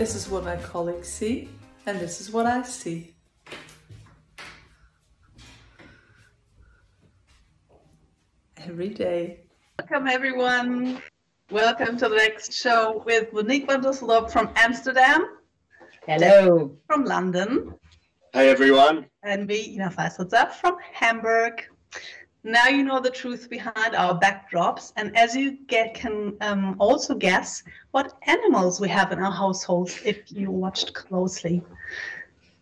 This 0.00 0.14
is 0.14 0.30
what 0.30 0.44
my 0.44 0.56
colleagues 0.56 1.08
see, 1.08 1.50
and 1.84 2.00
this 2.00 2.22
is 2.22 2.30
what 2.30 2.46
I 2.46 2.62
see. 2.62 3.12
Every 8.56 8.88
day. 8.88 9.40
Welcome, 9.78 10.08
everyone. 10.08 11.02
Welcome 11.50 11.96
to 11.96 12.08
the 12.08 12.14
next 12.14 12.52
show 12.52 13.02
with 13.04 13.32
Monique 13.32 13.66
van 13.66 13.80
der 13.80 13.88
Dusseldorp 13.88 14.30
from 14.30 14.50
Amsterdam. 14.54 15.38
Hello. 16.06 16.76
From 16.86 17.04
London. 17.04 17.74
Hi, 18.34 18.46
everyone. 18.46 19.06
And 19.24 19.48
me, 19.48 19.74
Ina 19.74 19.90
Weisselzer 19.90 20.52
from 20.52 20.76
Hamburg. 20.92 21.64
Now 22.44 22.68
you 22.68 22.84
know 22.84 23.00
the 23.00 23.10
truth 23.10 23.50
behind 23.50 23.96
our 23.96 24.16
backdrops, 24.20 24.92
and 24.94 25.16
as 25.16 25.34
you 25.34 25.58
get, 25.66 25.92
can 25.92 26.36
um, 26.40 26.76
also 26.78 27.16
guess 27.16 27.64
what 27.90 28.16
animals 28.28 28.80
we 28.80 28.88
have 28.88 29.10
in 29.10 29.18
our 29.18 29.32
households 29.32 29.98
if 30.04 30.30
you 30.30 30.52
watched 30.52 30.94
closely. 30.94 31.64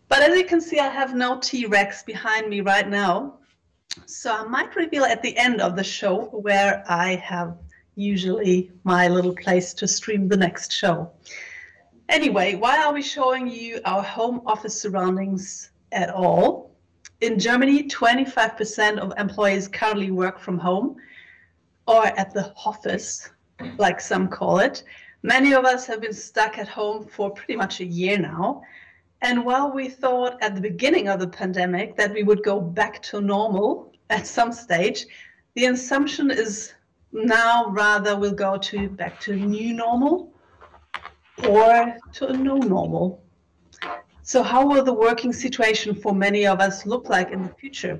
But 0.07 0.23
as 0.23 0.35
you 0.35 0.45
can 0.45 0.61
see, 0.61 0.79
I 0.79 0.89
have 0.89 1.13
no 1.13 1.37
T-Rex 1.39 2.01
behind 2.01 2.49
me 2.49 2.61
right 2.61 2.89
now, 2.89 3.35
so 4.07 4.33
I 4.33 4.45
might 4.45 4.75
reveal 4.75 5.03
at 5.03 5.21
the 5.21 5.37
end 5.37 5.61
of 5.61 5.75
the 5.75 5.83
show 5.83 6.21
where 6.31 6.83
I 6.87 7.17
have 7.17 7.55
usually 7.99 8.71
my 8.83 9.07
little 9.07 9.35
place 9.35 9.73
to 9.75 9.87
stream 9.87 10.27
the 10.27 10.37
next 10.37 10.71
show. 10.71 11.11
Anyway, 12.07 12.55
why 12.55 12.83
are 12.83 12.93
we 12.93 13.01
showing 13.01 13.47
you 13.47 13.79
our 13.85 14.01
home 14.01 14.41
office 14.45 14.79
surroundings 14.79 15.71
at 15.91 16.09
all? 16.09 16.69
in 17.21 17.37
Germany, 17.37 17.83
25% 17.83 18.97
of 18.97 19.13
employees 19.17 19.67
currently 19.67 20.11
work 20.11 20.39
from 20.39 20.57
home 20.57 20.95
or 21.87 22.05
at 22.05 22.33
the 22.33 22.53
office, 22.65 23.29
like 23.77 23.99
some 23.99 24.27
call 24.27 24.59
it. 24.59 24.83
Many 25.21 25.53
of 25.53 25.65
us 25.65 25.85
have 25.87 26.01
been 26.01 26.13
stuck 26.13 26.57
at 26.57 26.67
home 26.67 27.05
for 27.05 27.31
pretty 27.31 27.57
much 27.57 27.81
a 27.81 27.85
year 27.85 28.17
now. 28.17 28.61
And 29.21 29.43
while 29.43 29.73
we 29.73 29.89
thought 29.89 30.41
at 30.41 30.55
the 30.55 30.61
beginning 30.61 31.09
of 31.09 31.19
the 31.19 31.27
pandemic 31.27 31.97
that 31.97 32.13
we 32.13 32.23
would 32.23 32.41
go 32.41 32.61
back 32.61 33.01
to 33.03 33.19
normal 33.19 33.91
at 34.09 34.25
some 34.25 34.53
stage, 34.53 35.05
the 35.55 35.65
assumption 35.65 36.31
is 36.31 36.73
now 37.11 37.69
rather 37.69 38.15
we'll 38.15 38.31
go 38.31 38.57
to 38.57 38.89
back 38.89 39.19
to 39.21 39.35
new 39.35 39.73
normal 39.73 40.33
or 41.47 41.97
to 42.13 42.27
a 42.27 42.33
no 42.33 42.57
normal. 42.57 43.23
So 44.23 44.43
how 44.43 44.67
will 44.67 44.83
the 44.83 44.93
working 44.93 45.33
situation 45.33 45.95
for 45.95 46.13
many 46.13 46.45
of 46.45 46.59
us 46.59 46.85
look 46.85 47.09
like 47.09 47.31
in 47.31 47.43
the 47.43 47.49
future? 47.49 47.99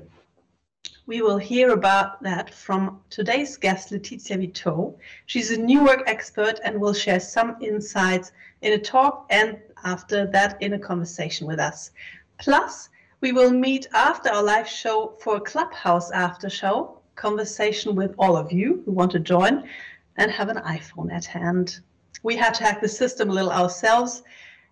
We 1.06 1.22
will 1.22 1.38
hear 1.38 1.70
about 1.70 2.22
that 2.22 2.54
from 2.54 3.00
today's 3.10 3.56
guest, 3.56 3.90
Laëtitia 3.90 4.38
Vitaud. 4.38 4.96
She's 5.26 5.50
a 5.50 5.56
new 5.56 5.84
work 5.84 6.04
expert 6.06 6.60
and 6.62 6.80
will 6.80 6.94
share 6.94 7.18
some 7.18 7.56
insights 7.60 8.30
in 8.62 8.74
a 8.74 8.78
talk 8.78 9.26
and 9.30 9.58
after 9.82 10.26
that 10.28 10.62
in 10.62 10.74
a 10.74 10.78
conversation 10.78 11.48
with 11.48 11.58
us. 11.58 11.90
Plus, 12.38 12.90
we 13.20 13.32
will 13.32 13.50
meet 13.50 13.88
after 13.92 14.30
our 14.30 14.42
live 14.42 14.68
show 14.68 15.16
for 15.20 15.36
a 15.36 15.40
Clubhouse 15.40 16.12
after 16.12 16.48
show 16.48 16.99
conversation 17.20 17.94
with 17.94 18.14
all 18.18 18.36
of 18.36 18.50
you 18.50 18.82
who 18.84 18.92
want 18.92 19.12
to 19.12 19.20
join 19.20 19.68
and 20.16 20.30
have 20.30 20.48
an 20.48 20.56
iPhone 20.58 21.12
at 21.12 21.24
hand. 21.24 21.80
We 22.22 22.34
had 22.34 22.54
to 22.54 22.64
hack 22.64 22.80
the 22.80 22.88
system 22.88 23.28
a 23.28 23.32
little 23.32 23.52
ourselves 23.52 24.22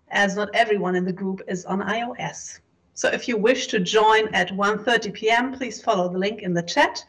as 0.09 0.35
not 0.35 0.49
everyone 0.53 0.95
in 0.95 1.05
the 1.05 1.13
group 1.13 1.41
is 1.47 1.65
on 1.65 1.79
iOS. 1.81 2.59
So 2.95 3.07
if 3.09 3.27
you 3.27 3.37
wish 3.37 3.67
to 3.67 3.79
join 3.79 4.33
at 4.33 4.49
1.30 4.49 5.13
p.m., 5.13 5.53
please 5.53 5.81
follow 5.81 6.09
the 6.09 6.17
link 6.17 6.41
in 6.41 6.53
the 6.53 6.63
chat 6.63 7.03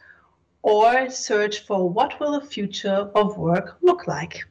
or 0.63 1.09
search 1.09 1.61
for 1.67 1.89
what 1.89 2.21
will 2.21 2.39
the 2.39 2.47
future 2.47 3.11
of 3.15 3.39
work 3.39 3.79
look 3.81 4.07
like. 4.07 4.45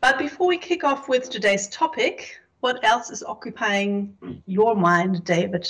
But 0.00 0.18
before 0.18 0.48
we 0.48 0.58
kick 0.58 0.84
off 0.84 1.08
with 1.08 1.28
today's 1.28 1.68
topic, 1.68 2.40
what 2.60 2.82
else 2.82 3.10
is 3.10 3.22
occupying 3.22 4.16
your 4.46 4.74
mind, 4.74 5.24
David? 5.24 5.68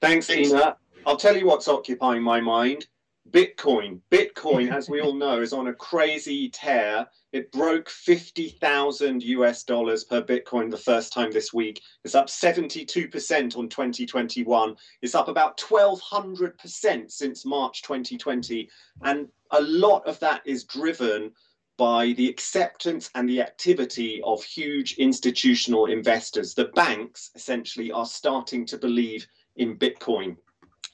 Thanks, 0.00 0.30
Ina. 0.30 0.76
I'll 1.06 1.16
tell 1.16 1.36
you 1.36 1.46
what's 1.46 1.68
occupying 1.68 2.22
my 2.22 2.40
mind. 2.40 2.86
Bitcoin. 3.32 4.00
Bitcoin, 4.10 4.70
as 4.70 4.88
we 4.88 5.00
all 5.02 5.14
know, 5.14 5.40
is 5.40 5.52
on 5.52 5.68
a 5.68 5.74
crazy 5.74 6.50
tear. 6.50 7.06
It 7.32 7.50
broke 7.50 7.88
50,000 7.88 9.22
US 9.22 9.64
dollars 9.64 10.04
per 10.04 10.22
Bitcoin 10.22 10.70
the 10.70 10.76
first 10.76 11.12
time 11.12 11.32
this 11.32 11.52
week. 11.52 11.80
It's 12.04 12.14
up 12.14 12.26
72% 12.26 13.56
on 13.56 13.68
2021. 13.68 14.76
It's 15.00 15.14
up 15.14 15.28
about 15.28 15.56
1,200% 15.58 17.10
since 17.10 17.46
March 17.46 17.82
2020. 17.82 18.68
And 19.02 19.28
a 19.50 19.62
lot 19.62 20.06
of 20.06 20.20
that 20.20 20.42
is 20.44 20.64
driven 20.64 21.32
by 21.78 22.12
the 22.12 22.28
acceptance 22.28 23.10
and 23.14 23.26
the 23.26 23.40
activity 23.40 24.20
of 24.24 24.44
huge 24.44 24.92
institutional 24.98 25.86
investors. 25.86 26.52
The 26.52 26.66
banks 26.74 27.30
essentially 27.34 27.90
are 27.90 28.06
starting 28.06 28.66
to 28.66 28.76
believe 28.76 29.26
in 29.56 29.78
Bitcoin. 29.78 30.36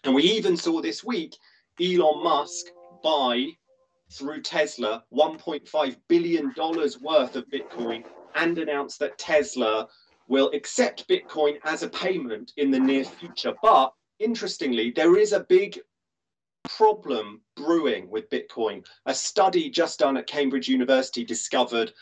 And 0.04 0.14
we 0.14 0.22
even 0.22 0.56
saw 0.56 0.80
this 0.80 1.02
week 1.02 1.36
Elon 1.80 2.24
Musk 2.24 2.66
buy 3.02 3.46
through 4.10 4.42
Tesla 4.42 5.04
$1.5 5.12 5.96
billion 6.08 6.52
worth 6.56 7.36
of 7.36 7.48
Bitcoin 7.50 8.04
and 8.34 8.58
announced 8.58 8.98
that 8.98 9.18
Tesla 9.18 9.86
will 10.26 10.50
accept 10.54 11.08
Bitcoin 11.08 11.58
as 11.64 11.82
a 11.82 11.88
payment 11.88 12.52
in 12.56 12.70
the 12.70 12.80
near 12.80 13.04
future. 13.04 13.54
But 13.62 13.92
interestingly, 14.18 14.90
there 14.90 15.16
is 15.16 15.32
a 15.32 15.40
big 15.48 15.78
problem 16.68 17.42
brewing 17.56 18.10
with 18.10 18.28
Bitcoin. 18.28 18.84
A 19.06 19.14
study 19.14 19.70
just 19.70 20.00
done 20.00 20.16
at 20.16 20.26
Cambridge 20.26 20.68
University 20.68 21.24
discovered 21.24 21.92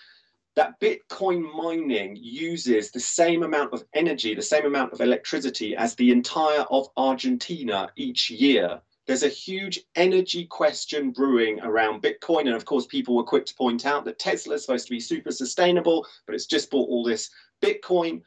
that 0.55 0.81
Bitcoin 0.81 1.55
mining 1.55 2.17
uses 2.17 2.91
the 2.91 3.01
same 3.01 3.43
amount 3.43 3.75
of 3.75 3.85
energy, 3.95 4.35
the 4.35 4.41
same 4.41 4.65
amount 4.65 4.95
of 4.95 5.03
electricity 5.03 5.77
as 5.77 5.95
the 5.95 6.11
entire 6.11 6.65
of 6.71 6.89
Argentina 6.97 7.91
each 7.97 8.31
year 8.31 8.81
there's 9.07 9.23
a 9.23 9.29
huge 9.29 9.81
energy 9.95 10.45
question 10.47 11.11
brewing 11.11 11.61
around 11.61 12.03
Bitcoin. 12.03 12.43
And 12.43 12.55
of 12.55 12.65
course, 12.65 12.87
people 12.87 13.15
were 13.15 13.23
quick 13.23 13.47
to 13.47 13.55
point 13.55 13.87
out 13.87 14.05
that 14.05 14.19
Tesla 14.19 14.55
is 14.55 14.63
supposed 14.63 14.87
to 14.87 14.93
be 14.93 15.01
super 15.01 15.31
sustainable, 15.31 16.07
but 16.27 16.35
it's 16.35 16.47
just 16.47 16.71
bought 16.71 16.89
all 16.89 17.05
this 17.05 17.31
Bitcoin. 17.63 18.23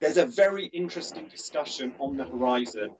There's 0.00 0.16
a 0.16 0.26
very 0.26 0.66
interesting 0.66 1.28
discussion 1.28 1.94
on 1.98 2.16
the 2.16 2.24
horizon 2.24 2.90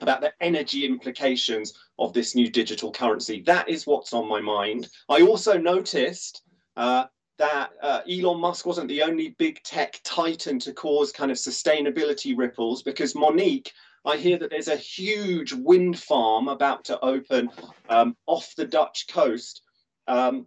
about 0.00 0.20
the 0.20 0.32
energy 0.40 0.84
implications 0.84 1.72
of 1.98 2.12
this 2.12 2.34
new 2.34 2.50
digital 2.50 2.90
currency. 2.92 3.40
That 3.42 3.68
is 3.68 3.86
what's 3.86 4.12
on 4.12 4.28
my 4.28 4.40
mind. 4.40 4.88
I 5.08 5.22
also 5.22 5.56
noticed 5.56 6.42
uh, 6.76 7.04
that 7.38 7.70
uh, 7.82 8.00
Elon 8.10 8.40
Musk 8.40 8.66
wasn't 8.66 8.88
the 8.88 9.02
only 9.02 9.30
big 9.38 9.62
tech 9.62 10.00
titan 10.04 10.58
to 10.60 10.72
cause 10.72 11.12
kind 11.12 11.30
of 11.30 11.36
sustainability 11.36 12.36
ripples 12.36 12.82
because 12.82 13.14
Monique 13.14 13.72
I 14.04 14.16
hear 14.16 14.38
that 14.38 14.50
there's 14.50 14.68
a 14.68 14.76
huge 14.76 15.52
wind 15.52 15.98
farm 15.98 16.48
about 16.48 16.84
to 16.86 16.98
open 17.00 17.50
um, 17.88 18.16
off 18.26 18.54
the 18.56 18.66
Dutch 18.66 19.06
coast. 19.08 19.62
Um, 20.08 20.46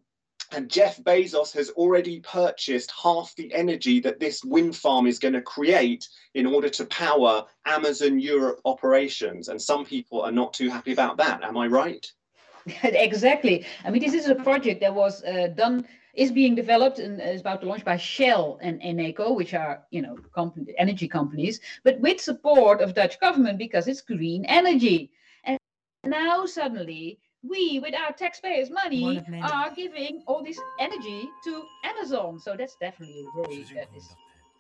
and 0.52 0.70
Jeff 0.70 0.98
Bezos 1.04 1.54
has 1.54 1.70
already 1.72 2.20
purchased 2.20 2.92
half 3.02 3.34
the 3.36 3.54
energy 3.54 4.00
that 4.02 4.20
this 4.20 4.44
wind 4.44 4.76
farm 4.76 5.08
is 5.08 5.20
going 5.20 5.34
to 5.34 5.42
create 5.42 6.08
in 6.34 6.46
order 6.46 6.70
to 6.70 6.86
power 6.86 7.46
Amazon 7.66 8.20
Europe 8.20 8.62
operations. 8.66 9.48
And 9.48 9.62
some 9.62 9.86
people 9.86 10.22
are 10.22 10.32
not 10.32 10.54
too 10.54 10.70
happy 10.70 10.94
about 10.94 11.18
that. 11.18 11.44
Am 11.44 11.58
I 11.58 11.68
right? 11.68 12.06
exactly. 12.84 13.66
I 13.84 13.90
mean, 13.90 14.02
this 14.02 14.14
is 14.14 14.28
a 14.28 14.36
project 14.36 14.82
that 14.82 14.94
was 14.94 15.24
uh, 15.24 15.48
done 15.56 15.88
is 16.16 16.32
being 16.32 16.56
developed 16.56 17.00
and 17.00 17.22
is 17.22 17.42
about 17.42 17.62
to 17.62 17.68
launch 17.68 17.84
by 17.84 17.98
Shell 17.98 18.60
and 18.62 18.82
Eneco, 18.82 19.36
which 19.36 19.54
are 19.54 19.84
you 19.92 20.02
know 20.02 20.18
company, 20.34 20.74
energy 20.78 21.08
companies, 21.08 21.60
but 21.84 22.00
with 22.00 22.20
support 22.20 22.82
of 22.82 22.94
Dutch 22.94 23.20
government 23.20 23.58
because 23.58 23.88
it's 23.88 24.02
green 24.02 24.46
energy. 24.46 25.12
And 25.44 25.60
now 26.06 26.46
suddenly 26.46 27.20
we, 27.48 27.80
with 27.80 27.94
our 27.94 28.12
taxpayers' 28.14 28.70
money, 28.70 29.24
are 29.44 29.72
giving 29.76 30.24
all 30.28 30.44
this 30.44 30.60
energy 30.80 31.30
to 31.44 31.64
Amazon. 31.84 32.40
So 32.40 32.56
that's 32.58 32.76
definitely 32.80 33.26
very 33.36 33.64
that 33.76 33.90
is 33.96 34.08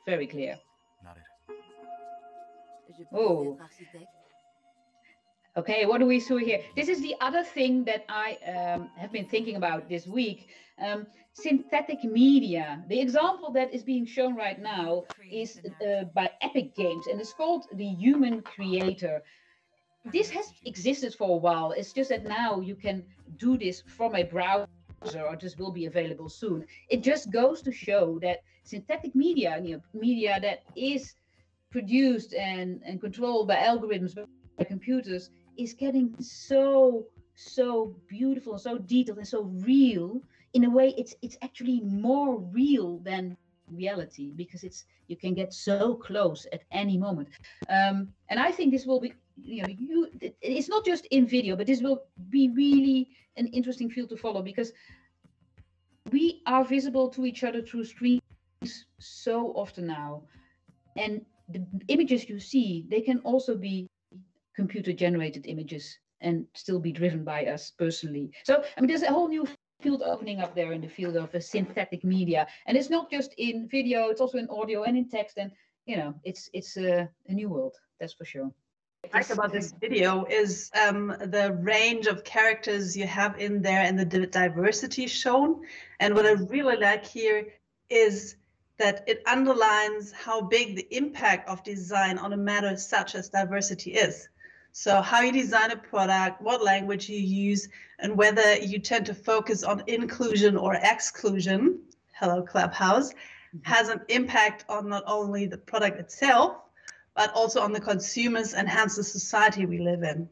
very 0.05 0.27
clear. 0.27 0.59
Oh. 3.13 3.57
Okay, 5.57 5.85
what 5.85 5.99
do 5.99 6.05
we 6.05 6.19
see 6.19 6.43
here? 6.43 6.61
This 6.75 6.89
is 6.89 7.01
the 7.01 7.15
other 7.21 7.43
thing 7.43 7.85
that 7.85 8.03
I 8.09 8.37
um, 8.45 8.89
have 8.97 9.11
been 9.11 9.25
thinking 9.25 9.55
about 9.55 9.87
this 9.87 10.05
week. 10.05 10.49
Um, 10.77 11.07
synthetic 11.33 12.03
media. 12.03 12.83
The 12.89 12.99
example 12.99 13.51
that 13.51 13.73
is 13.73 13.83
being 13.83 14.05
shown 14.05 14.35
right 14.35 14.59
now 14.59 15.05
is 15.31 15.61
uh, 15.81 16.03
by 16.13 16.29
Epic 16.41 16.75
Games, 16.75 17.07
and 17.07 17.19
it's 17.19 17.33
called 17.33 17.67
the 17.73 17.87
Human 17.87 18.41
Creator. 18.41 19.21
This 20.11 20.29
has 20.31 20.51
existed 20.65 21.15
for 21.15 21.29
a 21.29 21.37
while. 21.37 21.71
It's 21.71 21.93
just 21.93 22.09
that 22.09 22.25
now 22.25 22.59
you 22.59 22.75
can 22.75 23.03
do 23.37 23.57
this 23.57 23.83
from 23.87 24.15
a 24.15 24.23
browser 24.23 24.67
or 25.13 25.35
this 25.35 25.57
will 25.57 25.71
be 25.71 25.85
available 25.85 26.29
soon. 26.29 26.65
It 26.89 27.03
just 27.03 27.31
goes 27.31 27.61
to 27.63 27.71
show 27.71 28.19
that 28.21 28.39
synthetic 28.63 29.15
media, 29.15 29.59
you 29.63 29.75
know, 29.75 29.81
media 29.93 30.39
that 30.41 30.63
is 30.75 31.13
produced 31.71 32.33
and, 32.33 32.81
and 32.85 33.01
controlled 33.01 33.47
by 33.47 33.55
algorithms, 33.55 34.15
by 34.57 34.63
computers, 34.63 35.29
is 35.57 35.73
getting 35.73 36.15
so, 36.19 37.05
so 37.35 37.95
beautiful, 38.07 38.57
so 38.57 38.77
detailed, 38.77 39.19
and 39.19 39.27
so 39.27 39.43
real. 39.43 40.21
In 40.55 40.63
a 40.63 40.69
way, 40.69 40.93
it's 40.97 41.13
it's 41.21 41.37
actually 41.41 41.81
more 41.81 42.39
real 42.39 42.99
than 42.99 43.37
reality 43.71 44.31
because 44.35 44.63
it's 44.63 44.85
you 45.07 45.17
can 45.17 45.33
get 45.33 45.53
so 45.53 45.95
close 45.95 46.47
at 46.53 46.63
any 46.71 46.97
moment. 46.97 47.29
Um, 47.69 48.09
and 48.29 48.39
I 48.39 48.51
think 48.51 48.71
this 48.71 48.85
will 48.85 48.99
be 48.99 49.13
you 49.41 49.61
know 49.61 49.69
you 49.77 50.09
it's 50.41 50.69
not 50.69 50.85
just 50.85 51.05
in 51.11 51.27
video 51.27 51.55
but 51.55 51.67
this 51.67 51.81
will 51.81 52.03
be 52.29 52.49
really 52.49 53.09
an 53.37 53.47
interesting 53.47 53.89
field 53.89 54.09
to 54.09 54.17
follow 54.17 54.41
because 54.41 54.71
we 56.11 56.41
are 56.45 56.63
visible 56.63 57.09
to 57.09 57.25
each 57.25 57.43
other 57.43 57.61
through 57.61 57.83
screens 57.83 58.21
so 58.99 59.51
often 59.55 59.87
now 59.87 60.23
and 60.95 61.21
the 61.49 61.65
images 61.89 62.29
you 62.29 62.39
see 62.39 62.85
they 62.89 63.01
can 63.01 63.19
also 63.19 63.55
be 63.55 63.87
computer 64.55 64.93
generated 64.93 65.45
images 65.47 65.99
and 66.21 66.45
still 66.53 66.79
be 66.79 66.91
driven 66.91 67.23
by 67.23 67.45
us 67.45 67.71
personally 67.77 68.31
so 68.45 68.63
i 68.77 68.81
mean 68.81 68.87
there's 68.87 69.03
a 69.03 69.11
whole 69.11 69.27
new 69.27 69.45
field 69.85 70.01
opening 70.01 70.39
up 70.41 70.55
there 70.55 70.71
in 70.71 70.81
the 70.81 70.93
field 70.97 71.15
of 71.15 71.33
uh, 71.35 71.39
synthetic 71.39 72.03
media 72.03 72.47
and 72.65 72.75
it's 72.77 72.89
not 72.89 73.11
just 73.11 73.31
in 73.37 73.67
video 73.67 74.09
it's 74.09 74.21
also 74.21 74.37
in 74.37 74.49
audio 74.49 74.83
and 74.83 74.97
in 74.97 75.07
text 75.07 75.37
and 75.37 75.51
you 75.85 75.95
know 75.95 76.13
it's 76.23 76.49
it's 76.53 76.75
uh, 76.75 77.05
a 77.27 77.33
new 77.33 77.49
world 77.49 77.75
that's 77.99 78.13
for 78.13 78.25
sure 78.25 78.51
like 79.13 79.29
about 79.29 79.51
this 79.51 79.71
video 79.79 80.25
is 80.25 80.71
um, 80.87 81.15
the 81.19 81.57
range 81.61 82.07
of 82.07 82.23
characters 82.23 82.97
you 82.97 83.05
have 83.05 83.39
in 83.39 83.61
there 83.61 83.81
and 83.81 83.99
the 83.99 84.25
diversity 84.25 85.07
shown. 85.07 85.61
And 85.99 86.15
what 86.15 86.25
I 86.25 86.31
really 86.31 86.77
like 86.77 87.05
here 87.05 87.47
is 87.89 88.35
that 88.77 89.03
it 89.07 89.21
underlines 89.25 90.11
how 90.11 90.41
big 90.41 90.75
the 90.75 90.87
impact 90.89 91.47
of 91.47 91.63
design 91.63 92.17
on 92.17 92.33
a 92.33 92.37
matter 92.37 92.75
such 92.77 93.15
as 93.15 93.29
diversity 93.29 93.91
is. 93.93 94.27
So 94.77 95.01
how 95.01 95.21
you 95.21 95.31
design 95.31 95.71
a 95.71 95.77
product, 95.77 96.41
what 96.41 96.61
language 96.61 97.07
you 97.07 97.17
use, 97.17 97.69
and 97.99 98.17
whether 98.17 98.57
you 98.57 98.77
tend 98.77 99.05
to 99.05 99.13
focus 99.13 99.63
on 99.63 99.81
inclusion 99.87 100.57
or 100.57 100.75
exclusion, 100.75 101.79
hello 102.11 102.41
Clubhouse, 102.41 103.13
mm-hmm. 103.13 103.59
has 103.61 103.87
an 103.87 104.01
impact 104.09 104.65
on 104.67 104.89
not 104.89 105.03
only 105.07 105.45
the 105.45 105.57
product 105.57 105.97
itself, 105.97 106.57
but 107.15 107.31
also 107.33 107.61
on 107.61 107.71
the 107.71 107.79
consumers 107.79 108.53
and 108.53 108.67
hence 108.67 108.97
the 108.97 109.03
society 109.05 109.65
we 109.65 109.77
live 109.77 110.03
in. 110.03 110.27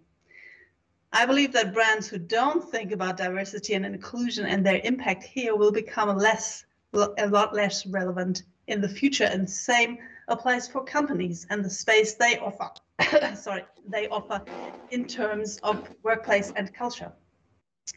I 1.14 1.26
believe 1.26 1.54
that 1.54 1.74
brands 1.74 2.10
who 2.10 2.18
don't 2.18 2.70
think 2.70 2.92
about 2.92 3.16
diversity 3.16 3.76
and 3.76 3.86
inclusion 3.86 4.46
and 4.46 4.66
their 4.66 4.82
impact 4.84 5.24
here 5.24 5.56
will 5.56 5.72
become 5.72 6.18
less, 6.18 6.66
a 6.94 7.28
lot 7.30 7.54
less 7.54 7.86
relevant 7.86 8.44
in 8.68 8.82
the 8.82 8.90
future. 8.90 9.24
And 9.24 9.50
same 9.50 10.00
applies 10.28 10.68
for 10.68 10.84
companies 10.84 11.48
and 11.50 11.64
the 11.64 11.70
space 11.70 12.16
they 12.16 12.40
offer. 12.40 12.72
sorry, 13.36 13.66
they 13.88 14.08
offer 14.08 14.42
in 14.92 15.06
terms 15.06 15.58
of 15.64 15.90
workplace 16.04 16.52
and 16.56 16.74
culture. 16.74 17.12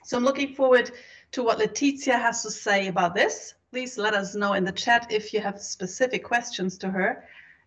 So 0.04 0.16
I'm 0.16 0.24
looking 0.24 0.54
forward 0.54 0.90
to 1.32 1.42
what 1.42 1.58
Laëtitia 1.58 2.18
has 2.20 2.42
to 2.42 2.50
say 2.50 2.88
about 2.88 3.14
this. 3.14 3.54
Please 3.70 3.98
let 3.98 4.14
us 4.14 4.34
know 4.34 4.54
in 4.54 4.64
the 4.64 4.72
chat 4.72 5.06
if 5.10 5.32
you 5.32 5.40
have 5.40 5.60
specific 5.60 6.24
questions 6.24 6.78
to 6.78 6.90
her. 6.90 7.24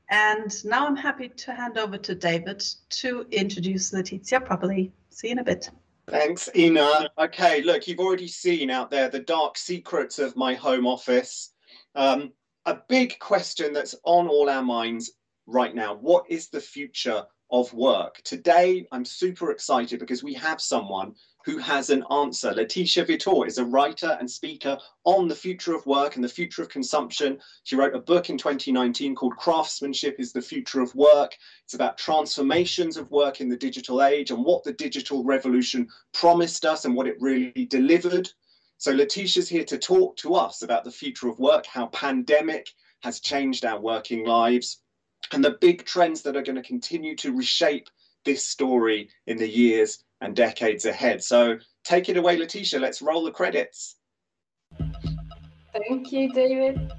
And 0.09 0.65
now 0.65 0.87
I'm 0.87 0.95
happy 0.95 1.29
to 1.29 1.53
hand 1.53 1.77
over 1.77 1.97
to 1.97 2.15
David 2.15 2.63
to 2.89 3.27
introduce 3.31 3.91
Laëtitia 3.91 4.43
properly. 4.43 4.91
See 5.09 5.27
you 5.27 5.33
in 5.33 5.39
a 5.39 5.43
bit. 5.43 5.69
Thanks, 6.07 6.49
Ina. 6.55 7.09
Okay, 7.19 7.61
look, 7.61 7.87
you've 7.87 7.99
already 7.99 8.27
seen 8.27 8.71
out 8.71 8.89
there 8.89 9.09
the 9.09 9.19
dark 9.19 9.57
secrets 9.57 10.17
of 10.17 10.35
my 10.35 10.55
home 10.55 10.87
office. 10.87 11.53
Um, 11.93 12.33
a 12.65 12.79
big 12.87 13.19
question 13.19 13.71
that's 13.71 13.95
on 14.03 14.27
all 14.27 14.49
our 14.49 14.63
minds 14.63 15.11
right 15.49 15.73
now 15.73 15.95
what 15.95 16.25
is 16.29 16.49
the 16.49 16.61
future 16.61 17.25
of 17.51 17.73
work? 17.73 18.21
Today, 18.23 18.85
I'm 18.91 19.03
super 19.03 19.51
excited 19.51 19.99
because 19.99 20.23
we 20.23 20.35
have 20.35 20.61
someone 20.61 21.15
who 21.45 21.57
has 21.57 21.89
an 21.89 22.03
answer. 22.11 22.51
Laëtitia 22.51 23.07
Vitaud 23.07 23.47
is 23.47 23.57
a 23.57 23.65
writer 23.65 24.17
and 24.19 24.29
speaker 24.29 24.77
on 25.05 25.27
the 25.27 25.35
future 25.35 25.73
of 25.73 25.85
work 25.87 26.15
and 26.15 26.23
the 26.23 26.29
future 26.29 26.61
of 26.61 26.69
consumption. 26.69 27.39
She 27.63 27.75
wrote 27.75 27.95
a 27.95 27.99
book 27.99 28.29
in 28.29 28.37
2019 28.37 29.15
called 29.15 29.35
Craftsmanship 29.37 30.17
is 30.19 30.31
the 30.31 30.41
Future 30.41 30.81
of 30.81 30.93
Work. 30.93 31.35
It's 31.63 31.73
about 31.73 31.97
transformations 31.97 32.97
of 32.97 33.09
work 33.09 33.41
in 33.41 33.49
the 33.49 33.57
digital 33.57 34.03
age 34.03 34.29
and 34.29 34.45
what 34.45 34.63
the 34.63 34.73
digital 34.73 35.23
revolution 35.23 35.87
promised 36.13 36.65
us 36.65 36.85
and 36.85 36.93
what 36.93 37.07
it 37.07 37.17
really 37.19 37.65
delivered. 37.69 38.29
So 38.77 38.93
Laëtitia's 38.93 39.49
here 39.49 39.65
to 39.65 39.77
talk 39.77 40.17
to 40.17 40.35
us 40.35 40.61
about 40.61 40.83
the 40.83 40.91
future 40.91 41.29
of 41.29 41.39
work, 41.39 41.65
how 41.65 41.87
pandemic 41.87 42.69
has 43.01 43.19
changed 43.19 43.65
our 43.65 43.79
working 43.79 44.25
lives, 44.25 44.81
and 45.33 45.43
the 45.43 45.57
big 45.61 45.85
trends 45.85 46.21
that 46.23 46.35
are 46.35 46.41
going 46.41 46.55
to 46.55 46.61
continue 46.61 47.15
to 47.17 47.35
reshape 47.35 47.89
this 48.25 48.45
story 48.45 49.09
in 49.27 49.37
the 49.37 49.49
years 49.49 50.03
and 50.21 50.35
decades 50.35 50.85
ahead. 50.85 51.23
So 51.23 51.57
take 51.83 52.09
it 52.09 52.17
away, 52.17 52.37
Laëtitia. 52.37 52.79
Let's 52.79 53.01
roll 53.01 53.23
the 53.23 53.31
credits. 53.31 53.95
Thank 55.71 56.11
you, 56.11 56.31
David. 56.33 56.91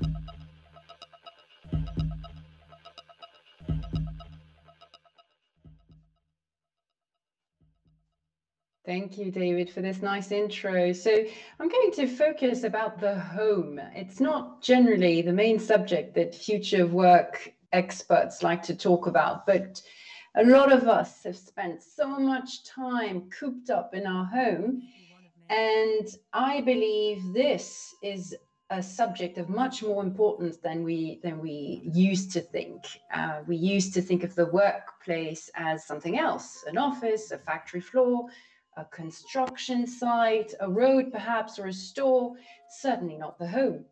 Thank 8.87 9.19
you, 9.19 9.31
David, 9.31 9.71
for 9.71 9.83
this 9.83 10.03
nice 10.03 10.33
intro. 10.33 10.93
So 10.93 11.13
I'm 11.61 11.69
going 11.69 11.93
to 11.93 12.09
focus 12.09 12.65
about 12.65 12.99
the 12.99 13.17
home. 13.17 13.79
It's 13.95 14.19
not 14.19 14.63
generally 14.63 15.23
the 15.23 15.33
main 15.33 15.61
subject 15.61 16.15
that 16.15 16.35
future 16.35 16.83
of 16.83 16.93
work 16.93 17.53
experts 17.73 18.43
like 18.43 18.63
to 18.65 18.75
talk 18.75 19.07
about, 19.07 19.47
but 19.47 19.83
a 20.37 20.45
lot 20.45 20.73
of 20.73 20.87
us 20.89 21.25
have 21.25 21.37
spent 21.37 21.83
so 21.83 22.19
much 22.19 22.65
time 22.65 23.29
cooped 23.31 23.71
up 23.71 23.95
in 23.95 24.07
our 24.07 24.25
home. 24.25 24.83
And 25.49 26.09
I 26.33 26.61
believe 26.61 27.33
this 27.35 27.95
is 28.03 28.37
a 28.71 28.81
subject 28.81 29.37
of 29.39 29.49
much 29.49 29.83
more 29.83 30.01
importance 30.01 30.59
than 30.59 30.85
we 30.85 31.19
than 31.25 31.41
we 31.41 31.83
used 31.93 32.31
to 32.33 32.41
think. 32.41 32.85
Uh, 33.13 33.41
we 33.49 33.57
used 33.57 33.93
to 33.95 34.01
think 34.01 34.23
of 34.23 34.37
the 34.37 34.47
workplace 34.47 35.51
as 35.57 35.85
something 35.85 36.17
else, 36.19 36.65
an 36.69 36.79
office, 36.79 37.33
a 37.33 37.39
factory 37.39 37.81
floor, 37.81 38.27
a 38.77 38.85
construction 38.85 39.89
site, 39.89 40.55
a 40.61 40.71
road 40.71 41.11
perhaps, 41.11 41.59
or 41.59 41.67
a 41.67 41.73
store, 41.73 42.37
certainly 42.69 43.17
not 43.17 43.37
the 43.41 43.49
home 43.49 43.85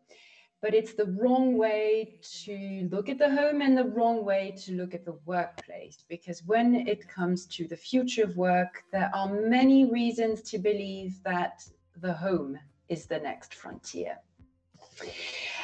but 0.61 0.73
it's 0.73 0.93
the 0.93 1.05
wrong 1.05 1.57
way 1.57 2.19
to 2.43 2.87
look 2.91 3.07
at 3.07 3.17
the 3.17 3.29
home 3.29 3.61
and 3.61 3.77
the 3.77 3.85
wrong 3.85 4.25
way 4.25 4.53
to 4.65 4.73
look 4.73 4.93
at 4.93 5.05
the 5.05 5.17
workplace. 5.25 6.03
Because 6.09 6.43
when 6.45 6.87
it 6.87 7.07
comes 7.07 7.45
to 7.47 7.67
the 7.67 7.77
future 7.77 8.23
of 8.23 8.35
work, 8.35 8.83
there 8.91 9.09
are 9.13 9.33
many 9.33 9.85
reasons 9.85 10.41
to 10.43 10.57
believe 10.57 11.21
that 11.23 11.63
the 12.01 12.13
home 12.13 12.59
is 12.89 13.05
the 13.05 13.19
next 13.19 13.55
frontier. 13.55 14.17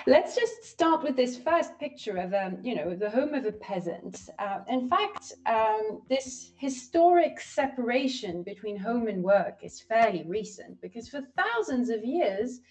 Let's 0.07 0.35
just 0.35 0.63
start 0.63 1.03
with 1.03 1.15
this 1.15 1.35
first 1.35 1.79
picture 1.79 2.17
of, 2.17 2.33
um, 2.33 2.59
you 2.61 2.75
know, 2.75 2.95
the 2.95 3.09
home 3.09 3.33
of 3.33 3.45
a 3.45 3.51
peasant. 3.51 4.29
Uh, 4.37 4.59
in 4.69 4.87
fact, 4.87 5.33
um, 5.47 6.01
this 6.07 6.51
historic 6.57 7.41
separation 7.41 8.43
between 8.43 8.77
home 8.77 9.07
and 9.07 9.23
work 9.23 9.57
is 9.63 9.81
fairly 9.81 10.23
recent 10.27 10.79
because 10.79 11.09
for 11.09 11.21
thousands 11.35 11.89
of 11.89 12.05
years, 12.05 12.61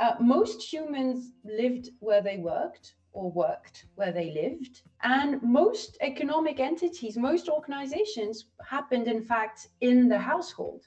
uh, 0.00 0.14
most 0.20 0.62
humans 0.62 1.32
lived 1.44 1.90
where 2.00 2.22
they 2.22 2.38
worked 2.38 2.94
or 3.12 3.30
worked 3.30 3.86
where 3.94 4.12
they 4.12 4.30
lived. 4.30 4.82
And 5.02 5.42
most 5.42 5.98
economic 6.00 6.60
entities, 6.60 7.16
most 7.16 7.48
organizations 7.48 8.46
happened, 8.66 9.06
in 9.06 9.22
fact, 9.22 9.68
in 9.80 10.08
the 10.08 10.18
household. 10.18 10.86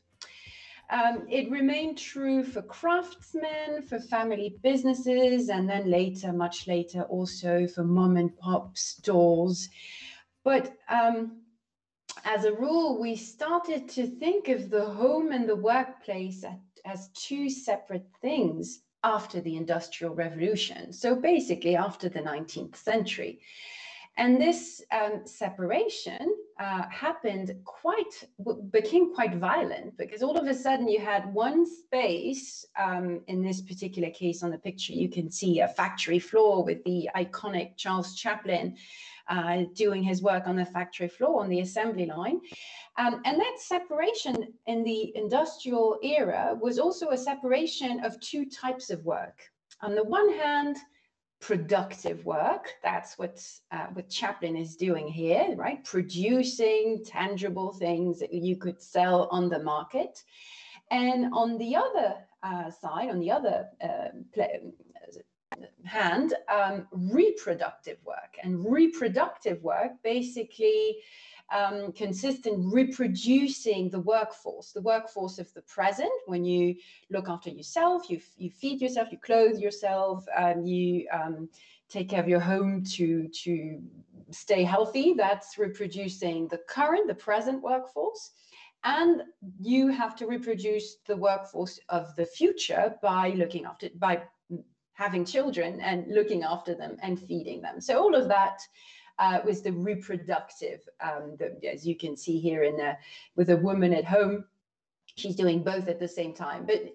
Um, 0.89 1.25
it 1.29 1.49
remained 1.49 1.97
true 1.97 2.43
for 2.43 2.61
craftsmen, 2.61 3.81
for 3.87 3.99
family 3.99 4.55
businesses, 4.61 5.49
and 5.49 5.67
then 5.67 5.89
later, 5.89 6.31
much 6.31 6.67
later, 6.67 7.03
also 7.03 7.67
for 7.67 7.83
mom 7.83 8.17
and 8.17 8.35
pop 8.37 8.77
stores. 8.77 9.69
But 10.43 10.75
um, 10.89 11.41
as 12.23 12.45
a 12.45 12.53
rule, 12.53 13.01
we 13.01 13.15
started 13.15 13.89
to 13.89 14.05
think 14.05 14.47
of 14.47 14.69
the 14.69 14.85
home 14.85 15.31
and 15.31 15.49
the 15.49 15.55
workplace 15.55 16.43
as 16.85 17.09
two 17.09 17.49
separate 17.49 18.05
things 18.21 18.81
after 19.05 19.39
the 19.39 19.55
Industrial 19.55 20.13
Revolution. 20.13 20.91
So 20.91 21.15
basically, 21.15 21.75
after 21.75 22.09
the 22.09 22.19
19th 22.19 22.75
century. 22.75 23.39
And 24.17 24.39
this 24.39 24.81
um, 24.91 25.21
separation 25.25 26.35
uh, 26.57 26.83
happened 26.89 27.53
quite, 27.65 28.23
became 28.71 29.13
quite 29.13 29.35
violent 29.35 29.97
because 29.97 30.23
all 30.23 30.37
of 30.37 30.47
a 30.47 30.53
sudden 30.53 30.87
you 30.87 31.01
had 31.01 31.33
one 31.33 31.65
space. 31.65 32.65
Um, 32.81 33.21
in 33.27 33.43
this 33.43 33.61
particular 33.61 34.09
case 34.09 34.41
on 34.41 34.51
the 34.51 34.57
picture, 34.57 34.93
you 34.93 35.09
can 35.09 35.29
see 35.29 35.59
a 35.59 35.67
factory 35.67 36.19
floor 36.19 36.63
with 36.63 36.81
the 36.85 37.09
iconic 37.15 37.75
Charles 37.75 38.15
Chaplin 38.15 38.77
uh, 39.27 39.63
doing 39.73 40.03
his 40.03 40.21
work 40.21 40.43
on 40.47 40.55
the 40.55 40.65
factory 40.65 41.07
floor, 41.07 41.41
on 41.41 41.49
the 41.49 41.61
assembly 41.61 42.05
line. 42.05 42.39
Um, 42.97 43.21
and 43.25 43.39
that 43.39 43.55
separation 43.59 44.53
in 44.67 44.83
the 44.83 45.15
industrial 45.15 45.99
era 46.03 46.57
was 46.59 46.79
also 46.79 47.09
a 47.09 47.17
separation 47.17 48.03
of 48.05 48.19
two 48.19 48.45
types 48.45 48.89
of 48.89 49.03
work. 49.03 49.41
On 49.81 49.95
the 49.95 50.03
one 50.03 50.31
hand, 50.33 50.77
productive 51.41 52.25
work. 52.25 52.73
That's 52.83 53.17
what 53.17 53.43
uh, 53.71 53.87
what 53.93 54.09
Chaplin 54.09 54.55
is 54.55 54.75
doing 54.75 55.07
here, 55.07 55.53
right? 55.55 55.83
Producing 55.83 57.03
tangible 57.05 57.73
things 57.73 58.19
that 58.19 58.33
you 58.33 58.55
could 58.55 58.81
sell 58.81 59.27
on 59.31 59.49
the 59.49 59.59
market. 59.59 60.23
And 60.91 61.33
on 61.33 61.57
the 61.57 61.75
other 61.75 62.15
uh, 62.43 62.69
side, 62.71 63.09
on 63.09 63.19
the 63.19 63.31
other 63.31 63.67
uh, 63.83 64.09
hand, 65.83 66.33
um, 66.53 66.87
reproductive 66.91 67.97
work. 68.05 68.37
And 68.43 68.65
reproductive 68.71 69.61
work 69.63 69.91
basically 70.03 70.97
um, 71.53 71.91
consist 71.91 72.47
in 72.47 72.71
reproducing 72.71 73.89
the 73.89 73.99
workforce, 73.99 74.71
the 74.71 74.81
workforce 74.81 75.37
of 75.37 75.53
the 75.53 75.61
present. 75.63 76.11
When 76.25 76.43
you 76.43 76.75
look 77.09 77.29
after 77.29 77.49
yourself, 77.49 78.09
you, 78.09 78.19
you 78.37 78.49
feed 78.49 78.81
yourself, 78.81 79.11
you 79.11 79.19
clothe 79.19 79.57
yourself, 79.57 80.25
um, 80.35 80.65
you 80.65 81.07
um, 81.11 81.49
take 81.89 82.09
care 82.09 82.21
of 82.21 82.27
your 82.27 82.39
home 82.39 82.83
to, 82.95 83.27
to 83.43 83.79
stay 84.31 84.63
healthy. 84.63 85.13
That's 85.15 85.57
reproducing 85.57 86.47
the 86.47 86.59
current, 86.67 87.07
the 87.07 87.15
present 87.15 87.61
workforce. 87.61 88.31
And 88.83 89.23
you 89.59 89.87
have 89.87 90.15
to 90.17 90.27
reproduce 90.27 90.97
the 91.07 91.17
workforce 91.17 91.79
of 91.89 92.15
the 92.15 92.25
future 92.25 92.95
by 93.01 93.29
looking 93.29 93.65
after, 93.65 93.89
by 93.95 94.23
having 94.95 95.25
children 95.25 95.79
and 95.81 96.05
looking 96.09 96.43
after 96.43 96.73
them 96.73 96.97
and 97.01 97.19
feeding 97.19 97.61
them. 97.61 97.79
So 97.79 98.01
all 98.01 98.15
of 98.15 98.27
that 98.29 98.59
uh, 99.19 99.39
was 99.45 99.61
the 99.61 99.71
reproductive, 99.71 100.81
um, 101.01 101.37
the, 101.37 101.57
as 101.71 101.85
you 101.85 101.95
can 101.95 102.17
see 102.17 102.39
here 102.39 102.63
in 102.63 102.77
the, 102.77 102.97
with 103.35 103.49
a 103.49 103.57
woman 103.57 103.93
at 103.93 104.05
home, 104.05 104.45
she's 105.15 105.35
doing 105.35 105.63
both 105.63 105.87
at 105.87 105.99
the 105.99 106.07
same 106.07 106.33
time. 106.33 106.65
But 106.65 106.93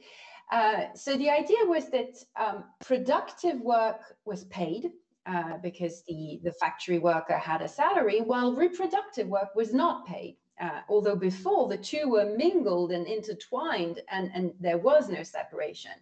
uh, 0.51 0.93
so 0.95 1.17
the 1.17 1.31
idea 1.31 1.65
was 1.65 1.91
that 1.91 2.17
um, 2.37 2.65
productive 2.85 3.61
work 3.61 4.01
was 4.25 4.45
paid 4.45 4.91
uh, 5.27 5.59
because 5.63 6.03
the, 6.09 6.41
the 6.43 6.53
factory 6.53 6.99
worker 6.99 7.37
had 7.37 7.63
a 7.63 7.69
salary, 7.69 8.21
while 8.21 8.55
reproductive 8.55 9.29
work 9.29 9.55
was 9.55 9.73
not 9.73 10.07
paid. 10.07 10.37
Uh, 10.61 10.81
although 10.91 11.17
before 11.17 11.69
the 11.69 11.79
two 11.79 12.07
were 12.09 12.35
mingled 12.37 12.93
and 12.93 13.07
intertwined 13.07 14.03
and, 14.11 14.31
and 14.35 14.53
there 14.61 14.77
was 14.77 15.09
no 15.09 15.23
separation. 15.23 15.93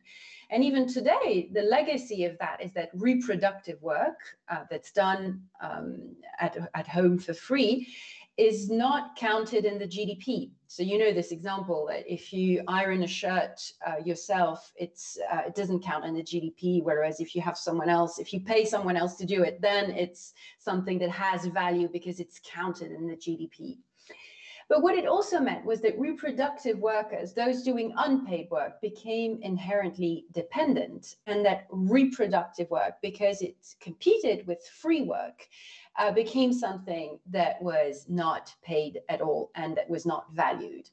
And 0.50 0.64
even 0.64 0.87
today, 0.87 1.50
the 1.52 1.62
legacy 1.62 2.25
of 2.25 2.38
that 2.38 2.62
is 2.62 2.73
that 2.73 2.90
reproductive 2.95 3.81
work 3.83 4.19
uh, 4.49 4.64
that's 4.71 4.93
done 4.93 5.43
um, 5.61 6.17
at, 6.40 6.57
at 6.75 6.88
home 6.88 7.19
for 7.19 7.35
free 7.35 7.88
is 8.38 8.71
not 8.71 9.17
counted 9.17 9.64
in 9.64 9.78
the 9.78 9.87
GDP. 9.87 10.52
So 10.69 10.83
you 10.85 10.97
know 10.97 11.12
this 11.12 11.33
example 11.33 11.88
that 11.90 12.11
if 12.11 12.33
you 12.33 12.62
iron 12.69 13.02
a 13.02 13.07
shirt 13.07 13.61
uh, 13.85 13.97
yourself, 14.05 14.73
it's 14.76 15.19
uh, 15.31 15.43
it 15.49 15.57
doesn't 15.57 15.83
count 15.83 16.05
in 16.05 16.14
the 16.14 16.23
GDP. 16.23 16.83
Whereas 16.83 17.21
if 17.21 17.35
you 17.35 17.43
have 17.43 17.59
someone 17.59 17.88
else, 17.88 18.19
if 18.19 18.33
you 18.33 18.40
pay 18.40 18.64
someone 18.64 18.97
else 18.97 19.17
to 19.17 19.26
do 19.26 19.43
it, 19.43 19.61
then 19.61 19.90
it's 19.90 20.35
something 20.59 20.99
that 21.00 21.11
has 21.11 21.47
value 21.47 21.88
because 21.93 22.21
it's 22.21 22.40
counted 22.45 22.93
in 22.93 23.09
the 23.09 23.17
GDP. 23.17 23.78
But 24.69 24.83
what 24.83 24.95
it 24.95 25.07
also 25.07 25.41
meant 25.41 25.65
was 25.65 25.81
that 25.81 25.99
reproductive 25.99 26.79
workers, 26.79 27.33
those 27.33 27.63
doing 27.63 27.95
unpaid 27.97 28.49
work, 28.51 28.81
became 28.83 29.39
inherently 29.43 30.27
dependent, 30.33 31.17
and 31.27 31.45
that 31.47 31.67
reproductive 31.71 32.69
work, 32.71 32.95
because 33.01 33.41
it 33.41 33.57
competed 33.81 34.47
with 34.47 34.63
free 34.67 35.03
work, 35.03 35.49
uh, 35.99 36.13
became 36.13 36.53
something 36.53 37.19
that 37.31 37.61
was 37.63 38.05
not 38.09 38.55
paid 38.63 39.01
at 39.09 39.23
all 39.23 39.51
and 39.55 39.77
that 39.77 39.89
was 39.89 40.05
not 40.05 40.27
valued. 40.33 40.91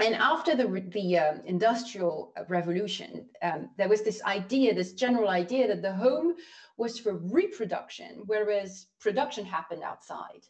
And 0.00 0.14
after 0.14 0.54
the, 0.54 0.84
the 0.92 1.18
um, 1.18 1.40
industrial 1.44 2.32
revolution, 2.48 3.26
um, 3.42 3.70
there 3.78 3.88
was 3.88 4.02
this 4.02 4.22
idea, 4.24 4.74
this 4.74 4.92
general 4.92 5.28
idea 5.28 5.66
that 5.68 5.82
the 5.82 5.92
home 5.92 6.34
was 6.76 6.98
for 6.98 7.14
reproduction, 7.14 8.22
whereas 8.26 8.86
production 9.00 9.44
happened 9.44 9.82
outside. 9.82 10.42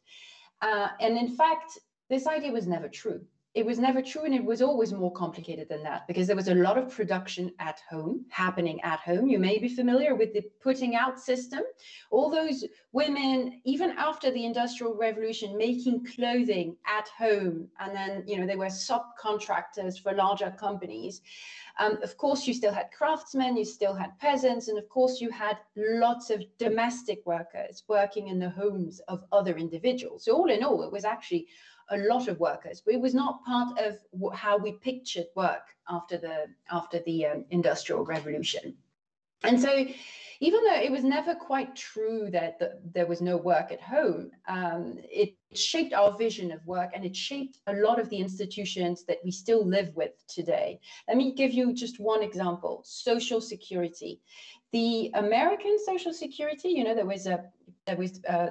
Uh, 0.60 0.88
and 1.00 1.16
in 1.16 1.34
fact, 1.36 1.78
this 2.08 2.26
idea 2.26 2.52
was 2.52 2.66
never 2.66 2.88
true. 2.88 3.20
It 3.54 3.66
was 3.66 3.78
never 3.78 4.02
true, 4.02 4.24
and 4.24 4.34
it 4.34 4.44
was 4.44 4.62
always 4.62 4.92
more 4.92 5.12
complicated 5.12 5.68
than 5.68 5.82
that 5.82 6.06
because 6.06 6.26
there 6.26 6.36
was 6.36 6.48
a 6.48 6.54
lot 6.54 6.78
of 6.78 6.90
production 6.94 7.50
at 7.58 7.80
home 7.90 8.26
happening 8.28 8.80
at 8.82 9.00
home. 9.00 9.26
You 9.26 9.38
may 9.38 9.58
be 9.58 9.68
familiar 9.68 10.14
with 10.14 10.32
the 10.32 10.42
putting 10.62 10.94
out 10.94 11.18
system. 11.18 11.62
All 12.10 12.30
those 12.30 12.64
women, 12.92 13.60
even 13.64 13.92
after 13.92 14.30
the 14.30 14.44
Industrial 14.44 14.94
Revolution, 14.94 15.56
making 15.56 16.04
clothing 16.04 16.76
at 16.86 17.08
home, 17.08 17.68
and 17.80 17.96
then 17.96 18.22
you 18.26 18.38
know 18.38 18.46
they 18.46 18.54
were 18.54 18.66
subcontractors 18.66 19.98
for 20.00 20.12
larger 20.12 20.54
companies. 20.56 21.22
Um, 21.80 22.02
of 22.02 22.16
course, 22.16 22.46
you 22.46 22.54
still 22.54 22.72
had 22.72 22.90
craftsmen, 22.90 23.56
you 23.56 23.64
still 23.64 23.94
had 23.94 24.18
peasants, 24.18 24.68
and 24.68 24.78
of 24.78 24.88
course, 24.88 25.20
you 25.20 25.30
had 25.30 25.56
lots 25.74 26.30
of 26.30 26.44
domestic 26.58 27.22
workers 27.24 27.82
working 27.88 28.28
in 28.28 28.38
the 28.38 28.50
homes 28.50 29.00
of 29.08 29.24
other 29.32 29.56
individuals. 29.56 30.26
So 30.26 30.36
all 30.36 30.50
in 30.50 30.62
all, 30.62 30.82
it 30.82 30.92
was 30.92 31.04
actually 31.04 31.48
a 31.90 31.98
lot 31.98 32.28
of 32.28 32.38
workers, 32.40 32.82
but 32.84 32.94
it 32.94 33.00
was 33.00 33.14
not 33.14 33.44
part 33.44 33.78
of 33.78 33.98
how 34.34 34.56
we 34.56 34.72
pictured 34.72 35.26
work 35.34 35.62
after 35.88 36.18
the 36.18 36.46
after 36.70 37.00
the 37.06 37.26
um, 37.26 37.44
industrial 37.50 38.04
revolution. 38.04 38.76
And 39.44 39.60
so, 39.60 39.86
even 40.40 40.64
though 40.64 40.80
it 40.80 40.90
was 40.90 41.04
never 41.04 41.34
quite 41.34 41.74
true 41.74 42.28
that 42.30 42.58
the, 42.58 42.78
there 42.92 43.06
was 43.06 43.20
no 43.20 43.36
work 43.36 43.72
at 43.72 43.80
home, 43.80 44.30
um, 44.46 44.98
it 45.10 45.34
shaped 45.54 45.92
our 45.92 46.16
vision 46.16 46.52
of 46.52 46.64
work 46.66 46.90
and 46.94 47.04
it 47.04 47.16
shaped 47.16 47.58
a 47.66 47.72
lot 47.74 47.98
of 47.98 48.08
the 48.10 48.18
institutions 48.18 49.04
that 49.04 49.18
we 49.24 49.30
still 49.30 49.64
live 49.64 49.94
with 49.94 50.12
today. 50.28 50.80
Let 51.08 51.16
me 51.16 51.34
give 51.34 51.52
you 51.52 51.72
just 51.72 51.98
one 51.98 52.22
example 52.22 52.82
Social 52.84 53.40
Security. 53.40 54.20
The 54.72 55.10
American 55.14 55.76
Social 55.84 56.12
Security, 56.12 56.68
you 56.68 56.84
know, 56.84 56.94
was 57.06 57.26
a 57.26 57.44
that 57.86 57.96
was 57.96 58.22
uh, 58.28 58.50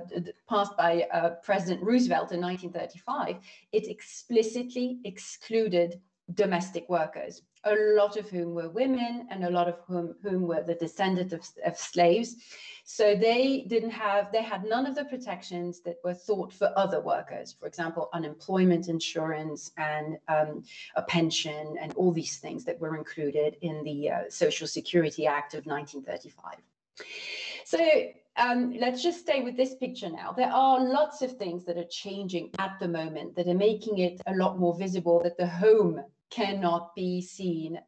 passed 0.50 0.76
by 0.76 1.08
uh, 1.14 1.30
President 1.44 1.84
Roosevelt 1.84 2.32
in 2.32 2.42
1935, 2.42 3.38
it 3.72 3.88
explicitly 3.88 5.00
excluded 5.06 6.02
domestic 6.34 6.90
workers, 6.90 7.44
a 7.68 7.96
lot 7.96 8.18
of 8.18 8.30
whom 8.30 8.54
were 8.56 8.70
women 8.70 9.28
and 9.30 9.44
a 9.44 9.50
lot 9.50 9.68
of 9.68 9.78
whom, 9.88 10.16
whom 10.22 10.48
were 10.48 10.64
the 10.64 10.76
descendants 10.76 11.34
of, 11.34 11.42
of 11.66 11.78
slaves. 11.78 12.36
So 12.84 13.16
they 13.16 13.66
didn't 13.68 13.92
have, 13.92 14.32
they 14.32 14.42
had 14.42 14.64
none 14.64 14.86
of 14.86 14.96
the 14.96 15.04
protections 15.06 15.82
that 15.82 15.98
were 16.04 16.14
thought 16.14 16.54
for 16.54 16.72
other 16.78 17.02
workers, 17.02 17.54
for 17.60 17.68
example, 17.68 18.10
unemployment 18.14 18.88
insurance 18.88 19.72
and 19.78 20.18
um, 20.30 20.64
a 20.96 21.02
pension 21.02 21.76
and 21.82 21.94
all 21.96 22.14
these 22.14 22.38
things 22.38 22.64
that 22.64 22.80
were 22.80 22.96
included 22.96 23.58
in 23.62 23.84
the 23.84 24.10
uh, 24.10 24.20
Social 24.30 24.68
Security 24.68 25.28
Act 25.28 25.54
of 25.54 25.66
1935. 25.66 26.56
So 27.66 27.80
um, 28.38 28.74
let's 28.80 29.04
just 29.04 29.20
stay 29.20 29.42
with 29.42 29.58
this 29.58 29.76
picture 29.76 30.10
now. 30.10 30.32
There 30.32 30.52
are 30.52 30.80
lots 30.80 31.22
of 31.22 31.38
things 31.38 31.66
that 31.66 31.78
are 31.78 31.90
changing 31.90 32.52
at 32.60 32.78
the 32.80 32.88
moment 32.88 33.36
that 33.36 33.48
are 33.48 33.54
making 33.54 33.98
it 33.98 34.22
a 34.28 34.36
lot 34.36 34.60
more 34.60 34.78
visible 34.78 35.22
that 35.24 35.38
the 35.38 35.48
home 35.48 36.02
cannot 36.30 36.94
be 36.96 37.22
seen, 37.22 37.80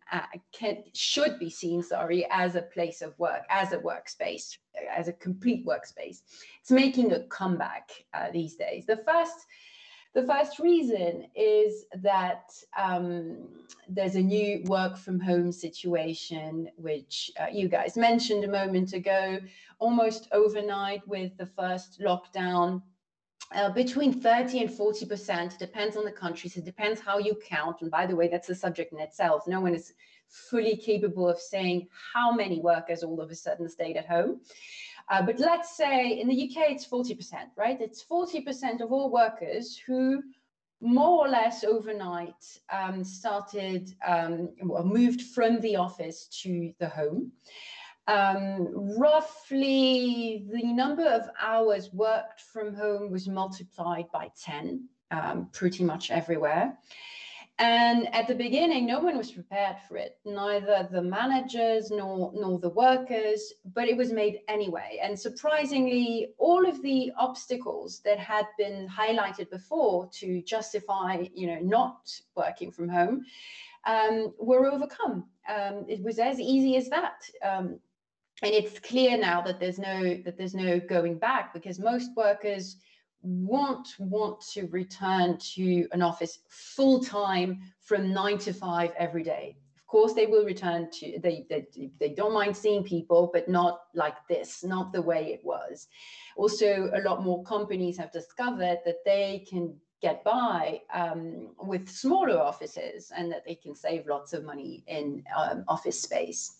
can, 0.51 0.83
should 0.93 1.39
be 1.39 1.49
seen, 1.49 1.83
sorry, 1.83 2.25
as 2.31 2.55
a 2.55 2.61
place 2.61 3.01
of 3.01 3.17
work, 3.19 3.43
as 3.49 3.73
a 3.73 3.79
workspace, 3.79 4.57
as 4.95 5.07
a 5.07 5.13
complete 5.13 5.65
workspace. 5.65 6.21
It's 6.61 6.71
making 6.71 7.11
a 7.11 7.23
comeback 7.27 7.89
uh, 8.13 8.31
these 8.31 8.55
days. 8.55 8.85
The 8.85 8.97
first 9.05 9.45
the 10.13 10.25
first 10.25 10.57
reason 10.57 11.27
is 11.35 11.85
that 12.01 12.51
um, 12.77 13.47
there's 13.87 14.15
a 14.15 14.21
new 14.21 14.63
work 14.65 14.97
from 14.97 15.19
home 15.19 15.51
situation, 15.51 16.69
which 16.77 17.29
uh, 17.39 17.45
you 17.51 17.69
guys 17.69 17.95
mentioned 17.95 18.43
a 18.43 18.47
moment 18.47 18.93
ago, 18.93 19.39
almost 19.77 20.27
overnight 20.31 21.07
with 21.07 21.37
the 21.37 21.45
first 21.45 21.99
lockdown. 22.01 22.81
Uh, 23.55 23.69
between 23.69 24.13
30 24.13 24.61
and 24.61 24.71
40 24.71 25.05
percent 25.07 25.57
depends 25.57 25.97
on 25.97 26.05
the 26.05 26.11
countries 26.11 26.55
it 26.55 26.65
depends 26.65 27.01
how 27.01 27.17
you 27.17 27.33
count 27.43 27.81
and 27.81 27.89
by 27.89 28.05
the 28.05 28.15
way 28.15 28.27
that's 28.27 28.49
a 28.49 28.53
subject 28.53 28.93
in 28.93 28.99
itself 28.99 29.47
no 29.47 29.59
one 29.59 29.73
is 29.73 29.93
fully 30.27 30.77
capable 30.77 31.27
of 31.27 31.39
saying 31.39 31.87
how 32.13 32.31
many 32.31 32.59
workers 32.59 33.01
all 33.01 33.19
of 33.19 33.31
a 33.31 33.35
sudden 33.35 33.67
stayed 33.67 33.97
at 33.97 34.05
home 34.05 34.39
uh, 35.09 35.23
but 35.23 35.39
let's 35.39 35.75
say 35.75 36.19
in 36.19 36.27
the 36.27 36.43
UK, 36.43 36.69
it's 36.69 36.85
40%, 36.85 37.33
right? 37.57 37.81
It's 37.81 38.03
40% 38.03 38.81
of 38.81 38.91
all 38.91 39.09
workers 39.09 39.75
who 39.75 40.21
more 40.81 41.25
or 41.25 41.29
less 41.29 41.63
overnight 41.63 42.59
um, 42.71 43.03
started 43.03 43.93
um, 44.07 44.49
moved 44.61 45.23
from 45.23 45.59
the 45.61 45.75
office 45.75 46.27
to 46.43 46.73
the 46.79 46.87
home. 46.87 47.31
Um, 48.09 48.97
roughly 48.97 50.43
the 50.51 50.63
number 50.63 51.05
of 51.05 51.29
hours 51.39 51.93
worked 51.93 52.41
from 52.41 52.73
home 52.73 53.11
was 53.11 53.27
multiplied 53.27 54.11
by 54.11 54.31
10 54.43 54.89
um, 55.11 55.47
pretty 55.53 55.83
much 55.83 56.09
everywhere. 56.09 56.75
And 57.59 58.11
at 58.15 58.27
the 58.27 58.33
beginning, 58.33 58.87
no 58.87 58.99
one 58.99 59.15
was 59.15 59.31
prepared 59.31 59.75
for 59.87 59.97
it, 59.97 60.17
neither 60.25 60.89
the 60.91 61.03
managers 61.03 61.91
nor, 61.91 62.31
nor 62.33 62.57
the 62.57 62.69
workers, 62.69 63.53
but 63.75 63.87
it 63.87 63.95
was 63.95 64.11
made 64.11 64.39
anyway. 64.47 64.99
And 65.03 65.19
surprisingly, 65.19 66.29
all 66.39 66.67
of 66.67 66.81
the 66.81 67.11
obstacles 67.15 67.99
that 68.05 68.17
had 68.17 68.45
been 68.57 68.87
highlighted 68.87 69.51
before 69.51 70.09
to 70.13 70.41
justify, 70.41 71.27
you 71.35 71.45
know, 71.45 71.59
not 71.61 72.09
working 72.35 72.71
from 72.71 72.89
home 72.89 73.25
um, 73.85 74.33
were 74.39 74.65
overcome. 74.65 75.25
Um, 75.47 75.85
it 75.87 76.01
was 76.01 76.17
as 76.17 76.39
easy 76.39 76.75
as 76.75 76.89
that. 76.89 77.21
Um, 77.43 77.79
and 78.41 78.53
it's 78.53 78.79
clear 78.79 79.17
now 79.17 79.41
that 79.41 79.59
there's 79.59 79.79
no 79.79 80.15
that 80.23 80.37
there's 80.37 80.55
no 80.55 80.79
going 80.79 81.17
back 81.17 81.53
because 81.53 81.79
most 81.79 82.11
workers 82.15 82.77
won't 83.21 83.87
want 83.99 84.39
to 84.53 84.67
return 84.67 85.37
to 85.37 85.87
an 85.91 86.01
office 86.01 86.39
full 86.47 87.03
time 87.03 87.59
from 87.81 88.13
nine 88.13 88.37
to 88.39 88.53
five 88.53 88.91
every 88.97 89.23
day. 89.23 89.57
Of 89.75 89.85
course, 89.87 90.13
they 90.13 90.27
will 90.27 90.45
return 90.45 90.89
to, 90.99 91.19
they, 91.19 91.45
they, 91.49 91.65
they 91.99 92.09
don't 92.09 92.33
mind 92.33 92.55
seeing 92.55 92.83
people, 92.83 93.29
but 93.33 93.49
not 93.49 93.81
like 93.93 94.15
this, 94.29 94.63
not 94.63 94.93
the 94.93 95.01
way 95.01 95.33
it 95.33 95.41
was. 95.43 95.87
Also, 96.37 96.91
a 96.93 97.01
lot 97.01 97.23
more 97.23 97.43
companies 97.43 97.97
have 97.97 98.11
discovered 98.11 98.79
that 98.85 99.03
they 99.03 99.45
can 99.49 99.75
get 100.01 100.23
by 100.23 100.79
um, 100.93 101.49
with 101.57 101.89
smaller 101.89 102.39
offices 102.39 103.11
and 103.17 103.31
that 103.31 103.43
they 103.45 103.55
can 103.55 103.75
save 103.75 104.07
lots 104.07 104.31
of 104.31 104.45
money 104.45 104.83
in 104.87 105.23
um, 105.35 105.65
office 105.67 106.01
space. 106.01 106.58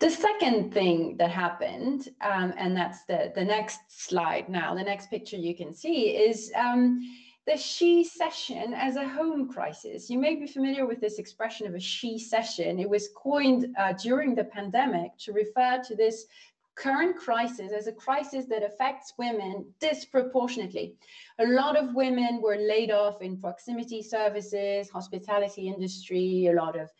The 0.00 0.10
second 0.10 0.72
thing 0.72 1.16
that 1.18 1.30
happened, 1.30 2.08
um, 2.20 2.52
and 2.56 2.76
that's 2.76 3.04
the, 3.04 3.32
the 3.34 3.44
next 3.44 3.80
slide 3.88 4.48
now, 4.48 4.74
the 4.74 4.82
next 4.82 5.10
picture 5.10 5.36
you 5.36 5.54
can 5.54 5.74
see 5.74 6.10
is 6.10 6.50
um, 6.56 7.00
the 7.46 7.56
shecession 7.56 8.72
as 8.72 8.96
a 8.96 9.08
home 9.08 9.48
crisis. 9.48 10.08
You 10.08 10.18
may 10.18 10.36
be 10.36 10.46
familiar 10.46 10.86
with 10.86 11.00
this 11.00 11.18
expression 11.18 11.66
of 11.66 11.74
a 11.74 11.80
shecession. 11.80 12.78
It 12.78 12.88
was 12.88 13.08
coined 13.16 13.74
uh, 13.78 13.92
during 13.94 14.34
the 14.34 14.44
pandemic 14.44 15.16
to 15.18 15.32
refer 15.32 15.82
to 15.86 15.96
this 15.96 16.26
current 16.74 17.16
crisis 17.16 17.72
as 17.72 17.86
a 17.86 17.92
crisis 17.92 18.46
that 18.46 18.62
affects 18.62 19.12
women 19.18 19.66
disproportionately. 19.80 20.94
A 21.38 21.46
lot 21.46 21.76
of 21.76 21.94
women 21.94 22.40
were 22.42 22.56
laid 22.56 22.90
off 22.90 23.20
in 23.20 23.38
proximity 23.38 24.02
services, 24.02 24.88
hospitality 24.88 25.68
industry, 25.68 26.46
a 26.46 26.54
lot 26.54 26.78
of 26.78 26.90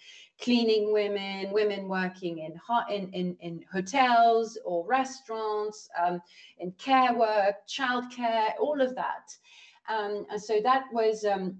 cleaning 0.41 0.93
women, 0.93 1.53
women 1.53 1.89
working 1.89 2.39
in, 2.39 2.55
in, 2.91 3.09
in, 3.13 3.37
in 3.41 3.65
hotels 3.73 4.59
or 4.65 4.87
restaurants, 4.87 5.89
um, 6.03 6.21
in 6.59 6.73
care 6.73 7.15
work, 7.15 7.55
childcare, 7.69 8.51
all 8.61 8.81
of 8.81 8.95
that. 8.95 9.33
Um, 9.89 10.27
and 10.31 10.41
so 10.41 10.61
that 10.63 10.85
was 10.93 11.25
um, 11.25 11.59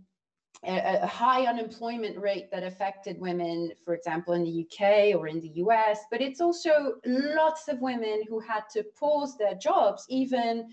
a, 0.65 1.07
high 1.07 1.47
unemployment 1.47 2.17
rate 2.19 2.51
that 2.53 2.63
affected 2.63 3.21
women, 3.21 3.73
for 3.85 3.95
example, 3.95 4.35
in 4.35 4.45
the 4.45 4.67
UK 4.67 5.19
or 5.19 5.27
in 5.27 5.41
the 5.41 5.53
US. 5.57 6.01
But 6.11 6.21
it's 6.21 6.41
also 6.41 6.95
lots 7.05 7.69
of 7.69 7.81
women 7.81 8.23
who 8.29 8.39
had 8.39 8.63
to 8.73 8.85
pause 8.99 9.37
their 9.37 9.55
jobs, 9.55 10.07
even 10.09 10.69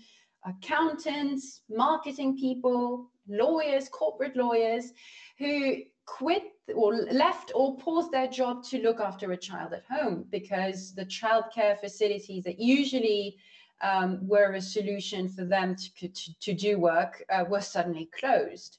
accountants, 0.46 1.62
marketing 1.68 2.38
people, 2.38 3.10
lawyers, 3.28 3.88
corporate 3.88 4.36
lawyers, 4.36 4.92
who 5.38 5.76
quit 6.06 6.42
or 6.74 6.94
left 6.94 7.52
or 7.54 7.76
paused 7.78 8.12
their 8.12 8.28
job 8.28 8.62
to 8.64 8.82
look 8.82 9.00
after 9.00 9.32
a 9.32 9.36
child 9.36 9.72
at 9.72 9.84
home 9.90 10.24
because 10.30 10.94
the 10.94 11.04
childcare 11.06 11.78
facilities 11.78 12.44
that 12.44 12.60
usually 12.60 13.36
um, 13.82 14.18
were 14.26 14.52
a 14.52 14.60
solution 14.60 15.28
for 15.28 15.44
them 15.44 15.74
to, 15.74 16.08
to, 16.08 16.40
to 16.40 16.52
do 16.52 16.78
work 16.78 17.24
uh, 17.30 17.44
were 17.48 17.60
suddenly 17.60 18.08
closed. 18.18 18.78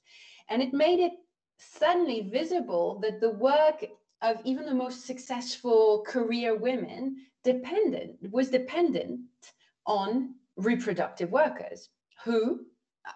And 0.51 0.61
it 0.61 0.73
made 0.73 0.99
it 0.99 1.13
suddenly 1.57 2.29
visible 2.29 2.99
that 2.99 3.21
the 3.21 3.31
work 3.31 3.85
of 4.21 4.37
even 4.43 4.65
the 4.65 4.75
most 4.75 5.05
successful 5.05 6.03
career 6.05 6.57
women 6.57 7.15
dependent 7.43 8.17
was 8.31 8.49
dependent 8.49 9.21
on 9.87 10.35
reproductive 10.57 11.31
workers 11.31 11.87
who 12.25 12.65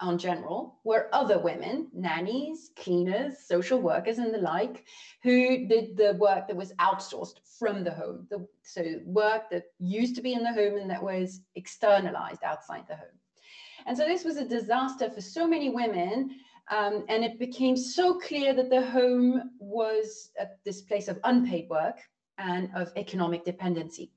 on 0.02 0.18
general 0.18 0.80
were 0.86 1.10
other 1.12 1.38
women, 1.38 1.90
nannies, 1.94 2.72
cleaners, 2.78 3.38
social 3.40 3.82
workers, 3.82 4.18
and 4.18 4.34
the 4.34 4.40
like, 4.40 4.86
who 5.22 5.68
did 5.68 5.98
the 5.98 6.16
work 6.18 6.48
that 6.48 6.56
was 6.56 6.74
outsourced 6.80 7.40
from 7.60 7.84
the 7.84 7.92
home. 7.92 8.26
The, 8.30 8.48
so 8.64 8.84
work 9.06 9.50
that 9.52 9.66
used 9.78 10.16
to 10.16 10.22
be 10.22 10.34
in 10.34 10.44
the 10.44 10.54
home 10.54 10.78
and 10.78 10.90
that 10.90 11.04
was 11.04 11.42
externalized 11.56 12.44
outside 12.44 12.86
the 12.88 12.96
home. 12.96 13.20
And 13.86 13.96
so 13.96 14.06
this 14.06 14.24
was 14.24 14.38
a 14.38 14.48
disaster 14.48 15.10
for 15.10 15.22
so 15.22 15.46
many 15.48 15.70
women. 15.70 16.32
Um, 16.72 17.06
and 17.10 17.24
it 17.24 17.38
became 17.38 17.78
so 17.78 18.20
clear 18.20 18.54
that 18.54 18.70
the 18.70 18.86
home 18.86 19.52
was 19.60 20.32
this 20.64 20.82
place 20.82 21.08
of 21.08 21.20
unpaid 21.24 21.70
work 21.70 22.00
and 22.38 22.70
of 22.76 22.92
economic 22.96 23.46
dependency. 23.46 24.12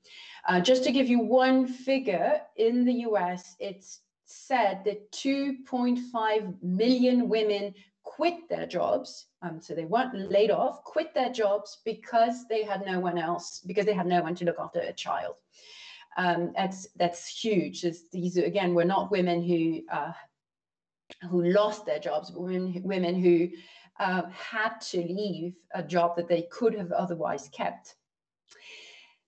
Uh, 0.47 0.59
just 0.59 0.83
to 0.83 0.91
give 0.91 1.07
you 1.07 1.19
one 1.19 1.67
figure, 1.67 2.41
in 2.57 2.85
the 2.85 2.93
US, 3.07 3.55
it's 3.59 4.01
said 4.25 4.83
that 4.85 5.11
2.5 5.11 6.63
million 6.63 7.29
women 7.29 7.73
quit 8.03 8.49
their 8.49 8.65
jobs. 8.65 9.27
Um, 9.41 9.61
so 9.61 9.73
they 9.73 9.85
weren't 9.85 10.31
laid 10.31 10.51
off, 10.51 10.83
quit 10.83 11.13
their 11.13 11.31
jobs 11.31 11.79
because 11.85 12.47
they 12.47 12.63
had 12.63 12.85
no 12.85 12.99
one 12.99 13.17
else, 13.17 13.61
because 13.65 13.85
they 13.85 13.93
had 13.93 14.07
no 14.07 14.21
one 14.21 14.35
to 14.35 14.45
look 14.45 14.59
after 14.59 14.79
a 14.79 14.93
child. 14.93 15.35
Um, 16.17 16.51
that's 16.55 16.87
that's 16.97 17.27
huge. 17.27 17.83
It's, 17.85 18.09
these 18.09 18.35
again 18.37 18.73
were 18.73 18.85
not 18.85 19.11
women 19.11 19.41
who 19.43 19.81
uh, 19.91 20.11
who 21.29 21.43
lost 21.43 21.85
their 21.85 21.99
jobs, 21.99 22.31
women 22.31 22.81
women 22.83 23.21
who 23.21 23.49
uh, 23.99 24.23
had 24.29 24.79
to 24.79 24.99
leave 24.99 25.55
a 25.73 25.83
job 25.83 26.15
that 26.15 26.27
they 26.27 26.43
could 26.43 26.73
have 26.73 26.91
otherwise 26.91 27.49
kept. 27.49 27.95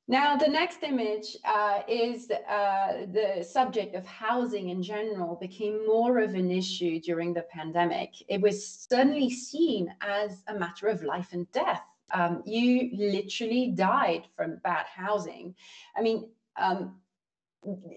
Now, 0.08 0.36
the 0.36 0.48
next 0.48 0.84
image 0.84 1.38
uh, 1.46 1.84
is 1.88 2.30
uh, 2.32 3.06
the 3.14 3.46
subject 3.48 3.96
of 3.96 4.06
housing 4.06 4.70
in 4.70 4.84
general 4.84 5.38
became 5.40 5.86
more 5.86 6.20
of 6.20 6.34
an 6.34 6.52
issue 6.52 7.00
during 7.00 7.34
the 7.34 7.44
pandemic. 7.44 8.16
It 8.28 8.42
was 8.42 8.68
suddenly 8.68 9.30
seen 9.30 9.94
as 10.02 10.44
a 10.48 10.56
matter 10.56 10.88
of 10.88 11.04
life 11.04 11.30
and 11.32 11.50
death. 11.52 11.84
Um, 12.14 12.44
you 12.46 12.90
literally 12.94 13.72
died 13.74 14.24
from 14.36 14.60
bad 14.64 14.86
housing. 14.86 15.56
I 15.96 16.02
mean, 16.02 16.30
um, 16.58 17.00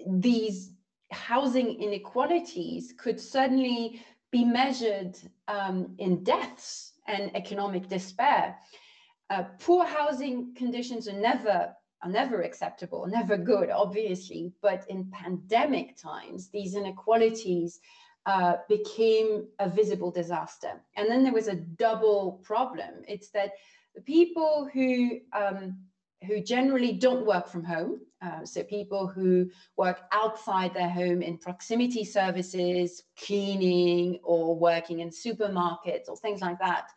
these 0.07 0.70
housing 1.14 1.81
inequalities 1.81 2.92
could 2.98 3.20
suddenly 3.20 4.03
be 4.31 4.44
measured 4.44 5.16
um, 5.48 5.94
in 5.98 6.24
deaths 6.24 6.92
and 7.07 7.35
economic 7.37 7.88
despair. 7.88 8.57
Uh, 9.31 9.44
poor 9.61 9.85
housing 9.85 10.55
conditions 10.55 11.09
are 11.09 11.20
never 11.20 11.74
are 12.03 12.11
never 12.11 12.42
acceptable, 12.42 13.07
never 13.07 13.38
good, 13.38 13.70
obviously. 13.70 14.53
But 14.61 14.85
in 14.90 15.11
pandemic 15.11 15.96
times, 15.96 16.50
these 16.50 16.74
inequalities 16.74 17.81
uh, 18.27 18.57
became 18.68 19.46
a 19.59 19.68
visible 19.70 20.11
disaster. 20.11 20.83
And 20.96 21.11
then 21.11 21.22
there 21.22 21.33
was 21.33 21.48
a 21.48 21.57
double 21.57 22.40
problem. 22.42 23.03
It's 23.09 23.31
that 23.31 23.53
the 23.94 24.03
people 24.03 24.68
who 24.72 25.20
um, 25.33 25.79
who 26.27 26.40
generally 26.40 26.92
don't 26.92 27.27
work 27.27 27.46
from 27.48 27.64
home, 27.64 28.00
uh, 28.24 28.44
so 28.44 28.62
people 28.62 29.06
who 29.06 29.50
work 29.76 30.02
outside 30.12 30.72
their 30.72 30.88
home 30.88 31.22
in 31.22 31.37
proximity 31.37 32.04
services, 32.04 33.02
cleaning, 33.18 34.18
or 34.22 34.56
working 34.56 35.00
in 35.00 35.10
supermarkets 35.10 36.08
or 36.08 36.16
things 36.16 36.40
like 36.40 36.58
that, 36.58 36.90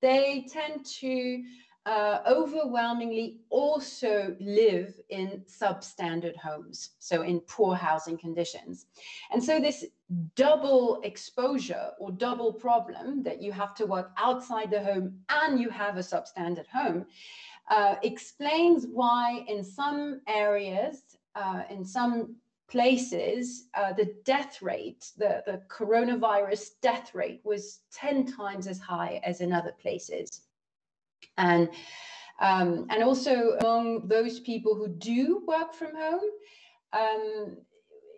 they 0.00 0.46
tend 0.50 0.84
to 0.84 1.42
uh, 1.86 2.20
overwhelmingly 2.26 3.40
also 3.50 4.34
live 4.40 4.98
in 5.10 5.42
substandard 5.46 6.36
homes, 6.36 6.90
so 6.98 7.22
in 7.22 7.40
poor 7.40 7.74
housing 7.74 8.16
conditions. 8.16 8.86
And 9.30 9.42
so 9.42 9.60
this 9.60 9.84
double 10.34 11.00
exposure 11.04 11.90
or 11.98 12.10
double 12.10 12.52
problem 12.52 13.22
that 13.22 13.42
you 13.42 13.52
have 13.52 13.74
to 13.74 13.86
work 13.86 14.12
outside 14.16 14.70
the 14.70 14.82
home 14.82 15.18
and 15.28 15.60
you 15.60 15.68
have 15.68 15.96
a 15.96 16.00
substandard 16.00 16.66
home 16.66 17.04
uh, 17.68 17.96
explains 18.02 18.86
why 18.86 19.44
in 19.48 19.64
some 19.64 20.20
areas, 20.28 21.16
uh, 21.34 21.62
in 21.70 21.84
some 21.84 22.36
places, 22.68 23.68
uh, 23.74 23.92
the 23.92 24.14
death 24.24 24.60
rate, 24.62 25.12
the, 25.16 25.42
the 25.46 25.62
coronavirus 25.68 26.70
death 26.82 27.14
rate 27.14 27.40
was 27.44 27.80
10 27.92 28.26
times 28.26 28.66
as 28.66 28.80
high 28.80 29.20
as 29.24 29.40
in 29.40 29.52
other 29.52 29.72
places. 29.80 30.42
And 31.38 31.68
um, 32.40 32.86
and 32.90 33.02
also 33.02 33.56
among 33.60 34.08
those 34.08 34.40
people 34.40 34.74
who 34.74 34.88
do 34.88 35.44
work 35.46 35.72
from 35.72 35.94
home, 35.94 36.20
um, 36.92 37.56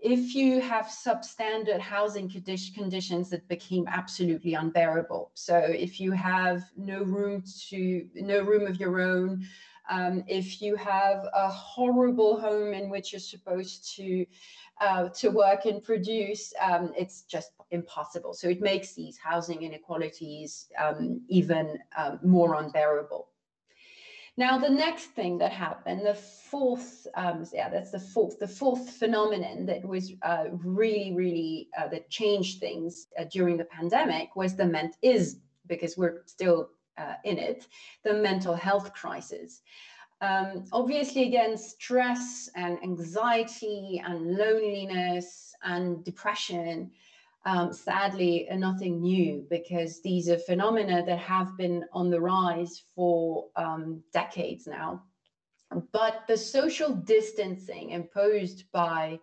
if 0.03 0.35
you 0.35 0.61
have 0.61 0.87
substandard 0.87 1.81
housing 1.81 2.29
conditions 2.29 3.31
that 3.31 3.49
became 3.49 3.87
absolutely 3.89 4.55
unbearable, 4.55 5.31
so 5.35 5.57
if 5.57 6.01
you 6.01 6.13
have 6.13 6.63
no 6.77 7.03
room 7.03 7.43
to 7.69 8.09
no 8.15 8.43
room 8.43 8.67
of 8.67 8.81
your 8.81 9.01
own, 9.01 9.47
Um, 9.89 10.25
if 10.27 10.61
you 10.63 10.75
have 10.77 11.29
a 11.33 11.49
horrible 11.49 12.41
home 12.41 12.75
in 12.75 12.91
which 12.91 13.13
you're 13.13 13.21
supposed 13.35 13.97
to 13.97 14.27
uh, 14.81 15.09
to 15.21 15.31
work 15.31 15.65
and 15.65 15.81
produce, 15.91 16.53
um, 16.61 16.93
it's 16.99 17.23
just 17.35 17.51
impossible. 17.71 18.35
So 18.35 18.49
it 18.49 18.61
makes 18.61 18.95
these 18.95 19.17
housing 19.17 19.63
inequalities 19.63 20.69
um, 20.85 21.23
even 21.29 21.79
um, 21.97 22.19
more 22.23 22.53
unbearable. 22.63 23.29
Now, 24.39 24.59
the 24.59 24.69
next 24.69 25.07
thing 25.07 25.39
that 25.39 25.53
happened, 25.53 26.05
the 26.05 26.15
fourth, 26.15 27.07
um, 27.15 27.47
yeah, 27.55 27.71
that's 27.71 27.91
the 27.91 28.01
fourth, 28.01 28.39
the 28.39 28.49
fourth 28.49 28.91
phenomenon 28.91 29.65
that 29.67 29.83
was 29.83 30.13
uh, 30.23 30.45
really, 30.53 31.15
really 31.15 31.69
uh, 31.79 31.89
that 31.89 32.11
changed 32.11 32.61
things 32.61 33.07
uh, 33.19 33.25
during 33.25 33.57
the 33.57 33.65
pandemic 33.65 34.37
was 34.37 34.55
the 34.55 34.67
ment 34.67 34.97
is 35.01 35.39
because 35.67 35.97
we're 35.97 36.23
still 36.27 36.69
uh, 36.99 37.15
in 37.25 37.39
it, 37.39 37.67
the 38.05 38.13
mental 38.13 38.55
health 38.55 38.93
crisis. 38.93 39.63
Um, 40.21 40.65
obviously, 40.73 41.25
again, 41.25 41.57
stress 41.57 42.51
and 42.55 42.79
anxiety 42.83 44.03
and 44.05 44.37
loneliness 44.37 45.55
and 45.63 46.05
depression 46.05 46.91
um, 47.47 47.73
sadly 47.73 48.49
are 48.51 48.59
nothing 48.59 49.01
new 49.01 49.47
because 49.49 50.03
these 50.03 50.29
are 50.29 50.37
phenomena 50.37 51.05
that 51.07 51.19
have 51.21 51.57
been 51.57 51.85
on 51.93 52.11
the 52.11 52.21
rise 52.21 52.83
for 52.95 53.47
um, 53.55 54.03
decades 54.13 54.67
now. 54.67 55.05
But 55.93 56.25
the 56.27 56.37
social 56.37 56.93
distancing 56.93 57.91
imposed 57.91 58.65
by 58.73 59.19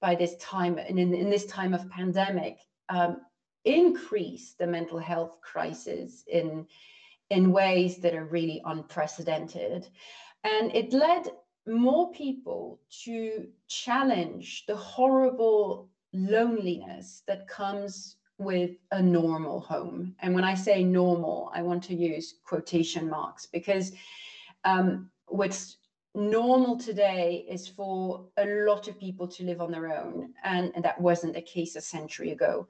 by 0.00 0.14
this 0.14 0.36
time 0.36 0.78
in, 0.78 0.98
in 0.98 1.30
this 1.30 1.46
time 1.46 1.72
of 1.74 1.88
pandemic 1.90 2.58
um, 2.88 3.18
increased 3.64 4.58
the 4.58 4.66
mental 4.66 4.98
health 4.98 5.40
crisis 5.40 6.24
in 6.26 6.66
in 7.30 7.52
ways 7.52 7.98
that 7.98 8.14
are 8.14 8.24
really 8.24 8.60
unprecedented, 8.64 9.86
and 10.42 10.74
it 10.74 10.92
led 10.92 11.28
more 11.68 12.10
people 12.10 12.80
to 13.04 13.46
challenge 13.68 14.64
the 14.66 14.74
horrible 14.74 15.88
loneliness 16.12 17.22
that 17.26 17.48
comes 17.48 18.16
with 18.38 18.70
a 18.90 19.02
normal 19.02 19.60
home. 19.60 20.14
And 20.20 20.34
when 20.34 20.44
I 20.44 20.54
say 20.54 20.82
normal, 20.82 21.50
I 21.54 21.62
want 21.62 21.82
to 21.84 21.94
use 21.94 22.36
quotation 22.44 23.08
marks 23.08 23.46
because 23.46 23.92
um, 24.64 25.10
what's 25.26 25.76
normal 26.14 26.76
today 26.76 27.46
is 27.48 27.68
for 27.68 28.26
a 28.36 28.46
lot 28.66 28.88
of 28.88 28.98
people 28.98 29.28
to 29.28 29.44
live 29.44 29.60
on 29.60 29.70
their 29.70 29.96
own, 29.96 30.32
and, 30.42 30.72
and 30.74 30.84
that 30.84 31.00
wasn't 31.00 31.34
the 31.34 31.42
case 31.42 31.76
a 31.76 31.80
century 31.80 32.32
ago. 32.32 32.66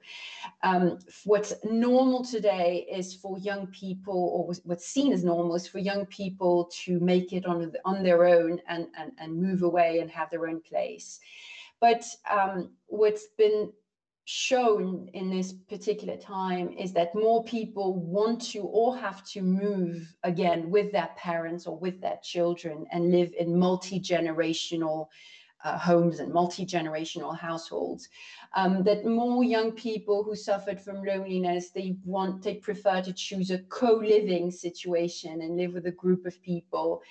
Um, 0.61 0.99
what's 1.23 1.53
normal 1.63 2.23
today 2.23 2.85
is 2.91 3.15
for 3.15 3.39
young 3.39 3.67
people, 3.67 4.13
or 4.13 4.53
what's 4.63 4.87
seen 4.87 5.11
as 5.11 5.23
normal, 5.23 5.55
is 5.55 5.67
for 5.67 5.79
young 5.79 6.05
people 6.05 6.69
to 6.83 6.99
make 6.99 7.33
it 7.33 7.45
on, 7.45 7.73
on 7.83 8.03
their 8.03 8.25
own 8.25 8.61
and, 8.67 8.87
and, 8.95 9.11
and 9.17 9.41
move 9.41 9.63
away 9.63 9.99
and 9.99 10.11
have 10.11 10.29
their 10.29 10.47
own 10.47 10.61
place. 10.61 11.19
But 11.81 12.05
um, 12.29 12.71
what's 12.87 13.27
been 13.37 13.73
shown 14.25 15.09
in 15.13 15.29
this 15.31 15.51
particular 15.51 16.15
time 16.15 16.69
is 16.77 16.93
that 16.93 17.13
more 17.15 17.43
people 17.43 17.95
want 17.99 18.41
to 18.41 18.59
or 18.59 18.95
have 18.95 19.25
to 19.25 19.41
move 19.41 20.13
again 20.23 20.69
with 20.69 20.91
their 20.91 21.09
parents 21.17 21.65
or 21.65 21.77
with 21.77 21.99
their 21.99 22.19
children 22.23 22.85
and 22.91 23.11
live 23.11 23.33
in 23.37 23.57
multi-generational 23.57 25.07
uh, 25.63 25.77
homes 25.77 26.19
and 26.19 26.31
multi-generational 26.31 27.37
households. 27.37 28.07
Um, 28.55 28.83
that 28.83 29.05
more 29.05 29.43
young 29.43 29.71
people 29.71 30.23
who 30.23 30.35
suffered 30.35 30.79
from 30.79 31.03
loneliness 31.03 31.71
they 31.71 31.95
want 32.03 32.43
they 32.43 32.55
prefer 32.55 33.01
to 33.01 33.13
choose 33.13 33.51
a 33.51 33.59
co-living 33.69 34.51
situation 34.51 35.41
and 35.41 35.57
live 35.57 35.73
with 35.73 35.87
a 35.87 35.91
group 35.91 36.25
of 36.25 36.41
people. 36.41 37.01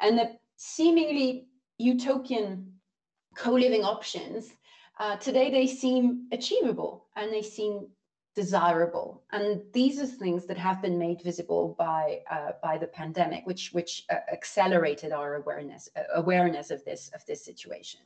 And 0.00 0.18
that 0.18 0.40
seemingly 0.56 1.46
utopian 1.78 2.73
co-living 3.34 3.84
options, 3.84 4.52
uh, 4.98 5.16
today 5.16 5.50
they 5.50 5.66
seem 5.66 6.28
achievable 6.32 7.06
and 7.16 7.32
they 7.32 7.42
seem 7.42 7.88
desirable. 8.34 9.22
And 9.32 9.62
these 9.72 10.00
are 10.00 10.06
things 10.06 10.46
that 10.46 10.58
have 10.58 10.82
been 10.82 10.98
made 10.98 11.22
visible 11.22 11.74
by 11.78 12.20
uh, 12.30 12.52
by 12.62 12.78
the 12.78 12.86
pandemic, 12.86 13.46
which 13.46 13.72
which 13.72 14.04
uh, 14.10 14.16
accelerated 14.32 15.12
our 15.12 15.36
awareness 15.36 15.88
uh, 15.96 16.02
awareness 16.14 16.70
of 16.70 16.84
this 16.84 17.10
of 17.14 17.24
this 17.26 17.44
situation. 17.44 18.00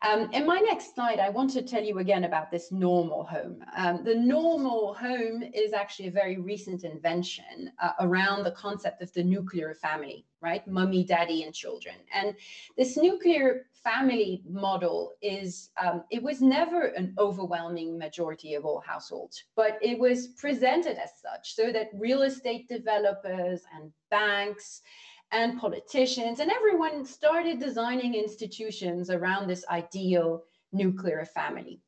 Um, 0.00 0.30
in 0.32 0.46
my 0.46 0.60
next 0.60 0.94
slide, 0.94 1.18
I 1.18 1.28
want 1.28 1.50
to 1.50 1.62
tell 1.62 1.82
you 1.82 1.98
again 1.98 2.22
about 2.22 2.52
this 2.52 2.70
normal 2.70 3.24
home. 3.24 3.64
Um, 3.76 4.04
the 4.04 4.14
normal 4.14 4.94
home 4.94 5.42
is 5.42 5.72
actually 5.72 6.06
a 6.06 6.12
very 6.12 6.38
recent 6.38 6.84
invention 6.84 7.72
uh, 7.82 7.92
around 7.98 8.44
the 8.44 8.52
concept 8.52 9.02
of 9.02 9.12
the 9.12 9.24
nuclear 9.24 9.74
family, 9.74 10.24
right? 10.40 10.66
Mummy, 10.66 11.04
daddy, 11.04 11.42
and 11.42 11.54
children. 11.54 11.96
And 12.12 12.34
this 12.76 12.96
nuclear 12.96 13.66
family 13.82 14.42
model 14.48 15.14
is, 15.22 15.70
um, 15.82 16.04
it 16.10 16.22
was 16.22 16.40
never 16.40 16.86
an 16.88 17.14
overwhelming 17.18 17.98
majority 17.98 18.54
of 18.54 18.64
all 18.64 18.80
households, 18.80 19.44
but 19.56 19.78
it 19.82 19.98
was 19.98 20.28
presented 20.28 20.96
as 20.96 21.10
such 21.20 21.54
so 21.54 21.72
that 21.72 21.90
real 21.94 22.22
estate 22.22 22.68
developers 22.68 23.62
and 23.74 23.92
banks 24.10 24.82
and 25.30 25.58
politicians 25.58 26.40
and 26.40 26.50
everyone 26.50 27.04
started 27.04 27.58
designing 27.58 28.14
institutions 28.14 29.10
around 29.10 29.46
this 29.46 29.64
ideal 29.68 30.42
nuclear 30.72 31.24
family. 31.24 31.80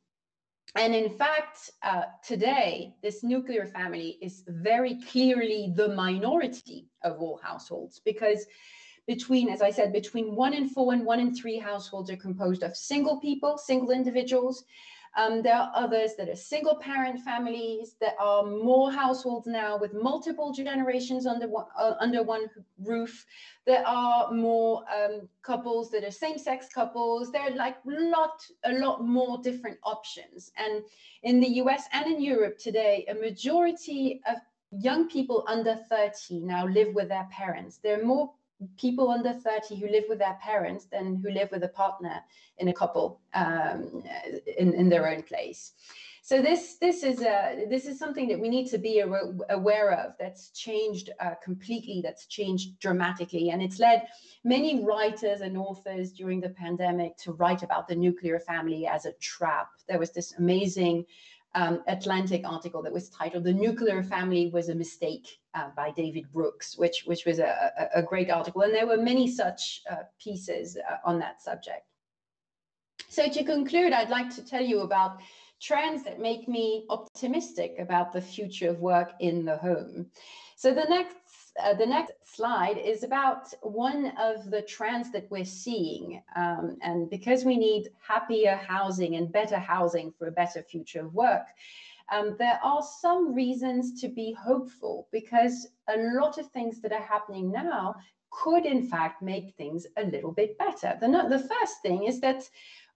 And 0.77 0.95
in 0.95 1.11
fact, 1.11 1.71
uh, 1.83 2.05
today, 2.25 2.95
this 3.03 3.25
nuclear 3.25 3.67
family 3.67 4.19
is 4.23 4.45
very 4.47 5.01
clearly 5.11 5.73
the 5.75 5.89
minority 5.89 6.87
of 7.03 7.21
all 7.21 7.41
households 7.43 8.01
because 8.05 8.47
between, 9.07 9.49
as 9.49 9.63
I 9.63 9.71
said, 9.71 9.93
between 9.93 10.37
one 10.37 10.55
in 10.55 10.69
four 10.69 10.93
and 10.93 11.05
one 11.05 11.19
in 11.19 11.35
three 11.35 11.59
households 11.59 12.11
are 12.11 12.17
composed 12.17 12.63
of 12.63 12.77
single 12.77 13.19
people, 13.21 13.59
single 13.59 13.91
individuals, 13.91 14.65
um, 15.17 15.43
there 15.43 15.55
are 15.55 15.73
others 15.75 16.15
that 16.17 16.29
are 16.29 16.37
single 16.37 16.77
parent 16.77 17.21
families. 17.21 17.97
There 18.01 18.15
are 18.21 18.45
more 18.45 18.93
households 18.93 19.47
now 19.47 19.77
with 19.77 19.93
multiple 19.93 20.53
generations 20.53 21.27
under 21.27 21.49
one, 21.49 21.67
uh, 21.77 21.95
under 21.99 22.23
one 22.23 22.47
roof. 22.85 23.27
There 23.67 23.87
are 23.87 24.33
more 24.33 24.85
um, 24.95 25.29
couples 25.43 25.91
that 25.91 26.05
are 26.05 26.13
same-sex 26.13 26.69
couples. 26.73 27.33
There 27.33 27.43
are 27.43 27.57
like 27.57 27.77
lot 27.85 28.41
a 28.65 28.73
lot 28.73 29.05
more 29.05 29.39
different 29.43 29.79
options. 29.83 30.53
And 30.57 30.83
in 31.25 31.41
the 31.41 31.49
US 31.63 31.85
and 31.93 32.07
in 32.07 32.23
Europe 32.23 32.59
today, 32.59 33.05
a 33.09 33.15
majority 33.15 34.21
of 34.29 34.37
young 34.71 35.09
people 35.09 35.45
under 35.49 35.75
30 35.75 36.41
now 36.41 36.67
live 36.67 36.95
with 36.95 37.09
their 37.09 37.29
parents. 37.33 37.79
There 37.79 38.01
are 38.01 38.05
more 38.05 38.33
people 38.77 39.11
under 39.11 39.33
30 39.33 39.77
who 39.77 39.89
live 39.89 40.05
with 40.09 40.19
their 40.19 40.39
parents 40.43 40.87
than 40.87 41.17
who 41.17 41.31
live 41.31 41.51
with 41.51 41.63
a 41.65 41.69
partner 41.69 42.23
in 42.59 42.69
a 42.69 42.73
couple 42.73 43.21
um, 43.35 44.03
in, 44.59 44.75
in 44.75 44.89
their 44.89 45.09
own 45.09 45.23
place. 45.23 45.73
So 46.23 46.43
this 46.43 46.77
this 46.77 47.03
is 47.03 47.23
a 47.23 47.65
this 47.69 47.87
is 47.87 47.99
something 47.99 48.29
that 48.29 48.39
we 48.39 48.49
need 48.49 48.69
to 48.69 48.79
be 48.79 49.01
aware 49.01 49.93
of. 49.93 50.15
That's 50.19 50.51
changed 50.51 51.11
uh, 51.19 51.35
completely. 51.43 52.03
That's 52.03 52.27
changed 52.27 52.79
dramatically, 52.79 53.51
and 53.51 53.63
it's 53.63 53.79
led 53.79 54.07
many 54.45 54.85
writers 54.85 55.41
and 55.41 55.57
authors 55.57 56.13
during 56.13 56.41
the 56.41 56.51
pandemic 56.51 57.17
to 57.25 57.33
write 57.33 57.63
about 57.63 57.89
the 57.89 57.97
nuclear 57.97 58.39
family 58.39 58.87
as 58.87 59.07
a 59.07 59.13
trap. 59.15 59.71
There 59.89 59.99
was 59.99 60.11
this 60.13 60.35
amazing 60.39 61.07
um, 61.55 61.83
Atlantic 61.87 62.43
article 62.45 62.83
that 62.83 62.93
was 62.93 63.09
titled 63.11 63.45
"The 63.45 63.53
Nuclear 63.53 64.03
Family 64.03 64.51
Was 64.51 64.69
a 64.69 64.75
Mistake" 64.75 65.41
uh, 65.55 65.71
by 65.77 65.91
David 65.91 66.31
Brooks, 66.33 66.79
which 66.79 67.05
which 67.07 67.25
was 67.25 67.39
a, 67.39 67.89
a, 67.95 68.03
great 68.03 68.31
article, 68.31 68.63
and 68.63 68.75
there 68.75 68.87
were 68.87 68.97
many 68.97 69.27
such 69.29 69.83
uh, 69.91 70.05
pieces 70.23 70.77
uh, 70.77 70.97
on 71.05 71.19
that 71.19 71.43
subject. 71.43 71.87
So 73.09 73.29
to 73.29 73.45
conclude, 73.45 73.93
I'd 73.93 74.11
like 74.11 74.35
to 74.37 74.45
tell 74.45 74.63
you 74.63 74.81
about 74.81 75.19
trends 75.61 76.05
that 76.05 76.21
make 76.21 76.49
me 76.49 76.87
optimistic 76.89 77.77
about 77.79 78.13
the 78.13 78.21
future 78.21 78.71
of 78.71 78.81
work 78.81 79.13
in 79.21 79.45
the 79.45 79.57
home. 79.57 80.07
So 80.57 80.73
the 80.73 80.85
next 80.89 81.17
uh, 81.63 81.75
the 81.75 81.87
next 81.87 82.13
slide 82.25 82.79
is 82.79 83.03
about 83.03 83.53
one 83.63 84.13
of 84.19 84.51
the 84.51 84.63
trends 84.63 85.11
that 85.13 85.31
we're 85.31 85.45
seeing. 85.45 86.23
Um, 86.37 86.77
and 86.83 87.11
because 87.11 87.45
we 87.45 87.57
need 87.57 87.89
happier 88.07 88.57
housing 88.57 89.17
and 89.17 89.33
better 89.33 89.59
housing 89.59 90.13
for 90.13 90.29
a 90.29 90.33
better 90.33 90.63
future 90.63 91.01
of 91.01 91.15
work, 91.15 91.47
um, 92.13 92.37
there 92.39 92.59
are 92.63 92.83
some 92.83 93.35
reasons 93.35 94.01
to 94.01 94.09
be 94.09 94.33
hopeful 94.33 95.09
because 95.13 95.69
a 95.89 95.97
lot 96.15 96.39
of 96.39 96.51
things 96.51 96.81
that 96.81 96.93
are 96.93 97.03
happening 97.03 97.53
now 97.53 97.95
could, 98.31 98.67
in 98.67 98.83
fact, 98.83 99.23
make 99.23 99.55
things 99.55 99.87
a 99.97 100.05
little 100.05 100.33
bit 100.33 100.59
better. 100.59 100.97
The, 101.01 101.09
the 101.29 101.39
first 101.39 101.83
thing 101.83 102.05
is 102.05 102.21
that 102.21 102.49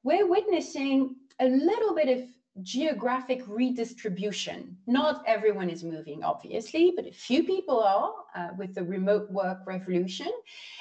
we're 0.02 0.28
witnessing 0.28 1.16
a 1.40 1.48
little 1.48 1.94
bit 1.94 2.08
of 2.08 2.28
geographic 2.62 3.42
redistribution. 3.48 4.76
Not 4.86 5.24
everyone 5.26 5.68
is 5.68 5.82
moving, 5.82 6.22
obviously, 6.22 6.92
but 6.94 7.06
a 7.06 7.12
few 7.12 7.42
people 7.44 7.80
are 7.80 8.12
uh, 8.34 8.48
with 8.56 8.74
the 8.74 8.84
remote 8.84 9.30
work 9.30 9.58
revolution. 9.66 10.30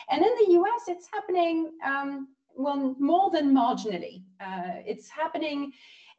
And 0.10 0.24
in 0.24 0.32
the 0.46 0.54
US, 0.60 0.82
it's 0.88 1.08
happening, 1.12 1.72
um, 1.84 2.28
well, 2.56 2.96
more 3.00 3.32
than 3.32 3.54
marginally. 3.54 4.24
Uh, 4.40 4.82
it's 4.86 5.10
happening 5.10 5.74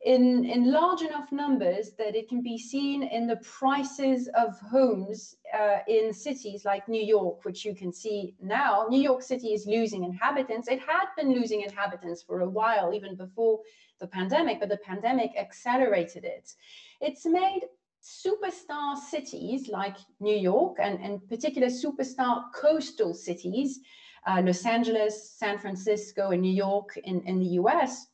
in, 0.04 0.44
in 0.44 0.70
large 0.70 1.00
enough 1.00 1.32
numbers 1.32 1.92
that 1.98 2.14
it 2.14 2.28
can 2.28 2.42
be 2.42 2.58
seen 2.58 3.02
in 3.04 3.26
the 3.26 3.36
prices 3.36 4.28
of 4.34 4.58
homes 4.60 5.36
uh, 5.58 5.78
in 5.88 6.12
cities 6.12 6.64
like 6.64 6.88
New 6.88 7.02
York, 7.02 7.44
which 7.44 7.64
you 7.64 7.74
can 7.74 7.92
see 7.92 8.34
now. 8.40 8.86
New 8.90 9.00
York 9.00 9.22
City 9.22 9.54
is 9.54 9.66
losing 9.66 10.04
inhabitants. 10.04 10.68
It 10.68 10.80
had 10.80 11.06
been 11.16 11.32
losing 11.32 11.62
inhabitants 11.62 12.22
for 12.22 12.40
a 12.40 12.48
while, 12.48 12.92
even 12.92 13.14
before 13.14 13.60
the 14.04 14.16
pandemic, 14.18 14.60
but 14.60 14.68
the 14.68 14.84
pandemic 14.90 15.32
accelerated 15.38 16.24
it. 16.24 16.52
It's 17.00 17.24
made 17.24 17.62
superstar 18.02 18.96
cities 18.96 19.68
like 19.68 19.96
New 20.20 20.36
York 20.36 20.76
and, 20.78 21.00
and 21.00 21.26
particular 21.28 21.68
superstar 21.68 22.52
coastal 22.54 23.14
cities, 23.14 23.80
uh, 24.26 24.42
Los 24.44 24.66
Angeles, 24.66 25.32
San 25.32 25.58
Francisco, 25.58 26.30
and 26.32 26.42
New 26.42 26.52
York 26.52 26.98
in, 27.04 27.22
in 27.22 27.38
the 27.38 27.50
US. 27.60 28.08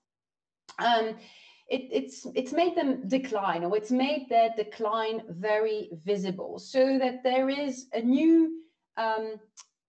Um, 0.79 1.16
it, 1.68 1.88
it's 1.92 2.26
it's 2.35 2.53
made 2.53 2.76
them 2.76 3.07
decline 3.09 3.62
or 3.64 3.76
it's 3.76 3.92
made 3.92 4.26
their 4.29 4.50
decline 4.57 5.22
very 5.29 5.90
visible 6.05 6.59
so 6.59 6.98
that 6.98 7.22
there 7.22 7.48
is 7.48 7.87
a 7.92 8.00
new 8.00 8.62
um, 8.96 9.37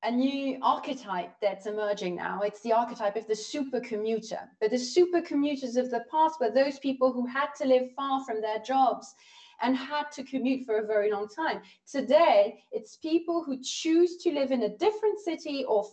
a 0.03 0.11
new 0.11 0.57
archetype 0.63 1.31
that's 1.41 1.67
emerging 1.67 2.15
now. 2.15 2.41
It's 2.41 2.61
the 2.61 2.73
archetype 2.73 3.15
of 3.15 3.27
the 3.27 3.35
super 3.35 3.79
commuter. 3.79 4.39
But 4.59 4.71
the 4.71 4.79
super 4.79 5.21
commuters 5.21 5.75
of 5.75 5.91
the 5.91 6.05
past 6.09 6.39
were 6.39 6.49
those 6.49 6.79
people 6.79 7.11
who 7.11 7.25
had 7.27 7.49
to 7.57 7.65
live 7.65 7.91
far 7.95 8.23
from 8.25 8.41
their 8.41 8.59
jobs 8.59 9.13
and 9.61 9.75
had 9.75 10.11
to 10.13 10.23
commute 10.23 10.65
for 10.65 10.77
a 10.77 10.85
very 10.85 11.11
long 11.11 11.27
time. 11.27 11.61
Today, 11.89 12.63
it's 12.71 12.97
people 12.97 13.43
who 13.43 13.59
choose 13.61 14.17
to 14.17 14.31
live 14.31 14.51
in 14.51 14.63
a 14.63 14.77
different 14.77 15.19
city 15.19 15.63
or 15.67 15.85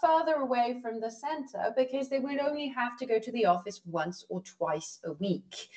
further 0.00 0.34
away 0.36 0.78
from 0.82 1.00
the 1.00 1.10
center 1.10 1.72
because 1.76 2.08
they 2.08 2.18
would 2.18 2.38
only 2.38 2.68
have 2.68 2.96
to 2.98 3.06
go 3.06 3.18
to 3.18 3.32
the 3.32 3.46
office 3.46 3.80
once 3.84 4.24
or 4.28 4.42
twice 4.42 4.98
a 5.04 5.12
week. 5.14 5.68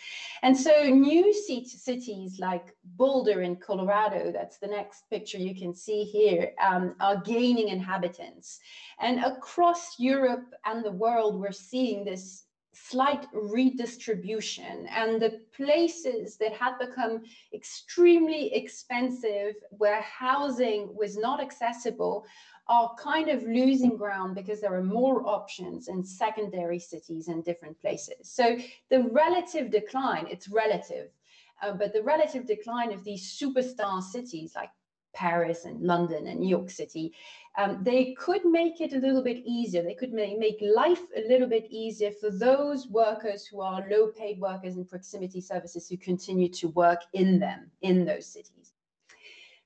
And 0.42 0.58
so, 0.58 0.84
new 0.90 1.34
cities 1.34 2.40
like 2.40 2.76
Boulder 2.96 3.42
in 3.42 3.56
Colorado, 3.58 4.32
that's 4.32 4.58
the 4.58 4.68
next 4.68 5.10
picture 5.10 5.38
you 5.38 5.56
can 5.56 5.74
see 5.74 6.04
here, 6.04 6.52
um, 6.64 6.96
are 7.00 7.22
gaining 7.22 7.70
inhabitants. 7.70 8.60
And 9.00 9.24
across 9.24 10.00
Europe 10.00 10.54
and 10.66 10.84
the 10.84 10.92
world, 10.92 11.40
we're 11.40 11.52
seeing 11.52 12.06
this 12.06 12.46
slight 12.74 13.28
redistribution 13.34 14.88
and 14.88 15.22
the 15.22 15.42
places 15.56 16.38
that 16.38 16.54
had 16.54 16.78
become 16.80 17.22
extremely 17.54 18.54
expensive 18.54 19.56
where 19.72 20.02
housing 20.02 20.90
was 20.96 21.16
not 21.16 21.40
accessible 21.40 22.26
are 22.68 22.96
kind 22.98 23.30
of 23.30 23.44
losing 23.44 23.98
ground 23.98 24.36
because 24.36 24.62
there 24.62 24.74
are 24.74 24.84
more 24.84 25.28
options 25.28 25.88
in 25.88 26.04
secondary 26.04 26.80
cities 26.80 27.28
and 27.28 27.44
different 27.44 27.80
places. 27.80 28.32
So 28.32 28.58
the 28.90 29.04
relative 29.12 29.70
decline 29.70 30.28
it's 30.30 30.48
relative 30.48 31.10
uh, 31.62 31.74
but 31.74 31.94
the 31.94 32.04
relative 32.04 32.46
decline 32.46 32.92
of 32.92 33.04
these 33.04 33.40
superstar 33.40 34.02
cities 34.02 34.54
like 34.56 34.72
Paris 35.14 35.66
and 35.66 35.82
London 35.82 36.28
and 36.28 36.40
New 36.40 36.50
York 36.50 36.70
City, 36.70 37.14
um, 37.58 37.80
they 37.84 38.14
could 38.14 38.44
make 38.46 38.82
it 38.82 38.94
a 38.94 38.98
little 38.98 39.24
bit 39.24 39.44
easier. 39.46 39.84
They 39.84 39.94
could 39.94 40.12
make, 40.12 40.40
make 40.40 40.58
life 40.62 41.02
a 41.16 41.28
little 41.28 41.48
bit 41.48 41.68
easier 41.70 42.12
for 42.12 42.32
those 42.32 42.88
workers 42.88 43.46
who 43.46 43.62
are 43.62 43.88
low 43.90 44.08
paid 44.08 44.40
workers 44.40 44.76
in 44.76 44.86
proximity 44.86 45.40
services 45.40 45.88
who 45.88 45.98
continue 45.98 46.50
to 46.50 46.70
work 46.70 47.02
in 47.14 47.40
them, 47.40 47.70
in 47.82 48.06
those 48.06 48.26
cities. 48.26 48.74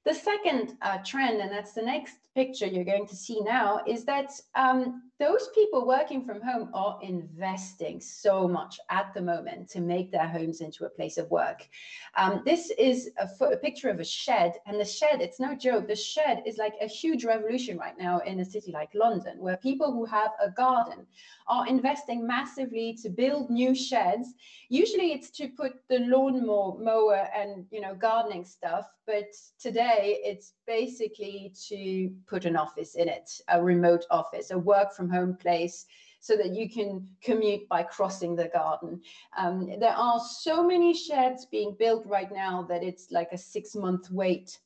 The 0.03 0.13
second 0.13 0.77
uh, 0.81 0.99
trend, 1.05 1.41
and 1.41 1.51
that's 1.51 1.73
the 1.73 1.81
next 1.81 2.15
picture 2.36 2.65
you're 2.65 2.83
going 2.83 3.07
to 3.07 3.15
see 3.15 3.41
now, 3.41 3.81
is 3.86 4.05
that 4.05 4.31
um, 4.55 5.06
those 5.19 5.49
people 5.56 5.88
working 5.88 6.23
from 6.23 6.41
home 6.41 6.69
are 6.73 6.99
investing 7.01 7.99
so 7.99 8.47
much 8.47 8.80
at 8.89 9.13
the 9.13 9.21
moment 9.21 9.67
to 9.69 9.82
make 9.82 10.12
their 10.12 10.27
homes 10.27 10.62
into 10.62 10.86
a 10.86 10.89
place 10.89 11.17
of 11.17 11.30
work. 11.32 11.67
Um, 12.15 12.43
this 12.45 12.71
is 12.77 13.10
a, 13.17 13.45
a, 13.45 13.58
picture 13.58 13.89
of 13.89 13.99
a 13.99 14.06
shed, 14.06 14.53
and 14.67 14.80
the 14.80 14.86
shed, 14.86 15.21
it's 15.21 15.39
no 15.39 15.56
joke, 15.56 15.88
the 15.88 15.95
shed 15.95 16.43
is 16.45 16.58
like 16.58 16.73
a 16.82 16.88
huge 16.88 17.25
revolution 17.25 17.77
right 17.77 17.97
now 17.97 18.19
in 18.19 18.39
a 18.39 18.45
city 18.45 18.71
like 18.71 18.89
London, 18.93 19.39
where 19.39 19.58
people 19.58 19.91
who 19.91 20.06
have 20.06 20.32
a 20.41 20.51
garden 20.51 21.08
are 21.47 21.67
investing 21.67 22.27
massively 22.27 22.97
to 23.01 23.10
build 23.10 23.49
new 23.49 23.73
sheds. 23.73 24.34
Usually 24.69 25.13
it's 25.13 25.30
to 25.32 25.47
put 25.49 25.73
the 25.89 25.99
lawn 25.99 26.45
mower 26.45 27.27
and 27.36 27.65
you 27.71 27.82
know 27.82 27.95
gardening 27.95 28.45
stuff, 28.45 28.88
but 29.06 29.32
today 29.60 30.19
it's 30.23 30.53
basically 30.65 31.53
to 31.67 32.12
put 32.27 32.45
an 32.45 32.56
office 32.56 32.95
in 32.95 33.08
it, 33.08 33.41
a 33.47 33.63
remote 33.63 34.06
office, 34.12 34.51
a 34.51 34.58
work 34.58 34.93
from 34.93 35.06
home 35.09 35.35
place 35.35 35.85
so 36.19 36.35
that 36.35 36.53
you 36.53 36.69
can 36.69 37.07
commute 37.21 37.67
by 37.69 37.83
crossing 37.83 38.35
the 38.35 38.49
garden. 38.49 39.01
Um, 39.37 39.69
there 39.79 39.95
are 39.95 40.19
so 40.19 40.65
many 40.65 40.93
sheds 40.93 41.45
being 41.45 41.75
built 41.77 42.05
right 42.05 42.31
now 42.31 42.65
that 42.69 42.83
it's 42.83 43.11
like 43.11 43.29
a 43.31 43.37
six 43.37 43.75
month 43.75 44.09
wait 44.11 44.59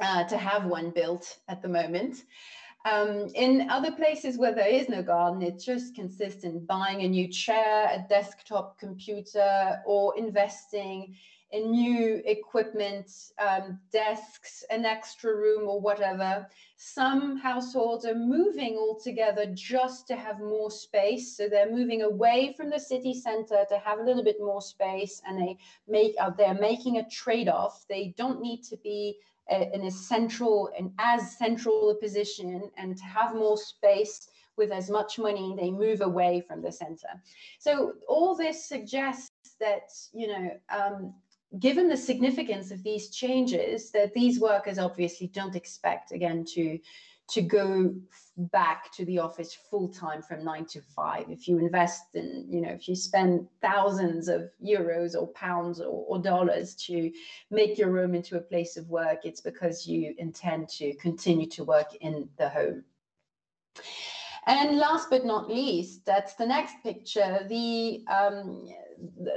uh, 0.00 0.24
to 0.24 0.36
have 0.36 0.64
one 0.64 0.90
built 0.90 1.38
at 1.48 1.62
the 1.62 1.68
moment. 1.68 2.24
Um, 2.84 3.28
in 3.36 3.70
other 3.70 3.92
places 3.92 4.38
where 4.38 4.54
there 4.54 4.68
is 4.68 4.88
no 4.88 5.02
garden, 5.02 5.40
it 5.40 5.60
just 5.60 5.94
consists 5.94 6.42
in 6.42 6.66
buying 6.66 7.02
a 7.02 7.08
new 7.08 7.28
chair, 7.28 7.88
a 7.92 8.04
desktop 8.08 8.78
computer, 8.78 9.80
or 9.86 10.18
investing 10.18 11.14
in 11.52 11.70
new 11.70 12.22
equipment, 12.24 13.10
um, 13.38 13.78
desks, 13.92 14.64
an 14.70 14.86
extra 14.86 15.36
room, 15.36 15.68
or 15.68 15.80
whatever. 15.80 16.46
Some 16.76 17.36
households 17.36 18.06
are 18.06 18.14
moving 18.14 18.76
altogether 18.78 19.46
just 19.52 20.08
to 20.08 20.16
have 20.16 20.40
more 20.40 20.70
space. 20.70 21.36
So 21.36 21.48
they're 21.48 21.70
moving 21.70 22.02
away 22.02 22.54
from 22.56 22.70
the 22.70 22.80
city 22.80 23.14
center 23.14 23.64
to 23.68 23.78
have 23.78 23.98
a 23.98 24.02
little 24.02 24.24
bit 24.24 24.38
more 24.40 24.62
space, 24.62 25.20
and 25.26 25.38
they 25.38 25.58
make 25.86 26.14
uh, 26.18 26.30
they're 26.30 26.54
making 26.54 26.96
a 26.96 27.08
trade-off. 27.08 27.84
They 27.88 28.14
don't 28.16 28.40
need 28.40 28.62
to 28.64 28.76
be 28.78 29.18
in 29.50 29.84
a 29.84 29.90
central 29.90 30.70
and 30.78 30.92
as 30.98 31.36
central 31.36 31.90
a 31.90 31.94
position 31.96 32.70
and 32.78 32.96
to 32.96 33.04
have 33.04 33.34
more 33.34 33.58
space 33.58 34.28
with 34.56 34.70
as 34.70 34.88
much 34.88 35.18
money 35.18 35.54
they 35.58 35.70
move 35.70 36.00
away 36.00 36.40
from 36.40 36.62
the 36.62 36.70
center 36.70 37.08
so 37.58 37.92
all 38.08 38.36
this 38.36 38.64
suggests 38.64 39.56
that 39.58 39.90
you 40.12 40.28
know 40.28 40.50
um, 40.70 41.12
given 41.58 41.88
the 41.88 41.96
significance 41.96 42.70
of 42.70 42.82
these 42.82 43.10
changes 43.10 43.90
that 43.90 44.14
these 44.14 44.40
workers 44.40 44.78
obviously 44.78 45.26
don't 45.28 45.56
expect 45.56 46.12
again 46.12 46.44
to 46.54 46.78
to 47.28 47.40
go 47.40 47.94
back 48.36 48.92
to 48.92 49.04
the 49.04 49.18
office 49.18 49.56
full 49.70 49.88
time 49.88 50.20
from 50.22 50.44
nine 50.44 50.66
to 50.66 50.80
five. 50.80 51.24
If 51.30 51.48
you 51.48 51.58
invest 51.58 52.14
in, 52.14 52.46
you 52.48 52.60
know, 52.60 52.70
if 52.70 52.88
you 52.88 52.94
spend 52.94 53.46
thousands 53.60 54.28
of 54.28 54.50
euros 54.62 55.14
or 55.14 55.28
pounds 55.28 55.80
or, 55.80 56.04
or 56.08 56.18
dollars 56.18 56.74
to 56.86 57.10
make 57.50 57.78
your 57.78 57.90
room 57.90 58.14
into 58.14 58.36
a 58.36 58.40
place 58.40 58.76
of 58.76 58.88
work, 58.90 59.20
it's 59.24 59.40
because 59.40 59.86
you 59.86 60.14
intend 60.18 60.68
to 60.70 60.94
continue 60.96 61.48
to 61.50 61.64
work 61.64 61.94
in 62.00 62.28
the 62.38 62.48
home. 62.48 62.84
And 64.46 64.76
last 64.78 65.08
but 65.08 65.24
not 65.24 65.48
least, 65.48 66.04
that's 66.04 66.34
the 66.34 66.46
next 66.46 66.74
picture. 66.82 67.46
The 67.48 68.04
um, 68.08 68.68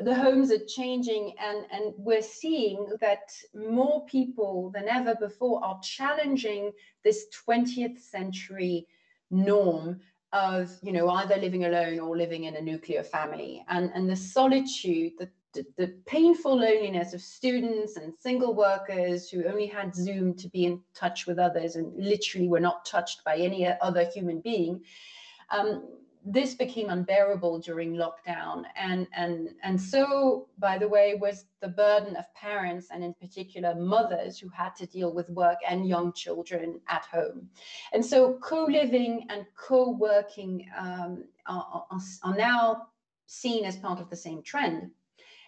the 0.04 0.14
homes 0.16 0.52
are 0.52 0.66
changing, 0.68 1.34
and 1.40 1.66
and 1.72 1.94
we're 1.98 2.22
seeing 2.22 2.88
that 3.02 3.32
more 3.54 4.06
people 4.06 4.72
than 4.74 4.88
ever 4.88 5.16
before 5.16 5.64
are 5.64 5.80
challenging 5.82 6.72
this 7.04 7.26
20th 7.48 8.00
century 8.00 8.88
norm 9.32 10.00
of 10.34 10.72
you 10.82 10.92
know 10.92 11.10
either 11.10 11.38
living 11.38 11.66
alone 11.66 12.00
or 12.00 12.18
living 12.18 12.44
in 12.44 12.56
a 12.56 12.62
nuclear 12.62 13.04
family, 13.04 13.64
and 13.70 13.92
and 13.96 14.10
the 14.10 14.16
solitude, 14.16 15.14
the 15.18 15.30
the, 15.56 15.66
the 15.78 15.88
painful 16.06 16.58
loneliness 16.58 17.14
of 17.14 17.22
students 17.22 17.96
and 17.96 18.14
single 18.20 18.54
workers 18.54 19.30
who 19.30 19.46
only 19.46 19.68
had 19.68 19.96
Zoom 19.96 20.36
to 20.36 20.50
be 20.50 20.66
in 20.66 20.82
touch 20.94 21.26
with 21.26 21.40
others 21.40 21.78
and 21.78 21.94
literally 21.98 22.50
were 22.50 22.60
not 22.60 22.86
touched 22.86 23.24
by 23.24 23.38
any 23.38 23.66
other 23.82 24.06
human 24.14 24.42
being. 24.42 24.82
Um, 25.50 25.88
this 26.26 26.56
became 26.56 26.90
unbearable 26.90 27.60
during 27.60 27.94
lockdown. 27.94 28.64
And 28.76 29.08
and 29.16 29.50
and 29.62 29.80
so 29.80 30.48
by 30.58 30.78
the 30.80 30.88
way 30.88 31.14
was 31.14 31.46
the 31.62 31.68
burden 31.68 32.16
of 32.16 32.26
parents 32.34 32.88
and 32.92 33.04
in 33.04 33.14
particular 33.14 33.76
mothers 33.76 34.40
who 34.40 34.50
had 34.50 34.76
to 34.78 34.88
deal 34.88 35.14
with 35.14 35.30
work 35.30 35.60
and 35.68 35.88
young 35.88 36.12
children 36.14 36.82
at 36.90 37.06
home. 37.06 37.48
And 37.94 38.04
so 38.04 38.40
co-living 38.42 39.28
and 39.30 39.46
co-working 39.56 40.68
um, 40.76 41.26
are, 41.46 41.86
are 42.24 42.36
now 42.36 42.88
seen 43.28 43.64
as 43.64 43.76
part 43.76 44.00
of 44.00 44.10
the 44.10 44.16
same 44.16 44.42
trend 44.42 44.92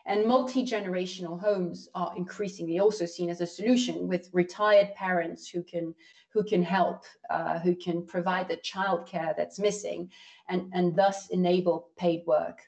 and 0.08 0.26
multi-generational 0.26 1.39
homes 1.39 1.89
are 1.93 2.13
increasingly 2.15 2.80
also 2.80 3.06
seen 3.06 3.30
as 3.30 3.41
a 3.41 3.46
solution 3.46 4.08
with 4.08 4.30
retired 4.34 4.96
parents 4.96 5.48
who 5.48 5.62
can 5.62 5.93
who 6.30 6.43
can 6.43 6.62
help, 6.62 7.04
uh, 7.30 7.58
who 7.60 7.76
can 7.76 8.06
provide 8.06 8.48
the 8.48 8.58
childcare 8.58 9.36
that's 9.36 9.60
missing, 9.60 10.10
and, 10.50 10.72
and 10.74 10.96
thus 10.96 11.30
enable 11.30 11.88
paid 11.98 12.22
work. 12.28 12.60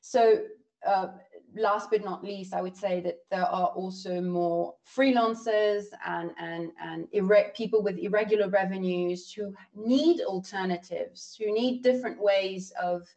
So 0.00 0.42
uh, 0.86 1.08
last 1.56 1.90
but 1.90 2.04
not 2.04 2.22
least, 2.22 2.52
I 2.52 2.60
would 2.60 2.76
say 2.76 3.00
that 3.00 3.18
there 3.30 3.46
are 3.46 3.68
also 3.68 4.20
more 4.20 4.74
freelancers 4.96 5.84
and 6.06 6.30
and 6.38 6.70
and 6.80 7.54
people 7.54 7.82
with 7.82 7.98
irregular 7.98 8.48
revenues 8.48 9.32
who 9.32 9.54
need 9.74 10.20
alternatives, 10.20 11.36
who 11.38 11.52
need 11.52 11.82
different 11.82 12.20
ways 12.20 12.72
of 12.80 13.08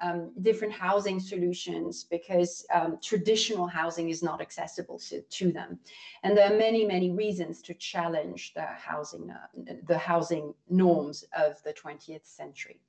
um, 0.00 0.32
different 0.42 0.72
housing 0.72 1.18
solutions 1.20 2.04
because 2.04 2.64
um, 2.72 2.98
traditional 3.02 3.66
housing 3.66 4.10
is 4.10 4.22
not 4.22 4.40
accessible 4.40 4.98
to, 4.98 5.20
to, 5.22 5.52
them. 5.52 5.78
And 6.22 6.36
there 6.36 6.52
are 6.52 6.56
many, 6.56 6.84
many 6.84 7.10
reasons 7.10 7.62
to 7.62 7.74
challenge 7.74 8.52
the 8.54 8.62
housing, 8.62 9.30
uh, 9.30 9.72
the 9.86 9.98
housing 9.98 10.54
norms 10.68 11.24
of 11.36 11.62
the 11.64 11.72
20th 11.72 12.26
century. 12.26 12.80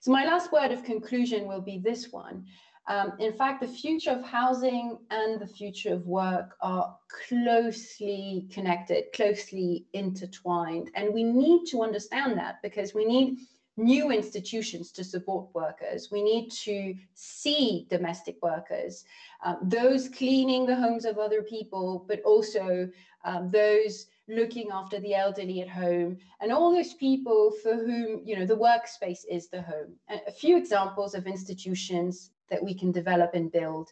So 0.00 0.10
my 0.10 0.24
last 0.24 0.52
word 0.52 0.72
of 0.72 0.84
conclusion 0.84 1.46
will 1.46 1.60
be 1.60 1.78
this 1.78 2.12
one. 2.12 2.46
Um, 2.88 3.12
in 3.18 3.34
fact, 3.34 3.60
the 3.60 3.68
future 3.68 4.12
of 4.12 4.24
housing 4.24 4.96
and 5.10 5.38
the 5.38 5.46
future 5.46 5.92
of 5.92 6.06
work 6.06 6.56
are 6.62 6.96
closely 7.28 8.46
connected, 8.50 9.12
closely 9.14 9.86
intertwined. 9.92 10.90
And 10.94 11.12
we 11.12 11.22
need 11.22 11.66
to 11.66 11.82
understand 11.82 12.38
that 12.38 12.62
because 12.62 12.94
we 12.94 13.04
need 13.04 13.40
new 13.78 14.10
institutions 14.10 14.90
to 14.92 15.04
support 15.04 15.54
workers. 15.54 16.10
We 16.10 16.22
need 16.22 16.50
to 16.64 16.94
see 17.14 17.86
domestic 17.88 18.36
workers, 18.42 19.04
um, 19.44 19.58
those 19.62 20.08
cleaning 20.08 20.66
the 20.66 20.76
homes 20.76 21.04
of 21.04 21.18
other 21.18 21.42
people, 21.42 22.04
but 22.08 22.20
also 22.22 22.90
um, 23.24 23.50
those 23.50 24.06
looking 24.28 24.68
after 24.72 25.00
the 25.00 25.14
elderly 25.14 25.62
at 25.62 25.68
home, 25.68 26.18
and 26.40 26.52
all 26.52 26.72
those 26.72 26.94
people 26.94 27.52
for 27.62 27.74
whom 27.74 28.20
you 28.24 28.36
know 28.38 28.44
the 28.44 28.56
workspace 28.56 29.20
is 29.30 29.48
the 29.48 29.62
home. 29.62 29.94
A 30.26 30.32
few 30.32 30.56
examples 30.56 31.14
of 31.14 31.26
institutions 31.26 32.30
that 32.50 32.62
we 32.62 32.74
can 32.74 32.92
develop 32.92 33.34
and 33.34 33.50
build. 33.50 33.90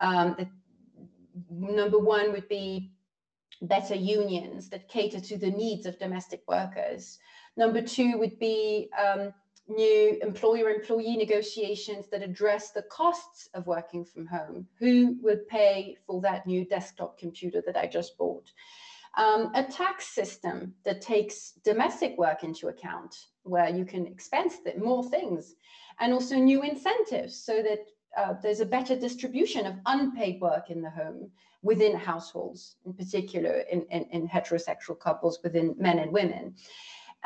Um, 0.00 0.36
the, 0.38 0.48
number 1.50 1.98
one 1.98 2.32
would 2.32 2.48
be 2.48 2.90
better 3.62 3.94
unions 3.94 4.68
that 4.68 4.88
cater 4.88 5.20
to 5.20 5.38
the 5.38 5.50
needs 5.50 5.86
of 5.86 5.98
domestic 5.98 6.42
workers. 6.46 7.18
Number 7.56 7.80
two 7.80 8.18
would 8.18 8.38
be 8.38 8.90
um, 8.98 9.32
new 9.68 10.18
employer 10.22 10.70
employee 10.70 11.16
negotiations 11.16 12.06
that 12.10 12.22
address 12.22 12.70
the 12.70 12.82
costs 12.82 13.48
of 13.54 13.66
working 13.66 14.04
from 14.04 14.26
home. 14.26 14.66
Who 14.78 15.16
would 15.22 15.48
pay 15.48 15.96
for 16.06 16.20
that 16.20 16.46
new 16.46 16.64
desktop 16.64 17.18
computer 17.18 17.62
that 17.66 17.76
I 17.76 17.86
just 17.86 18.16
bought? 18.18 18.50
Um, 19.16 19.50
a 19.54 19.64
tax 19.64 20.08
system 20.08 20.74
that 20.84 21.00
takes 21.00 21.52
domestic 21.64 22.18
work 22.18 22.44
into 22.44 22.68
account, 22.68 23.16
where 23.44 23.70
you 23.70 23.86
can 23.86 24.06
expense 24.06 24.56
more 24.78 25.08
things, 25.08 25.54
and 26.00 26.12
also 26.12 26.36
new 26.36 26.62
incentives 26.62 27.34
so 27.34 27.62
that 27.62 27.86
uh, 28.16 28.34
there's 28.42 28.60
a 28.60 28.66
better 28.66 28.94
distribution 28.94 29.66
of 29.66 29.74
unpaid 29.86 30.40
work 30.40 30.70
in 30.70 30.82
the 30.82 30.90
home 30.90 31.30
within 31.62 31.96
households, 31.96 32.76
in 32.84 32.92
particular 32.92 33.64
in, 33.72 33.82
in, 33.90 34.04
in 34.12 34.28
heterosexual 34.28 34.98
couples 34.98 35.38
within 35.42 35.74
men 35.78 35.98
and 35.98 36.12
women. 36.12 36.54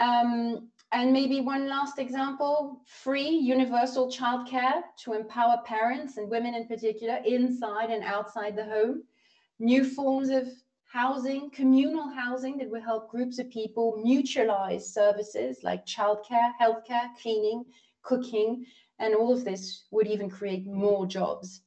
Um, 0.00 0.70
and 0.92 1.12
maybe 1.12 1.40
one 1.40 1.68
last 1.68 1.98
example, 1.98 2.80
free 2.86 3.28
universal 3.28 4.10
childcare 4.10 4.82
to 5.04 5.12
empower 5.12 5.58
parents 5.64 6.16
and 6.16 6.28
women 6.28 6.54
in 6.54 6.66
particular 6.66 7.20
inside 7.24 7.90
and 7.90 8.02
outside 8.02 8.56
the 8.56 8.64
home. 8.64 9.04
New 9.60 9.84
forms 9.84 10.30
of 10.30 10.48
housing, 10.90 11.50
communal 11.50 12.08
housing 12.08 12.56
that 12.58 12.68
will 12.68 12.80
help 12.80 13.10
groups 13.10 13.38
of 13.38 13.50
people 13.50 14.02
mutualize 14.04 14.82
services 14.82 15.58
like 15.62 15.86
childcare, 15.86 16.50
healthcare, 16.60 17.08
cleaning, 17.22 17.64
cooking, 18.02 18.64
and 18.98 19.14
all 19.14 19.32
of 19.32 19.44
this 19.44 19.84
would 19.92 20.08
even 20.08 20.28
create 20.28 20.66
more 20.66 21.06
jobs. 21.06 21.60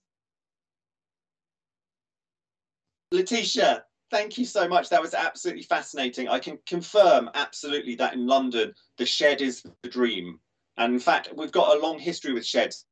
Laëtitia, 3.14 3.84
thank 4.14 4.38
you 4.38 4.46
so 4.46 4.68
much. 4.68 4.90
That 4.90 5.02
was 5.02 5.16
absolutely 5.16 5.64
fascinating. 5.64 6.30
I 6.30 6.38
can 6.38 6.60
confirm 6.68 7.32
absolutely 7.34 7.96
that 7.96 8.14
in 8.14 8.28
London, 8.28 8.72
the 9.00 9.08
shed 9.08 9.42
is 9.42 9.64
the 9.82 9.90
dream. 9.90 10.40
And 10.78 10.94
in 10.94 11.00
fact, 11.00 11.30
we've 11.36 11.52
got 11.52 11.76
a 11.76 11.82
long 11.82 11.98
history 11.98 12.32
with 12.32 12.46
sheds 12.46 12.86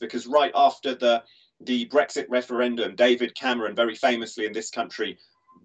because 0.00 0.26
right 0.28 0.52
after 0.54 0.94
the 0.94 1.24
the 1.62 1.88
Brexit 1.88 2.26
referendum, 2.28 2.94
David 2.94 3.34
Cameron, 3.34 3.74
very 3.74 3.96
famously 3.96 4.46
in 4.46 4.52
this 4.52 4.70
country, 4.70 5.18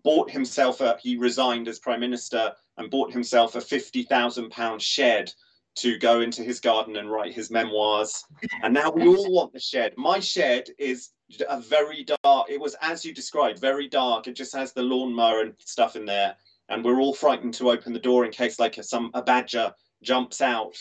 bought 0.04 0.32
himself 0.32 0.82
a, 0.82 0.98
he 1.00 1.16
resigned 1.18 1.68
as 1.68 1.78
prime 1.78 2.00
minister 2.00 2.52
and 2.78 2.90
bought 2.90 3.14
himself 3.14 3.54
a 3.54 3.62
50,000 3.62 4.50
pound 4.50 4.82
shed 4.82 5.32
to 5.76 6.00
go 6.00 6.22
into 6.22 6.42
his 6.42 6.60
garden 6.60 6.96
and 6.96 7.12
write 7.12 7.36
his 7.36 7.52
memoirs. 7.52 8.24
And 8.64 8.74
now 8.74 8.90
we 8.90 9.06
all 9.06 9.32
want 9.32 9.54
the 9.54 9.60
shed. 9.60 9.94
My 9.96 10.20
shed 10.20 10.70
is 10.80 11.10
a 11.48 11.60
very 11.60 12.04
dark. 12.04 12.50
It 12.50 12.60
was 12.60 12.76
as 12.82 13.06
you 13.06 13.14
described, 13.14 13.60
very 13.60 13.88
dark. 13.88 14.28
It 14.28 14.36
just 14.36 14.56
has 14.56 14.74
the 14.74 14.84
lawnmower 14.84 15.42
and 15.42 15.54
stuff 15.60 15.96
in 15.96 16.06
there, 16.06 16.36
and 16.70 16.84
we're 16.84 17.00
all 17.00 17.14
frightened 17.14 17.54
to 17.56 17.72
open 17.72 17.94
the 17.94 18.00
door 18.00 18.26
in 18.26 18.32
case 18.32 18.60
like 18.60 18.78
a, 18.78 18.84
some 18.84 19.12
a 19.14 19.22
badger 19.22 19.74
jumps 20.02 20.42
out, 20.42 20.76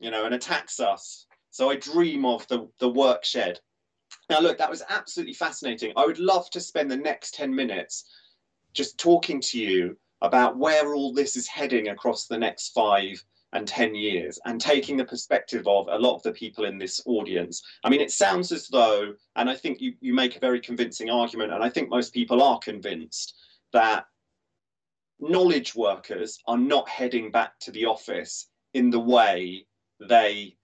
you 0.00 0.10
know, 0.10 0.24
and 0.24 0.34
attacks 0.34 0.80
us. 0.80 1.26
So 1.50 1.70
I 1.70 1.76
dream 1.76 2.24
of 2.24 2.46
the 2.48 2.68
the 2.78 2.88
work 2.88 3.24
shed. 3.24 3.60
Now 4.28 4.40
look, 4.40 4.58
that 4.58 4.70
was 4.70 4.82
absolutely 4.88 5.34
fascinating. 5.34 5.92
I 5.96 6.06
would 6.06 6.18
love 6.18 6.50
to 6.50 6.60
spend 6.60 6.90
the 6.90 6.96
next 6.96 7.34
ten 7.34 7.54
minutes 7.54 8.04
just 8.72 8.98
talking 8.98 9.40
to 9.40 9.58
you 9.58 9.96
about 10.22 10.56
where 10.56 10.94
all 10.94 11.12
this 11.12 11.36
is 11.36 11.48
heading 11.48 11.88
across 11.88 12.26
the 12.26 12.38
next 12.38 12.70
five 12.70 13.22
and 13.52 13.68
10 13.68 13.94
years 13.94 14.38
and 14.44 14.60
taking 14.60 14.96
the 14.96 15.04
perspective 15.04 15.66
of 15.66 15.86
a 15.88 15.98
lot 15.98 16.14
of 16.14 16.22
the 16.22 16.32
people 16.32 16.64
in 16.64 16.78
this 16.78 17.00
audience. 17.06 17.62
I 17.84 17.90
mean, 17.90 18.00
it 18.00 18.10
sounds 18.10 18.50
as 18.52 18.68
though, 18.68 19.14
and 19.36 19.50
I 19.50 19.54
think 19.54 19.80
you, 19.80 19.94
you 20.00 20.14
make 20.14 20.36
a 20.36 20.40
very 20.40 20.60
convincing 20.60 21.10
argument, 21.10 21.52
and 21.52 21.62
I 21.62 21.68
think 21.68 21.90
most 21.90 22.14
people 22.14 22.42
are 22.42 22.58
convinced 22.58 23.34
that 23.72 24.06
knowledge 25.20 25.74
workers 25.74 26.38
are 26.46 26.58
not 26.58 26.88
heading 26.88 27.30
back 27.30 27.58
to 27.60 27.70
the 27.70 27.86
office 27.86 28.48
in 28.74 28.90
the 28.90 29.00
way 29.00 29.66
they 30.08 30.56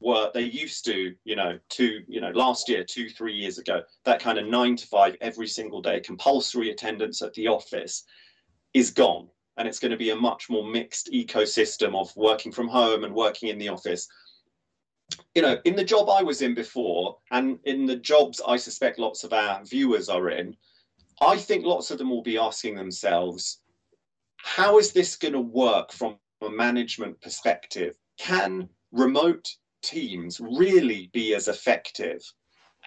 were 0.00 0.30
they 0.34 0.42
used 0.42 0.84
to 0.84 1.14
you 1.24 1.34
know 1.34 1.58
two 1.70 2.02
you 2.06 2.20
know 2.20 2.30
last 2.30 2.68
year 2.68 2.84
two 2.84 3.08
three 3.08 3.32
years 3.32 3.58
ago 3.58 3.80
that 4.04 4.20
kind 4.20 4.38
of 4.38 4.46
nine 4.46 4.76
to 4.76 4.86
five 4.86 5.16
every 5.22 5.46
single 5.46 5.80
day 5.80 6.00
compulsory 6.00 6.70
attendance 6.70 7.22
at 7.22 7.32
the 7.34 7.48
office 7.48 8.04
is 8.74 8.90
gone 8.90 9.28
and 9.56 9.68
it's 9.68 9.78
going 9.78 9.90
to 9.90 9.96
be 9.96 10.10
a 10.10 10.16
much 10.16 10.48
more 10.48 10.64
mixed 10.64 11.10
ecosystem 11.12 11.94
of 11.94 12.14
working 12.16 12.52
from 12.52 12.68
home 12.68 13.04
and 13.04 13.14
working 13.14 13.48
in 13.48 13.58
the 13.58 13.68
office. 13.68 14.08
You 15.34 15.42
know 15.42 15.58
in 15.64 15.76
the 15.76 15.84
job 15.84 16.08
i 16.08 16.22
was 16.22 16.40
in 16.40 16.54
before 16.54 17.18
and 17.30 17.58
in 17.64 17.84
the 17.84 17.96
jobs 17.96 18.40
i 18.48 18.56
suspect 18.56 18.98
lots 18.98 19.22
of 19.22 19.34
our 19.34 19.62
viewers 19.62 20.08
are 20.08 20.30
in 20.30 20.56
i 21.20 21.36
think 21.36 21.64
lots 21.64 21.90
of 21.90 21.98
them 21.98 22.08
will 22.08 22.22
be 22.22 22.38
asking 22.38 22.74
themselves 22.74 23.60
how 24.44 24.78
is 24.78 24.92
this 24.92 25.16
going 25.16 25.32
to 25.32 25.40
work 25.40 25.90
from 25.90 26.18
a 26.42 26.50
management 26.50 27.18
perspective? 27.22 27.94
Can 28.18 28.68
remote 28.92 29.48
teams 29.82 30.38
really 30.38 31.08
be 31.12 31.34
as 31.34 31.48
effective 31.48 32.20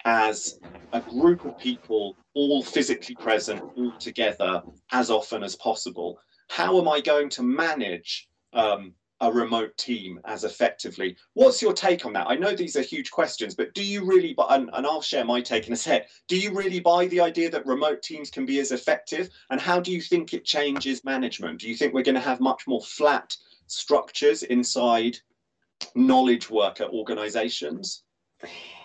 as 0.04 0.58
a 0.92 1.00
group 1.00 1.44
of 1.44 1.58
people 1.58 2.16
all 2.34 2.62
physically 2.62 3.16
present 3.16 3.60
all 3.76 3.92
together 3.98 4.62
as 4.92 5.10
often 5.10 5.42
as 5.42 5.56
possible 5.56 6.16
how 6.48 6.80
am 6.80 6.88
I 6.88 7.00
going 7.00 7.28
to 7.30 7.42
manage 7.42 8.28
um, 8.52 8.94
a 9.20 9.30
remote 9.30 9.76
team 9.76 10.20
as 10.24 10.44
effectively? 10.44 11.16
What's 11.34 11.60
your 11.60 11.72
take 11.72 12.06
on 12.06 12.12
that? 12.14 12.28
I 12.28 12.36
know 12.36 12.54
these 12.54 12.76
are 12.76 12.82
huge 12.82 13.10
questions, 13.10 13.54
but 13.54 13.74
do 13.74 13.84
you 13.84 14.04
really, 14.04 14.34
and, 14.48 14.70
and 14.72 14.86
I'll 14.86 15.02
share 15.02 15.24
my 15.24 15.40
take 15.40 15.66
in 15.66 15.72
a 15.72 15.76
sec, 15.76 16.08
do 16.28 16.38
you 16.38 16.52
really 16.52 16.80
buy 16.80 17.06
the 17.06 17.20
idea 17.20 17.50
that 17.50 17.66
remote 17.66 18.02
teams 18.02 18.30
can 18.30 18.46
be 18.46 18.60
as 18.60 18.72
effective? 18.72 19.30
And 19.50 19.60
how 19.60 19.80
do 19.80 19.92
you 19.92 20.00
think 20.00 20.34
it 20.34 20.44
changes 20.44 21.04
management? 21.04 21.60
Do 21.60 21.68
you 21.68 21.76
think 21.76 21.94
we're 21.94 22.02
going 22.02 22.14
to 22.14 22.20
have 22.20 22.40
much 22.40 22.66
more 22.66 22.82
flat 22.82 23.36
structures 23.66 24.42
inside 24.44 25.18
knowledge 25.94 26.48
worker 26.48 26.84
organizations? 26.84 28.04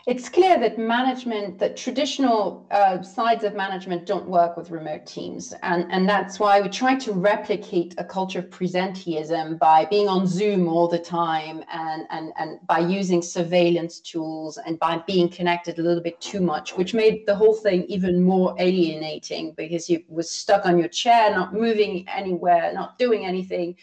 It's 0.05 0.27
clear 0.27 0.59
that 0.59 0.77
management, 0.77 1.57
that 1.59 1.77
traditional 1.77 2.67
uh, 2.71 3.01
sides 3.01 3.45
of 3.45 3.55
management 3.55 4.05
don't 4.05 4.27
work 4.27 4.57
with 4.57 4.69
remote 4.69 5.05
teams. 5.05 5.53
And, 5.63 5.85
and 5.91 6.09
that's 6.09 6.39
why 6.39 6.59
we 6.59 6.67
try 6.67 6.95
to 6.95 7.13
replicate 7.13 7.95
a 7.97 8.03
culture 8.03 8.39
of 8.39 8.49
presenteeism 8.49 9.57
by 9.59 9.85
being 9.85 10.09
on 10.09 10.27
Zoom 10.27 10.67
all 10.67 10.89
the 10.89 10.99
time 10.99 11.63
and, 11.71 12.05
and, 12.09 12.33
and 12.37 12.59
by 12.67 12.79
using 12.79 13.21
surveillance 13.21 14.01
tools 14.01 14.59
and 14.65 14.77
by 14.77 15.01
being 15.07 15.29
connected 15.29 15.79
a 15.79 15.81
little 15.81 16.03
bit 16.03 16.19
too 16.19 16.41
much, 16.41 16.75
which 16.75 16.93
made 16.93 17.25
the 17.25 17.35
whole 17.35 17.55
thing 17.55 17.85
even 17.85 18.21
more 18.21 18.53
alienating 18.59 19.53
because 19.55 19.89
you 19.89 20.03
were 20.09 20.23
stuck 20.23 20.65
on 20.65 20.77
your 20.77 20.89
chair, 20.89 21.31
not 21.31 21.53
moving 21.53 22.05
anywhere, 22.09 22.73
not 22.73 22.97
doing 22.97 23.25
anything 23.25 23.73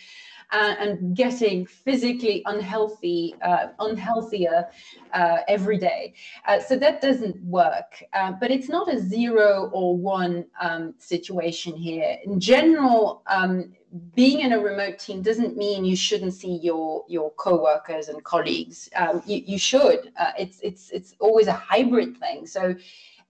and, 0.52 0.78
and 0.78 1.16
getting 1.16 1.66
physically 1.66 2.42
unhealthy, 2.46 3.34
uh, 3.42 3.68
unhealthier 3.78 4.66
uh, 5.12 5.38
every 5.48 5.78
day. 5.78 6.14
Uh, 6.46 6.60
so 6.60 6.76
that 6.76 7.00
doesn't 7.00 7.36
work. 7.44 8.02
Uh, 8.12 8.32
but 8.32 8.50
it's 8.50 8.68
not 8.68 8.92
a 8.92 8.98
zero 8.98 9.70
or 9.72 9.96
one 9.96 10.44
um, 10.60 10.94
situation 10.98 11.74
here. 11.76 12.16
In 12.24 12.40
general, 12.40 13.22
um, 13.26 13.72
being 14.14 14.40
in 14.40 14.52
a 14.52 14.58
remote 14.58 14.98
team 14.98 15.22
doesn't 15.22 15.56
mean 15.56 15.84
you 15.84 15.96
shouldn't 15.96 16.34
see 16.34 16.58
your 16.62 17.04
your 17.08 17.32
coworkers 17.32 18.08
and 18.08 18.22
colleagues. 18.22 18.88
Um, 18.94 19.22
you, 19.26 19.42
you 19.44 19.58
should. 19.58 20.12
Uh, 20.16 20.32
it's 20.38 20.60
it's 20.60 20.90
it's 20.90 21.14
always 21.20 21.46
a 21.46 21.52
hybrid 21.52 22.16
thing. 22.18 22.46
So. 22.46 22.74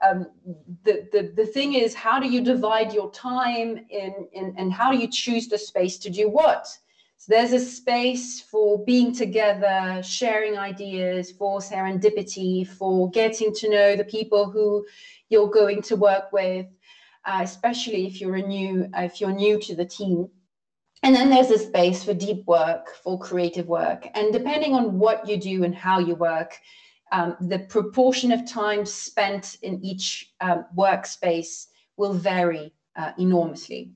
Um, 0.03 0.29
the, 0.85 1.07
the 1.13 1.31
the 1.37 1.45
thing 1.45 1.75
is, 1.75 1.95
how 1.95 2.19
do 2.19 2.27
you 2.27 2.41
divide 2.41 2.95
your 2.95 3.11
time 3.11 3.85
in, 3.91 4.27
in 4.33 4.55
and 4.57 4.73
how 4.73 4.91
do 4.91 4.97
you 4.97 5.07
choose 5.07 5.47
the 5.47 5.59
space 5.59 5.99
to 5.99 6.09
do 6.09 6.31
what? 6.31 6.67
So 7.21 7.35
there's 7.35 7.53
a 7.53 7.61
space 7.61 8.41
for 8.41 8.83
being 8.87 9.13
together, 9.13 10.03
sharing 10.03 10.57
ideas, 10.57 11.31
for 11.31 11.61
serendipity, 11.61 12.67
for 12.67 13.11
getting 13.11 13.53
to 13.57 13.69
know 13.69 13.95
the 13.95 14.05
people 14.05 14.51
who 14.51 14.87
you're 15.29 15.51
going 15.51 15.83
to 15.83 15.97
work 15.97 16.33
with, 16.33 16.65
uh, 17.27 17.41
especially 17.43 18.07
if 18.07 18.23
you're 18.23 18.37
a 18.37 18.43
new 18.43 18.89
if 18.97 19.21
you're 19.21 19.35
new 19.35 19.61
to 19.61 19.77
the 19.77 19.85
team. 19.85 20.31
And 21.03 21.15
then 21.15 21.29
there's 21.29 21.51
a 21.51 21.59
space 21.59 22.03
for 22.03 22.15
deep 22.15 22.47
work, 22.47 22.95
for 23.05 23.19
creative 23.19 23.67
work. 23.67 24.09
And 24.15 24.33
depending 24.33 24.73
on 24.73 24.99
what 24.99 25.29
you 25.29 25.37
do 25.37 25.63
and 25.65 25.75
how 25.75 25.99
you 25.99 26.15
work, 26.15 26.59
um, 27.13 27.37
the 27.39 27.59
proportion 27.59 28.33
of 28.33 28.51
time 28.51 28.87
spent 28.87 29.59
in 29.61 29.85
each 29.85 30.33
um, 30.41 30.65
workspace 30.75 31.67
will 31.99 32.15
vary 32.15 32.73
uh, 32.97 33.13
enormously. 33.19 33.91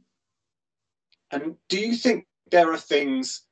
And 1.30 1.56
do 1.70 1.80
you 1.80 1.94
think 1.94 2.26
there 2.50 2.72
are 2.72 2.78
things 2.78 3.42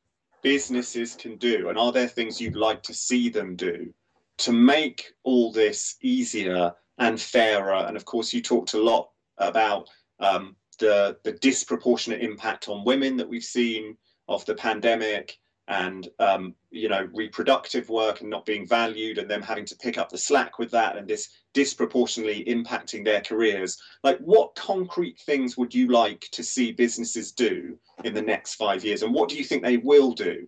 businesses 0.43 1.15
can 1.15 1.37
do, 1.37 1.69
and 1.69 1.79
are 1.79 1.93
there 1.93 2.09
things 2.09 2.41
you'd 2.41 2.57
like 2.57 2.83
to 2.85 2.95
see 2.95 3.29
them 3.29 3.57
do 3.57 3.93
to 4.39 4.53
make 4.53 5.13
all 5.23 5.53
this 5.53 5.97
easier 6.03 6.73
and 6.99 7.21
fairer? 7.21 7.87
And 7.87 7.97
of 7.97 8.05
course, 8.05 8.33
you 8.33 8.43
talked 8.43 8.75
a 8.75 8.83
lot 8.83 9.11
about 9.39 9.89
um, 10.21 10.57
the 10.79 11.17
the 11.25 11.33
disproportionate 11.33 12.23
impact 12.23 12.69
on 12.69 12.85
women 12.85 13.17
that 13.17 13.29
we've 13.29 13.45
seen 13.45 13.97
of 14.29 14.45
the 14.47 14.55
pandemic 14.55 15.39
and 15.73 16.09
um, 16.19 16.55
you 16.71 16.89
know 16.89 17.09
reproductive 17.15 17.89
work 17.89 18.21
and 18.21 18.29
not 18.29 18.45
being 18.45 18.67
valued 18.67 19.17
and 19.17 19.31
them 19.31 19.41
having 19.41 19.65
to 19.65 19.77
pick 19.77 19.97
up 19.97 20.11
the 20.11 20.19
slack 20.19 20.59
with 20.59 20.71
that 20.71 20.97
and 20.97 21.09
this 21.09 21.31
disproportionately 21.55 22.45
impacting 22.45 23.05
their 23.05 23.23
careers. 23.23 23.81
Like 24.05 24.19
what 24.19 24.55
concrete 24.55 25.19
things 25.21 25.57
would 25.57 25.75
you 25.75 25.89
like 25.89 26.29
to 26.33 26.43
see 26.43 26.73
businesses 26.73 27.33
do 27.33 27.79
in 28.05 28.13
the 28.13 28.23
next 28.23 28.57
five 28.57 28.85
years? 28.85 29.03
And 29.03 29.15
what 29.15 29.31
do 29.31 29.37
you 29.37 29.45
think 29.45 29.63
they 29.63 29.79
will 29.79 30.13
do 30.13 30.47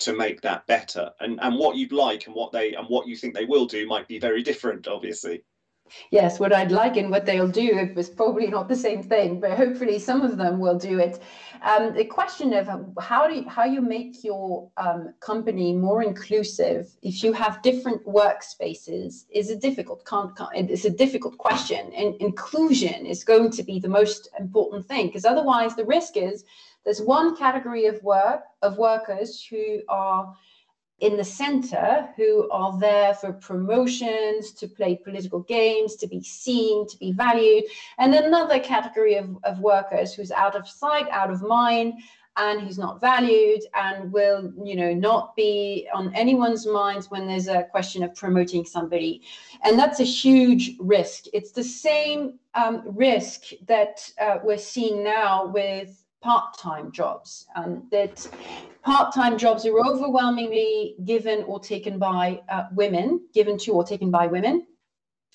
to 0.00 0.14
make 0.14 0.42
that 0.42 0.66
better? 0.66 1.10
And 1.20 1.38
and 1.40 1.56
what 1.56 1.76
you'd 1.76 1.92
like 1.92 2.26
and 2.26 2.34
what 2.34 2.52
they 2.52 2.74
and 2.74 2.86
what 2.88 3.08
you 3.08 3.16
think 3.16 3.34
they 3.34 3.46
will 3.46 3.66
do 3.66 3.86
might 3.86 4.06
be 4.06 4.18
very 4.18 4.42
different 4.42 4.86
obviously 4.86 5.44
yes, 6.10 6.38
what 6.38 6.52
I'd 6.52 6.72
like 6.72 6.96
and 6.96 7.10
what 7.10 7.26
they'll 7.26 7.48
do 7.48 7.78
it 7.78 7.94
was 7.94 8.08
probably 8.08 8.46
not 8.46 8.68
the 8.68 8.76
same 8.76 9.02
thing, 9.02 9.40
but 9.40 9.52
hopefully 9.52 9.98
some 9.98 10.22
of 10.22 10.36
them 10.36 10.58
will 10.58 10.78
do 10.78 10.98
it. 10.98 11.20
Um, 11.62 11.94
the 11.94 12.04
question 12.04 12.52
of 12.52 12.68
how 13.00 13.26
do 13.26 13.34
you, 13.34 13.48
how 13.48 13.64
you 13.64 13.80
make 13.80 14.22
your 14.22 14.70
um, 14.76 15.14
company 15.20 15.72
more 15.72 16.02
inclusive 16.02 16.88
if 17.02 17.22
you 17.22 17.32
have 17.32 17.62
different 17.62 18.04
workspaces 18.06 19.24
is 19.30 19.50
a 19.50 19.56
difficult 19.56 20.06
can't, 20.06 20.36
can't, 20.36 20.70
it's 20.70 20.84
a 20.84 20.90
difficult 20.90 21.36
question. 21.38 21.92
And 21.96 22.14
inclusion 22.16 23.06
is 23.06 23.24
going 23.24 23.50
to 23.52 23.62
be 23.62 23.80
the 23.80 23.88
most 23.88 24.28
important 24.38 24.86
thing 24.86 25.06
because 25.06 25.24
otherwise 25.24 25.74
the 25.74 25.84
risk 25.84 26.16
is 26.16 26.44
there's 26.84 27.02
one 27.02 27.36
category 27.36 27.86
of 27.86 28.02
work 28.02 28.42
of 28.62 28.78
workers 28.78 29.44
who 29.44 29.80
are 29.88 30.34
in 31.00 31.16
the 31.16 31.24
center 31.24 32.08
who 32.16 32.50
are 32.50 32.78
there 32.78 33.14
for 33.14 33.32
promotions, 33.32 34.52
to 34.52 34.66
play 34.66 34.96
political 34.96 35.40
games, 35.40 35.94
to 35.96 36.06
be 36.06 36.22
seen, 36.22 36.88
to 36.88 36.96
be 36.98 37.12
valued, 37.12 37.64
and 37.98 38.14
another 38.14 38.58
category 38.58 39.14
of, 39.14 39.36
of 39.44 39.60
workers 39.60 40.12
who's 40.12 40.32
out 40.32 40.56
of 40.56 40.68
sight, 40.68 41.08
out 41.10 41.30
of 41.30 41.42
mind, 41.42 41.94
and 42.38 42.60
who's 42.60 42.78
not 42.78 43.00
valued 43.00 43.60
and 43.74 44.12
will 44.12 44.52
you 44.64 44.76
know 44.76 44.94
not 44.94 45.34
be 45.34 45.88
on 45.92 46.14
anyone's 46.14 46.66
minds 46.66 47.10
when 47.10 47.26
there's 47.26 47.48
a 47.48 47.64
question 47.64 48.02
of 48.02 48.14
promoting 48.14 48.64
somebody. 48.64 49.22
And 49.64 49.78
that's 49.78 50.00
a 50.00 50.04
huge 50.04 50.76
risk. 50.78 51.24
It's 51.32 51.50
the 51.50 51.64
same 51.64 52.38
um, 52.54 52.82
risk 52.86 53.50
that 53.66 54.10
uh, 54.20 54.38
we're 54.42 54.56
seeing 54.56 55.02
now 55.02 55.46
with 55.46 56.04
part-time 56.20 56.90
jobs. 56.92 57.46
Um, 57.54 57.86
that 57.90 58.26
part-time 58.82 59.38
jobs 59.38 59.64
are 59.66 59.78
overwhelmingly 59.78 60.96
given 61.04 61.44
or 61.44 61.60
taken 61.60 61.98
by 61.98 62.40
uh, 62.48 62.64
women 62.72 63.20
given 63.34 63.56
to 63.58 63.72
or 63.72 63.84
taken 63.84 64.10
by 64.10 64.26
women. 64.26 64.66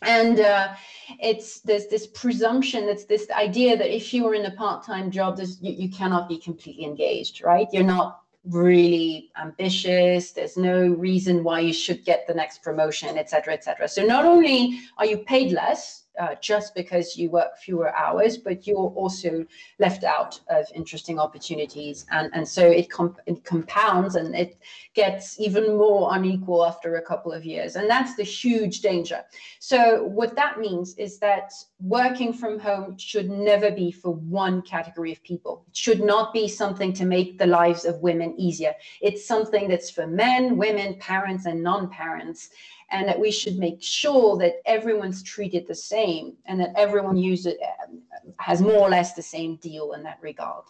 And 0.01 0.41
uh, 0.41 0.73
it's 1.21 1.61
there's 1.61 1.87
this 1.87 2.07
presumption 2.07 2.85
that's 2.85 3.05
this 3.05 3.29
idea 3.31 3.77
that 3.77 3.95
if 3.95 4.13
you 4.13 4.27
are 4.27 4.35
in 4.35 4.45
a 4.45 4.51
part-time 4.51 5.11
job 5.11 5.39
you, 5.39 5.71
you 5.71 5.89
cannot 5.89 6.27
be 6.27 6.37
completely 6.37 6.83
engaged 6.83 7.41
right? 7.43 7.67
You're 7.71 7.83
not 7.83 8.19
really 8.45 9.31
ambitious 9.41 10.33
there's 10.33 10.57
no 10.57 10.89
reason 10.89 11.45
why 11.45 11.61
you 11.61 11.71
should 11.71 12.03
get 12.03 12.27
the 12.27 12.33
next 12.33 12.61
promotion 12.61 13.17
et 13.17 13.29
cetera 13.29 13.53
et 13.53 13.63
cetera. 13.63 13.87
So 13.87 14.03
not 14.05 14.25
only 14.25 14.77
are 14.97 15.05
you 15.05 15.19
paid 15.19 15.53
less 15.53 16.02
uh, 16.19 16.35
just 16.41 16.75
because 16.75 17.17
you 17.17 17.29
work 17.29 17.57
fewer 17.57 17.95
hours, 17.95 18.37
but 18.37 18.67
you're 18.67 18.93
also 18.95 19.45
left 19.79 20.03
out 20.03 20.39
of 20.49 20.65
interesting 20.75 21.19
opportunities. 21.19 22.05
And, 22.11 22.29
and 22.33 22.47
so 22.47 22.65
it, 22.65 22.89
comp- 22.89 23.19
it 23.25 23.43
compounds 23.43 24.15
and 24.15 24.35
it 24.35 24.57
gets 24.93 25.39
even 25.39 25.75
more 25.77 26.15
unequal 26.15 26.65
after 26.65 26.95
a 26.95 27.01
couple 27.01 27.31
of 27.31 27.45
years. 27.45 27.75
And 27.75 27.89
that's 27.89 28.15
the 28.15 28.23
huge 28.23 28.81
danger. 28.81 29.23
So, 29.59 30.03
what 30.03 30.35
that 30.35 30.59
means 30.59 30.95
is 30.95 31.19
that 31.19 31.53
working 31.81 32.33
from 32.33 32.59
home 32.59 32.97
should 32.97 33.29
never 33.29 33.71
be 33.71 33.91
for 33.91 34.13
one 34.13 34.61
category 34.61 35.11
of 35.11 35.23
people. 35.23 35.65
It 35.69 35.75
should 35.75 36.03
not 36.03 36.33
be 36.33 36.47
something 36.47 36.93
to 36.93 37.05
make 37.05 37.37
the 37.37 37.47
lives 37.47 37.85
of 37.85 38.01
women 38.01 38.35
easier. 38.37 38.73
It's 39.01 39.25
something 39.25 39.67
that's 39.67 39.89
for 39.89 40.07
men, 40.07 40.57
women, 40.57 40.95
parents, 40.99 41.45
and 41.45 41.63
non 41.63 41.89
parents 41.89 42.49
and 42.93 43.07
that 43.07 43.19
we 43.19 43.31
should 43.31 43.57
make 43.57 43.81
sure 43.81 44.37
that 44.37 44.61
everyone's 44.65 45.23
treated 45.23 45.67
the 45.67 45.75
same 45.75 46.37
and 46.45 46.59
that 46.59 46.71
everyone 46.77 47.17
uses 47.17 47.55
has 48.39 48.61
more 48.61 48.77
or 48.77 48.89
less 48.89 49.13
the 49.13 49.21
same 49.21 49.57
deal 49.57 49.93
in 49.93 50.03
that 50.03 50.19
regard. 50.21 50.63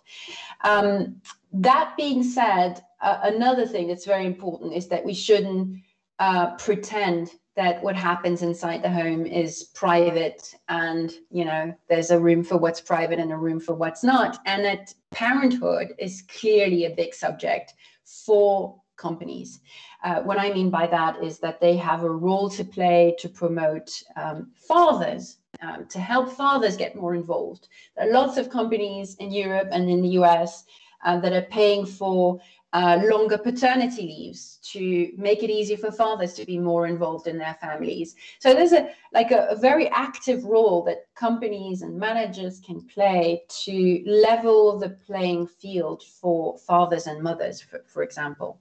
Um, 0.61 1.21
that 1.51 1.93
being 1.97 2.23
said, 2.23 2.81
uh, 3.01 3.19
another 3.23 3.67
thing 3.67 3.87
that's 3.87 4.05
very 4.05 4.25
important 4.25 4.73
is 4.73 4.87
that 4.87 5.03
we 5.03 5.13
shouldn't 5.13 5.77
uh, 6.17 6.55
pretend 6.55 7.31
that 7.55 7.83
what 7.83 7.95
happens 7.95 8.41
inside 8.41 8.81
the 8.81 8.89
home 8.89 9.25
is 9.25 9.65
private 9.75 10.55
and 10.69 11.13
you 11.29 11.45
know 11.45 11.75
there's 11.87 12.09
a 12.09 12.19
room 12.19 12.43
for 12.43 12.57
what's 12.57 12.81
private 12.81 13.19
and 13.19 13.31
a 13.31 13.37
room 13.37 13.59
for 13.59 13.75
what's 13.75 14.03
not 14.03 14.39
and 14.47 14.65
that 14.65 14.91
parenthood 15.11 15.93
is 15.99 16.23
clearly 16.27 16.85
a 16.85 16.89
big 16.89 17.13
subject 17.13 17.73
for 18.05 18.81
companies 19.07 19.59
uh, 20.03 20.21
what 20.21 20.37
I 20.37 20.51
mean 20.51 20.69
by 20.69 20.85
that 20.87 21.23
is 21.23 21.39
that 21.39 21.61
they 21.61 21.77
have 21.77 22.03
a 22.03 22.09
role 22.09 22.49
to 22.51 22.63
play 22.65 23.15
to 23.19 23.29
promote 23.29 23.89
um, 24.17 24.51
fathers, 24.55 25.37
um, 25.61 25.85
to 25.87 25.99
help 25.99 26.29
fathers 26.29 26.75
get 26.75 26.95
more 26.95 27.15
involved. 27.15 27.69
There 27.95 28.09
are 28.09 28.11
lots 28.11 28.37
of 28.37 28.49
companies 28.49 29.15
in 29.15 29.31
Europe 29.31 29.69
and 29.71 29.89
in 29.89 30.01
the 30.01 30.09
US 30.19 30.65
uh, 31.05 31.19
that 31.21 31.31
are 31.31 31.43
paying 31.43 31.85
for 31.85 32.41
uh, 32.73 32.99
longer 33.05 33.37
paternity 33.37 34.01
leaves 34.01 34.59
to 34.63 35.13
make 35.15 35.41
it 35.43 35.49
easier 35.49 35.77
for 35.77 35.91
fathers 35.91 36.33
to 36.33 36.45
be 36.45 36.57
more 36.57 36.87
involved 36.87 37.27
in 37.27 37.37
their 37.37 37.55
families. 37.61 38.15
So 38.39 38.53
there's 38.53 38.73
a 38.73 38.89
like 39.13 39.31
a, 39.31 39.47
a, 39.51 39.55
very 39.55 39.87
active 39.89 40.43
role 40.43 40.83
that 40.85 41.05
companies 41.13 41.83
and 41.83 41.99
managers 41.99 42.59
can 42.59 42.81
play 42.81 43.43
to 43.65 44.03
level 44.07 44.79
the 44.79 44.89
playing 44.89 45.47
field 45.47 46.01
for 46.01 46.57
fathers 46.57 47.05
and 47.05 47.21
mothers, 47.21 47.61
for, 47.61 47.83
for 47.85 48.01
example. 48.01 48.59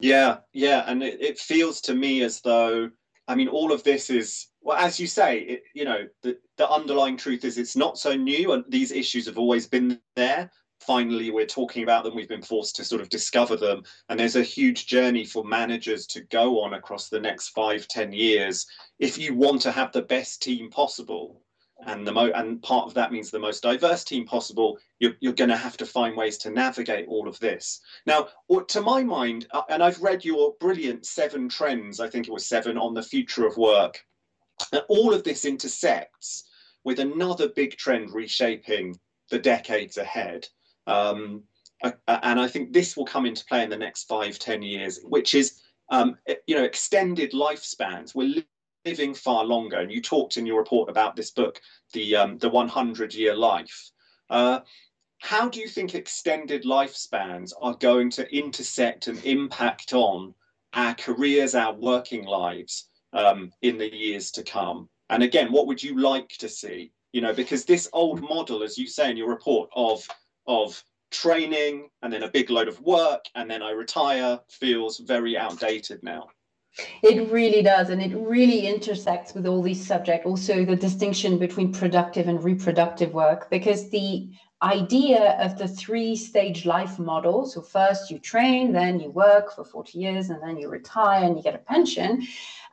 Yeah, 0.00 0.38
yeah, 0.52 0.84
and 0.86 1.02
it, 1.02 1.20
it 1.20 1.38
feels 1.38 1.80
to 1.82 1.94
me 1.94 2.22
as 2.22 2.40
though 2.40 2.90
I 3.26 3.34
mean 3.34 3.48
all 3.48 3.72
of 3.72 3.82
this 3.82 4.10
is 4.10 4.46
well, 4.60 4.76
as 4.76 4.98
you 5.00 5.06
say, 5.06 5.40
it, 5.40 5.62
you 5.74 5.84
know, 5.84 6.06
the 6.22 6.38
the 6.56 6.68
underlying 6.68 7.16
truth 7.16 7.44
is 7.44 7.58
it's 7.58 7.76
not 7.76 7.98
so 7.98 8.14
new, 8.14 8.52
and 8.52 8.64
these 8.68 8.92
issues 8.92 9.26
have 9.26 9.38
always 9.38 9.66
been 9.66 10.00
there. 10.16 10.50
Finally, 10.80 11.30
we're 11.32 11.46
talking 11.46 11.82
about 11.82 12.04
them. 12.04 12.14
We've 12.14 12.28
been 12.28 12.42
forced 12.42 12.76
to 12.76 12.84
sort 12.84 13.00
of 13.00 13.08
discover 13.08 13.56
them, 13.56 13.82
and 14.08 14.18
there's 14.18 14.36
a 14.36 14.42
huge 14.42 14.86
journey 14.86 15.24
for 15.24 15.44
managers 15.44 16.06
to 16.08 16.20
go 16.22 16.60
on 16.62 16.74
across 16.74 17.08
the 17.08 17.20
next 17.20 17.48
five, 17.48 17.88
ten 17.88 18.12
years 18.12 18.66
if 18.98 19.18
you 19.18 19.34
want 19.34 19.62
to 19.62 19.72
have 19.72 19.92
the 19.92 20.02
best 20.02 20.42
team 20.42 20.70
possible 20.70 21.42
and 21.86 22.06
the 22.06 22.12
mo- 22.12 22.32
and 22.34 22.60
part 22.62 22.86
of 22.86 22.94
that 22.94 23.12
means 23.12 23.30
the 23.30 23.38
most 23.38 23.62
diverse 23.62 24.04
team 24.04 24.24
possible 24.24 24.78
you're, 24.98 25.14
you're 25.20 25.32
going 25.32 25.50
to 25.50 25.56
have 25.56 25.76
to 25.76 25.86
find 25.86 26.16
ways 26.16 26.36
to 26.38 26.50
navigate 26.50 27.06
all 27.08 27.28
of 27.28 27.38
this. 27.38 27.80
Now 28.06 28.28
to 28.68 28.80
my 28.80 29.02
mind 29.02 29.46
uh, 29.52 29.62
and 29.68 29.82
i've 29.82 30.02
read 30.02 30.24
your 30.24 30.54
brilliant 30.60 31.06
seven 31.06 31.48
trends 31.48 32.00
i 32.00 32.08
think 32.08 32.26
it 32.26 32.32
was 32.32 32.46
seven 32.46 32.76
on 32.76 32.94
the 32.94 33.02
future 33.02 33.46
of 33.46 33.56
work 33.56 34.04
and 34.72 34.82
all 34.88 35.14
of 35.14 35.22
this 35.22 35.44
intersects 35.44 36.48
with 36.84 36.98
another 36.98 37.48
big 37.48 37.76
trend 37.76 38.12
reshaping 38.12 38.98
the 39.30 39.38
decades 39.38 39.98
ahead. 39.98 40.46
Um, 40.86 41.44
and 41.82 42.40
i 42.40 42.48
think 42.48 42.72
this 42.72 42.96
will 42.96 43.04
come 43.04 43.26
into 43.26 43.44
play 43.44 43.62
in 43.62 43.70
the 43.70 43.76
next 43.76 44.04
five 44.04 44.38
ten 44.38 44.62
years 44.62 45.00
which 45.04 45.34
is 45.34 45.60
um, 45.90 46.16
you 46.46 46.56
know 46.56 46.64
extended 46.64 47.32
lifespans. 47.32 48.14
We're 48.14 48.42
living 48.88 49.14
far 49.14 49.44
longer. 49.44 49.78
And 49.78 49.92
you 49.92 50.00
talked 50.00 50.36
in 50.36 50.46
your 50.46 50.58
report 50.58 50.88
about 50.88 51.14
this 51.14 51.30
book, 51.30 51.60
the 51.92 52.16
um, 52.16 52.38
the 52.38 52.48
100 52.48 53.14
year 53.14 53.34
life. 53.34 53.90
Uh, 54.30 54.60
how 55.18 55.48
do 55.48 55.60
you 55.60 55.68
think 55.68 55.94
extended 55.94 56.64
lifespans 56.64 57.52
are 57.60 57.74
going 57.74 58.08
to 58.10 58.36
intersect 58.36 59.08
and 59.08 59.22
impact 59.24 59.92
on 59.92 60.34
our 60.74 60.94
careers, 60.94 61.54
our 61.54 61.74
working 61.74 62.24
lives 62.24 62.88
um, 63.12 63.52
in 63.62 63.78
the 63.78 63.94
years 63.94 64.30
to 64.32 64.42
come? 64.42 64.88
And 65.10 65.22
again, 65.22 65.52
what 65.52 65.66
would 65.66 65.82
you 65.82 66.00
like 66.00 66.30
to 66.38 66.48
see? 66.48 66.92
You 67.12 67.20
know, 67.20 67.34
because 67.34 67.64
this 67.64 67.88
old 67.92 68.20
model, 68.20 68.62
as 68.62 68.78
you 68.78 68.86
say 68.86 69.10
in 69.10 69.16
your 69.16 69.28
report, 69.28 69.70
of 69.74 70.06
of 70.46 70.82
training 71.10 71.88
and 72.02 72.12
then 72.12 72.22
a 72.22 72.30
big 72.30 72.50
load 72.50 72.68
of 72.68 72.80
work 72.80 73.24
and 73.34 73.50
then 73.50 73.62
I 73.62 73.70
retire 73.70 74.40
feels 74.48 74.98
very 74.98 75.36
outdated 75.36 76.02
now. 76.02 76.28
It 77.02 77.30
really 77.30 77.62
does. 77.62 77.90
And 77.90 78.00
it 78.00 78.14
really 78.16 78.66
intersects 78.66 79.34
with 79.34 79.46
all 79.46 79.62
these 79.62 79.84
subjects. 79.84 80.26
Also, 80.26 80.64
the 80.64 80.76
distinction 80.76 81.38
between 81.38 81.72
productive 81.72 82.28
and 82.28 82.42
reproductive 82.42 83.12
work, 83.14 83.50
because 83.50 83.90
the 83.90 84.28
idea 84.62 85.38
of 85.40 85.56
the 85.56 85.68
three 85.68 86.16
stage 86.16 86.66
life 86.66 86.98
model 86.98 87.46
so, 87.46 87.60
first 87.60 88.10
you 88.10 88.18
train, 88.18 88.72
then 88.72 88.98
you 88.98 89.10
work 89.10 89.54
for 89.54 89.64
40 89.64 89.98
years, 89.98 90.30
and 90.30 90.42
then 90.42 90.56
you 90.56 90.68
retire 90.68 91.24
and 91.24 91.36
you 91.36 91.42
get 91.42 91.54
a 91.54 91.58
pension. 91.58 92.26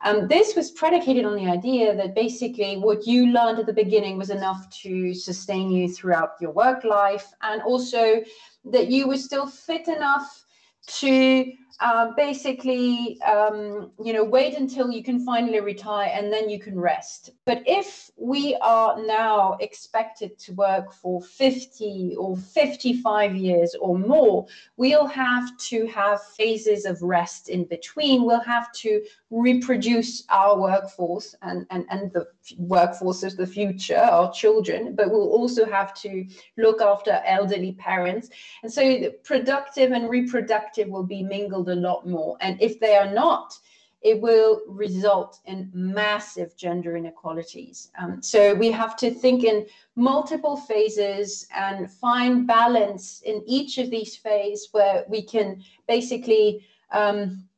Um, 0.04 0.28
this 0.28 0.54
was 0.54 0.70
predicated 0.70 1.24
on 1.24 1.36
the 1.36 1.50
idea 1.50 1.96
that 1.96 2.14
basically 2.14 2.76
what 2.76 3.06
you 3.06 3.26
learned 3.26 3.58
at 3.58 3.66
the 3.66 3.72
beginning 3.72 4.18
was 4.18 4.30
enough 4.30 4.68
to 4.82 5.14
sustain 5.14 5.70
you 5.70 5.88
throughout 5.88 6.32
your 6.40 6.50
work 6.50 6.84
life, 6.84 7.32
and 7.42 7.62
also 7.62 8.22
that 8.64 8.88
you 8.88 9.06
were 9.08 9.16
still 9.16 9.46
fit 9.46 9.88
enough 9.88 10.44
to 10.86 11.52
uh, 11.80 12.12
basically, 12.16 13.20
um, 13.22 13.90
you 14.02 14.12
know, 14.12 14.24
wait 14.24 14.56
until 14.56 14.90
you 14.90 15.02
can 15.02 15.24
finally 15.24 15.60
retire 15.60 16.10
and 16.12 16.32
then 16.32 16.48
you 16.48 16.58
can 16.58 16.78
rest. 16.78 17.30
But 17.44 17.62
if 17.66 18.10
we 18.16 18.56
are 18.62 19.00
now 19.04 19.58
expected 19.60 20.38
to 20.38 20.52
work 20.54 20.92
for 20.92 21.20
50 21.20 22.14
or 22.18 22.36
55 22.36 23.36
years 23.36 23.74
or 23.78 23.98
more, 23.98 24.46
we'll 24.78 25.06
have 25.06 25.56
to 25.58 25.86
have 25.88 26.22
phases 26.22 26.86
of 26.86 27.02
rest 27.02 27.50
in 27.50 27.64
between. 27.64 28.24
We'll 28.24 28.40
have 28.40 28.72
to 28.72 29.02
reproduce 29.30 30.24
our 30.30 30.58
workforce 30.58 31.34
and, 31.42 31.66
and, 31.70 31.84
and 31.90 32.10
the 32.12 32.26
workforce 32.56 33.22
of 33.22 33.36
the 33.36 33.46
future, 33.46 33.98
our 33.98 34.32
children, 34.32 34.94
but 34.94 35.10
we'll 35.10 35.30
also 35.30 35.66
have 35.66 35.92
to 35.94 36.24
look 36.56 36.80
after 36.80 37.20
elderly 37.26 37.72
parents. 37.72 38.30
And 38.62 38.72
so 38.72 39.10
productive 39.24 39.92
and 39.92 40.08
reproductive 40.08 40.88
will 40.88 41.02
be 41.02 41.22
mingled 41.22 41.65
a 41.68 41.74
lot 41.74 42.06
more. 42.06 42.36
And 42.40 42.60
if 42.60 42.80
they 42.80 42.96
are 42.96 43.12
not, 43.12 43.58
it 44.02 44.20
will 44.20 44.60
result 44.68 45.40
in 45.46 45.70
massive 45.74 46.56
gender 46.56 46.96
inequalities. 46.96 47.90
Um, 47.98 48.22
so 48.22 48.54
we 48.54 48.70
have 48.70 48.96
to 48.98 49.10
think 49.10 49.42
in 49.42 49.66
multiple 49.96 50.56
phases 50.56 51.48
and 51.54 51.90
find 51.90 52.46
balance 52.46 53.22
in 53.24 53.42
each 53.46 53.78
of 53.78 53.90
these 53.90 54.16
phases 54.16 54.68
where 54.72 55.04
we 55.08 55.22
can 55.22 55.62
basically 55.88 56.64
um, 56.92 57.48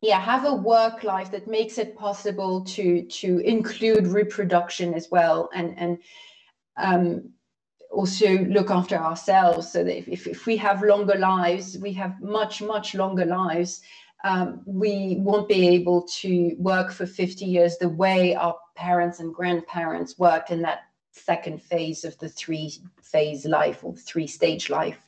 yeah 0.00 0.20
have 0.20 0.44
a 0.44 0.54
work 0.54 1.02
life 1.02 1.30
that 1.30 1.48
makes 1.48 1.78
it 1.78 1.96
possible 1.96 2.64
to 2.64 3.02
to 3.04 3.38
include 3.38 4.06
reproduction 4.06 4.94
as 4.94 5.08
well 5.10 5.48
and 5.54 5.74
and 5.78 5.98
um, 6.76 7.30
also 7.94 8.38
look 8.44 8.70
after 8.70 8.96
ourselves 8.96 9.70
so 9.70 9.84
that 9.84 10.10
if, 10.10 10.26
if 10.26 10.46
we 10.46 10.56
have 10.56 10.82
longer 10.82 11.16
lives 11.16 11.78
we 11.78 11.92
have 11.92 12.20
much 12.20 12.60
much 12.60 12.94
longer 12.94 13.24
lives 13.24 13.80
um, 14.24 14.62
we 14.64 15.16
won't 15.20 15.48
be 15.48 15.68
able 15.68 16.02
to 16.02 16.54
work 16.58 16.90
for 16.92 17.06
50 17.06 17.44
years 17.44 17.78
the 17.78 17.88
way 17.88 18.34
our 18.34 18.56
parents 18.74 19.20
and 19.20 19.34
grandparents 19.34 20.18
worked 20.18 20.50
in 20.50 20.62
that 20.62 20.80
second 21.12 21.62
phase 21.62 22.04
of 22.04 22.18
the 22.18 22.28
three 22.28 22.72
phase 23.02 23.44
life 23.44 23.84
or 23.84 23.94
three 23.94 24.26
stage 24.26 24.68
life 24.70 24.98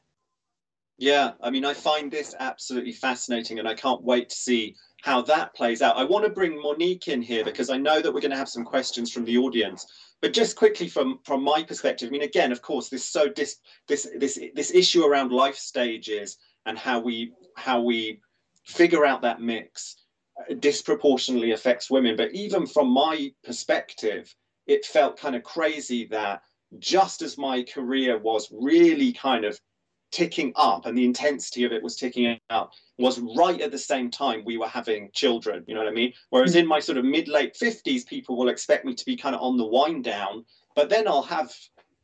yeah, 0.99 1.33
I 1.43 1.51
mean, 1.51 1.65
I 1.65 1.75
find 1.75 2.11
this 2.11 2.35
absolutely 2.41 2.93
fascinating, 2.93 3.59
and 3.59 3.69
I 3.69 3.75
can't 3.75 4.03
wait 4.03 4.31
to 4.31 4.37
see 4.37 4.77
how 5.03 5.21
that 5.23 5.55
plays 5.55 5.83
out. 5.83 5.97
I 5.97 6.05
want 6.05 6.25
to 6.25 6.31
bring 6.31 6.61
Monique 6.61 7.09
in 7.09 7.21
here 7.21 7.45
because 7.45 7.69
I 7.69 7.77
know 7.77 8.01
that 8.01 8.13
we're 8.13 8.21
going 8.21 8.31
to 8.31 8.37
have 8.37 8.49
some 8.49 8.65
questions 8.65 9.13
from 9.13 9.25
the 9.25 9.37
audience. 9.37 9.87
But 10.23 10.33
just 10.33 10.57
quickly 10.57 10.89
from 10.89 11.21
from 11.25 11.43
my 11.43 11.63
perspective, 11.63 12.09
I 12.09 12.11
mean, 12.11 12.23
again, 12.23 12.53
of 12.53 12.63
course, 12.63 12.89
this 12.89 13.05
so 13.05 13.29
dis, 13.29 13.57
this 13.87 14.09
this 14.19 14.39
this 14.55 14.75
issue 14.75 15.05
around 15.05 15.31
life 15.31 15.57
stages 15.57 16.39
and 16.65 16.79
how 16.79 17.01
we 17.01 17.33
how 17.57 17.83
we 17.83 18.21
figure 18.65 19.05
out 19.05 19.23
that 19.23 19.41
mix 19.41 19.97
uh, 20.39 20.55
disproportionately 20.59 21.53
affects 21.53 21.91
women. 21.91 22.17
But 22.17 22.35
even 22.35 22.67
from 22.67 22.89
my 22.91 23.33
perspective, 23.45 24.35
it 24.67 24.85
felt 24.85 25.19
kind 25.21 25.37
of 25.37 25.43
crazy 25.43 26.07
that 26.07 26.43
just 26.79 27.23
as 27.23 27.39
my 27.39 27.63
career 27.63 28.19
was 28.19 28.49
really 28.51 29.13
kind 29.13 29.45
of 29.45 29.59
ticking 30.13 30.53
up 30.57 30.87
and 30.87 30.97
the 30.97 31.05
intensity 31.05 31.65
of 31.65 31.73
it 31.73 31.83
was 31.83 31.97
ticking 31.97 32.39
up 32.51 32.73
was 32.99 33.19
right 33.37 33.61
at 33.61 33.71
the 33.71 33.79
same 33.79 34.11
time 34.11 34.43
we 34.45 34.57
were 34.57 34.69
having 34.69 35.11
children 35.13 35.65
you 35.67 35.75
know 35.75 35.81
what 35.81 35.89
i 35.89 35.95
mean 35.95 36.13
whereas 36.31 36.55
mm. 36.55 36.61
in 36.61 36.67
my 36.67 36.79
sort 36.79 36.97
of 36.97 37.05
mid 37.05 37.29
late 37.29 37.55
50s 37.55 38.07
people 38.07 38.37
will 38.37 38.49
expect 38.49 38.85
me 38.85 38.95
to 38.95 39.05
be 39.05 39.17
kind 39.17 39.35
of 39.35 39.43
on 39.43 39.57
the 39.57 39.67
wind 39.67 40.05
down 40.05 40.45
but 40.75 40.89
then 40.89 41.07
i'll 41.09 41.23
have 41.23 41.53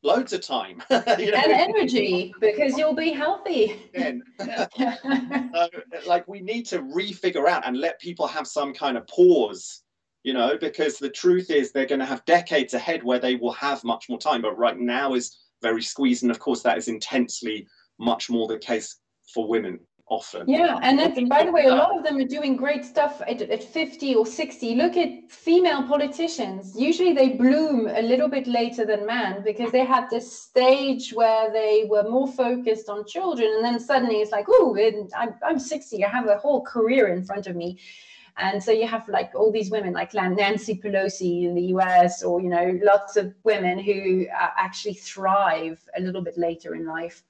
loads 0.02 0.32
of 0.32 0.40
time 0.40 0.82
you 0.90 1.30
know? 1.30 1.38
and 1.38 1.52
energy 1.52 2.34
because 2.40 2.76
you'll 2.76 2.94
be 2.94 3.12
healthy 3.12 3.80
uh, 3.96 4.66
like 6.06 6.26
we 6.26 6.40
need 6.40 6.66
to 6.66 6.80
refigure 6.80 7.48
out 7.48 7.66
and 7.66 7.78
let 7.78 8.00
people 8.00 8.26
have 8.26 8.46
some 8.46 8.74
kind 8.74 8.96
of 8.96 9.06
pause 9.06 9.82
you 10.24 10.34
know 10.34 10.56
because 10.60 10.98
the 10.98 11.08
truth 11.08 11.50
is 11.50 11.70
they're 11.70 11.86
going 11.86 12.00
to 12.00 12.04
have 12.04 12.24
decades 12.24 12.74
ahead 12.74 13.02
where 13.02 13.20
they 13.20 13.36
will 13.36 13.52
have 13.52 13.84
much 13.84 14.08
more 14.08 14.18
time 14.18 14.42
but 14.42 14.58
right 14.58 14.78
now 14.78 15.14
is 15.14 15.38
very 15.62 15.82
squeezed 15.82 16.24
and 16.24 16.32
of 16.32 16.40
course 16.40 16.62
that 16.62 16.76
is 16.76 16.88
intensely 16.88 17.66
much 18.02 18.28
more 18.28 18.48
the 18.48 18.58
case 18.58 18.96
for 19.32 19.46
women 19.46 19.78
often. 20.08 20.48
Yeah, 20.48 20.78
and 20.82 21.28
by 21.28 21.44
the 21.44 21.52
way, 21.52 21.64
a 21.64 21.74
lot 21.74 21.96
of 21.96 22.04
them 22.04 22.18
are 22.18 22.24
doing 22.24 22.56
great 22.56 22.84
stuff 22.84 23.22
at, 23.26 23.40
at 23.40 23.64
50 23.64 24.14
or 24.14 24.26
60. 24.26 24.74
Look 24.74 24.96
at 24.96 25.30
female 25.30 25.82
politicians. 25.84 26.74
Usually 26.76 27.12
they 27.14 27.30
bloom 27.30 27.88
a 27.88 28.02
little 28.02 28.28
bit 28.28 28.46
later 28.46 28.84
than 28.84 29.06
men 29.06 29.42
because 29.42 29.72
they 29.72 29.84
had 29.84 30.10
this 30.10 30.40
stage 30.40 31.12
where 31.12 31.50
they 31.50 31.86
were 31.88 32.02
more 32.02 32.28
focused 32.28 32.88
on 32.90 33.06
children. 33.06 33.48
And 33.56 33.64
then 33.64 33.80
suddenly 33.80 34.16
it's 34.16 34.32
like, 34.32 34.46
oh, 34.48 34.76
I'm, 35.16 35.34
I'm 35.42 35.58
60, 35.58 36.04
I 36.04 36.08
have 36.08 36.28
a 36.28 36.38
whole 36.38 36.62
career 36.62 37.08
in 37.08 37.24
front 37.24 37.46
of 37.46 37.56
me. 37.56 37.78
And 38.38 38.62
so 38.62 38.72
you 38.72 38.86
have 38.86 39.08
like 39.08 39.32
all 39.34 39.52
these 39.52 39.70
women 39.70 39.92
like 39.92 40.14
Nancy 40.14 40.74
Pelosi 40.74 41.44
in 41.44 41.54
the 41.54 41.66
US, 41.76 42.22
or, 42.22 42.40
you 42.40 42.48
know, 42.48 42.78
lots 42.82 43.16
of 43.16 43.34
women 43.44 43.78
who 43.78 44.26
uh, 44.28 44.48
actually 44.58 44.94
thrive 44.94 45.78
a 45.96 46.00
little 46.00 46.22
bit 46.22 46.38
later 46.38 46.74
in 46.74 46.86
life. 46.86 47.22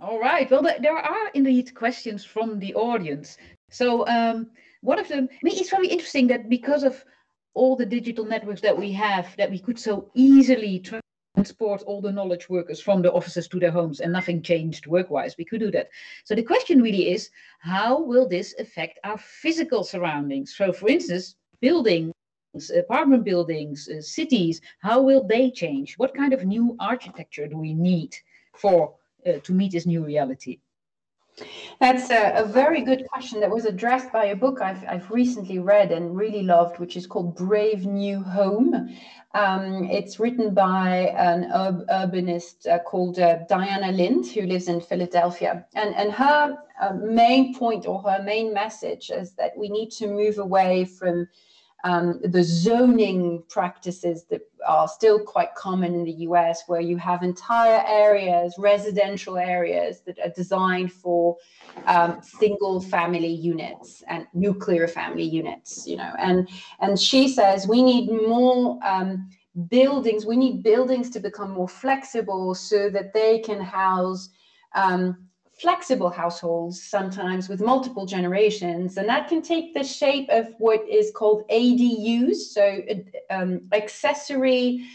All 0.00 0.18
right. 0.18 0.50
Well, 0.50 0.62
there 0.62 0.96
are 0.96 1.28
indeed 1.34 1.74
questions 1.74 2.24
from 2.24 2.58
the 2.58 2.74
audience. 2.74 3.36
So 3.70 4.06
um, 4.08 4.50
one 4.80 4.98
of 4.98 5.08
them, 5.08 5.28
I 5.30 5.38
mean, 5.42 5.58
it's 5.58 5.68
very 5.68 5.88
interesting 5.88 6.26
that 6.28 6.48
because 6.48 6.84
of 6.84 7.04
all 7.52 7.76
the 7.76 7.84
digital 7.84 8.24
networks 8.24 8.62
that 8.62 8.76
we 8.76 8.92
have, 8.92 9.36
that 9.36 9.50
we 9.50 9.58
could 9.58 9.78
so 9.78 10.10
easily 10.14 10.82
transport 11.34 11.82
all 11.82 12.00
the 12.00 12.10
knowledge 12.10 12.48
workers 12.48 12.80
from 12.80 13.02
the 13.02 13.12
offices 13.12 13.46
to 13.48 13.60
their 13.60 13.70
homes 13.70 14.00
and 14.00 14.10
nothing 14.10 14.40
changed 14.40 14.86
work-wise. 14.86 15.34
We 15.36 15.44
could 15.44 15.60
do 15.60 15.70
that. 15.72 15.90
So 16.24 16.34
the 16.34 16.42
question 16.42 16.80
really 16.80 17.12
is, 17.12 17.28
how 17.58 18.00
will 18.00 18.26
this 18.26 18.54
affect 18.58 19.00
our 19.04 19.18
physical 19.18 19.84
surroundings? 19.84 20.56
So 20.56 20.72
for 20.72 20.88
instance, 20.88 21.36
buildings, 21.60 22.14
apartment 22.74 23.24
buildings, 23.24 23.86
uh, 23.86 24.00
cities, 24.00 24.62
how 24.80 25.02
will 25.02 25.24
they 25.26 25.50
change? 25.50 25.98
What 25.98 26.14
kind 26.14 26.32
of 26.32 26.46
new 26.46 26.74
architecture 26.80 27.46
do 27.46 27.58
we 27.58 27.74
need 27.74 28.16
for 28.54 28.94
to 29.24 29.52
meet 29.52 29.72
this 29.72 29.86
new 29.86 30.04
reality? 30.04 30.60
That's 31.80 32.10
a, 32.10 32.42
a, 32.42 32.44
very 32.44 32.82
good 32.82 33.06
question 33.08 33.40
that 33.40 33.50
was 33.50 33.64
addressed 33.64 34.12
by 34.12 34.26
a 34.26 34.36
book 34.36 34.60
I've, 34.60 34.84
I've 34.86 35.10
recently 35.10 35.58
read 35.58 35.92
and 35.92 36.14
really 36.14 36.42
loved, 36.42 36.78
which 36.78 36.96
is 36.96 37.06
called 37.06 37.36
Brave 37.36 37.86
New 37.86 38.22
Home. 38.22 38.94
Um, 39.32 39.84
it's 39.84 40.18
written 40.18 40.52
by 40.52 41.14
an 41.16 41.44
ur- 41.44 41.86
urbanist 41.90 42.66
uh, 42.66 42.80
called 42.80 43.18
uh, 43.18 43.38
Diana 43.48 43.92
Lind, 43.92 44.26
who 44.26 44.42
lives 44.42 44.68
in 44.68 44.80
Philadelphia. 44.80 45.64
And, 45.74 45.94
and 45.94 46.12
her 46.12 46.58
uh, 46.80 46.92
main 46.94 47.54
point 47.54 47.86
or 47.86 48.02
her 48.02 48.22
main 48.22 48.52
message 48.52 49.10
is 49.10 49.32
that 49.36 49.56
we 49.56 49.68
need 49.68 49.90
to 49.92 50.08
move 50.08 50.38
away 50.38 50.84
from 50.84 51.28
um, 51.84 52.20
the 52.22 52.42
zoning 52.42 53.42
practices 53.48 54.24
that 54.24 54.42
are 54.66 54.88
still 54.88 55.18
quite 55.18 55.54
common 55.54 55.94
in 55.94 56.04
the 56.04 56.12
US, 56.28 56.64
where 56.66 56.80
you 56.80 56.96
have 56.98 57.22
entire 57.22 57.82
areas, 57.86 58.54
residential 58.58 59.38
areas 59.38 60.00
that 60.02 60.18
are 60.18 60.32
designed 60.36 60.92
for 60.92 61.36
um, 61.86 62.20
single 62.22 62.80
family 62.80 63.32
units 63.32 64.02
and 64.08 64.26
nuclear 64.34 64.86
family 64.86 65.24
units, 65.24 65.86
you 65.86 65.96
know. 65.96 66.12
And 66.18 66.48
and 66.80 66.98
she 66.98 67.28
says 67.28 67.66
we 67.66 67.82
need 67.82 68.10
more 68.10 68.78
um, 68.84 69.30
buildings. 69.68 70.26
We 70.26 70.36
need 70.36 70.62
buildings 70.62 71.10
to 71.10 71.20
become 71.20 71.50
more 71.50 71.68
flexible 71.68 72.54
so 72.54 72.90
that 72.90 73.12
they 73.12 73.38
can 73.38 73.60
house 73.60 74.28
um, 74.74 75.29
flexible 75.60 76.10
households, 76.10 76.82
sometimes 76.82 77.48
with 77.48 77.60
multiple 77.60 78.06
generations, 78.06 78.96
and 78.96 79.08
that 79.08 79.28
can 79.28 79.42
take 79.42 79.74
the 79.74 79.84
shape 79.84 80.28
of 80.30 80.48
what 80.58 80.86
is 80.88 81.10
called 81.14 81.46
ADUs, 81.48 82.36
so 82.36 82.80
um, 83.30 83.60
accessory 83.72 84.86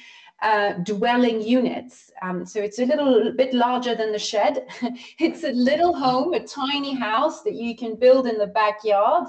uh, 0.42 0.74
dwelling 0.84 1.42
units. 1.42 2.12
Um, 2.22 2.46
so 2.46 2.60
it's 2.60 2.80
a 2.80 2.86
little 2.86 3.32
bit 3.36 3.54
larger 3.54 3.96
than 3.96 4.12
the 4.12 4.20
shed. 4.20 4.68
it's 5.20 5.44
a 5.44 5.52
little 5.52 5.96
home, 5.96 6.34
a 6.34 6.46
tiny 6.46 6.94
house 6.94 7.44
that 7.44 7.54
you 7.54 7.76
can 7.76 7.96
build 7.96 8.28
in 8.28 8.38
the 8.38 8.48
backyard. 8.48 9.28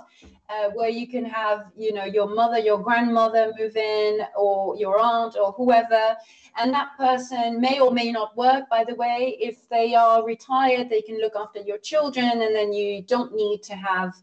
Uh, 0.49 0.71
where 0.75 0.89
you 0.89 1.07
can 1.09 1.25
have, 1.25 1.71
you 1.77 1.93
know, 1.93 2.05
your 2.05 2.29
mother, 2.29 2.59
your 2.59 2.79
grandmother 2.79 3.53
move 3.59 3.77
in, 3.77 4.21
or 4.37 4.77
your 4.77 4.99
aunt, 4.99 5.37
or 5.37 5.53
whoever, 5.53 6.17
and 6.59 6.73
that 6.73 6.97
person 6.97 7.61
may 7.61 7.81
or 7.81 7.91
may 7.91 8.13
not 8.13 8.37
work. 8.37 8.69
By 8.71 8.85
the 8.85 8.95
way, 8.95 9.37
if 9.41 9.69
they 9.69 9.95
are 9.95 10.25
retired, 10.25 10.89
they 10.89 11.03
can 11.03 11.19
look 11.21 11.35
after 11.37 11.61
your 11.61 11.79
children, 11.79 12.43
and 12.43 12.55
then 12.55 12.73
you 12.73 13.03
don't 13.03 13.35
need 13.35 13.63
to 13.65 13.75
have. 13.75 14.15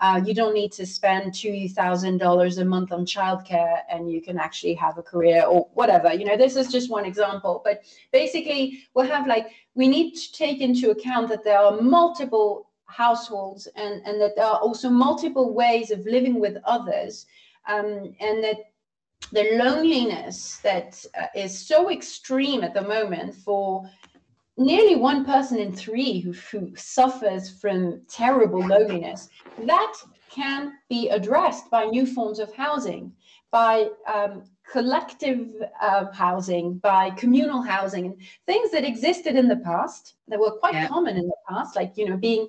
Uh, 0.00 0.20
you 0.24 0.32
don't 0.32 0.54
need 0.54 0.70
to 0.70 0.86
spend 0.86 1.34
two 1.34 1.68
thousand 1.68 2.18
dollars 2.18 2.58
a 2.58 2.64
month 2.64 2.92
on 2.92 3.04
childcare, 3.04 3.78
and 3.90 4.08
you 4.08 4.20
can 4.22 4.38
actually 4.38 4.74
have 4.74 4.96
a 4.96 5.02
career 5.02 5.44
or 5.44 5.68
whatever. 5.74 6.14
You 6.14 6.24
know, 6.24 6.36
this 6.36 6.54
is 6.54 6.68
just 6.70 6.88
one 6.88 7.04
example, 7.04 7.60
but 7.64 7.82
basically, 8.12 8.84
we'll 8.94 9.06
have 9.06 9.26
like 9.26 9.48
we 9.74 9.88
need 9.88 10.14
to 10.14 10.32
take 10.32 10.60
into 10.60 10.90
account 10.90 11.28
that 11.30 11.42
there 11.42 11.58
are 11.58 11.80
multiple 11.80 12.67
households 12.88 13.68
and, 13.76 14.02
and 14.04 14.20
that 14.20 14.34
there 14.34 14.44
are 14.44 14.58
also 14.58 14.88
multiple 14.88 15.54
ways 15.54 15.90
of 15.90 16.04
living 16.06 16.40
with 16.40 16.56
others 16.64 17.26
um, 17.68 18.14
and 18.20 18.42
that 18.42 18.56
the 19.32 19.56
loneliness 19.62 20.58
that 20.62 21.04
uh, 21.20 21.26
is 21.34 21.66
so 21.66 21.90
extreme 21.90 22.62
at 22.62 22.74
the 22.74 22.82
moment 22.82 23.34
for 23.34 23.88
nearly 24.56 24.96
one 24.96 25.24
person 25.24 25.58
in 25.58 25.72
three 25.72 26.20
who, 26.20 26.32
who 26.32 26.74
suffers 26.76 27.50
from 27.50 28.00
terrible 28.08 28.66
loneliness 28.66 29.28
that 29.66 29.94
can 30.30 30.72
be 30.88 31.08
addressed 31.10 31.70
by 31.70 31.84
new 31.84 32.06
forms 32.06 32.38
of 32.38 32.52
housing 32.54 33.12
by 33.50 33.88
um, 34.12 34.42
collective 34.70 35.50
uh, 35.80 36.12
housing, 36.12 36.78
by 36.78 37.10
communal 37.10 37.62
housing, 37.62 38.16
things 38.46 38.70
that 38.70 38.84
existed 38.84 39.36
in 39.36 39.48
the 39.48 39.56
past 39.56 40.14
that 40.28 40.38
were 40.38 40.50
quite 40.50 40.74
yeah. 40.74 40.88
common 40.88 41.16
in 41.16 41.26
the 41.26 41.36
past, 41.48 41.76
like 41.76 41.96
you 41.96 42.08
know 42.08 42.16
being 42.16 42.48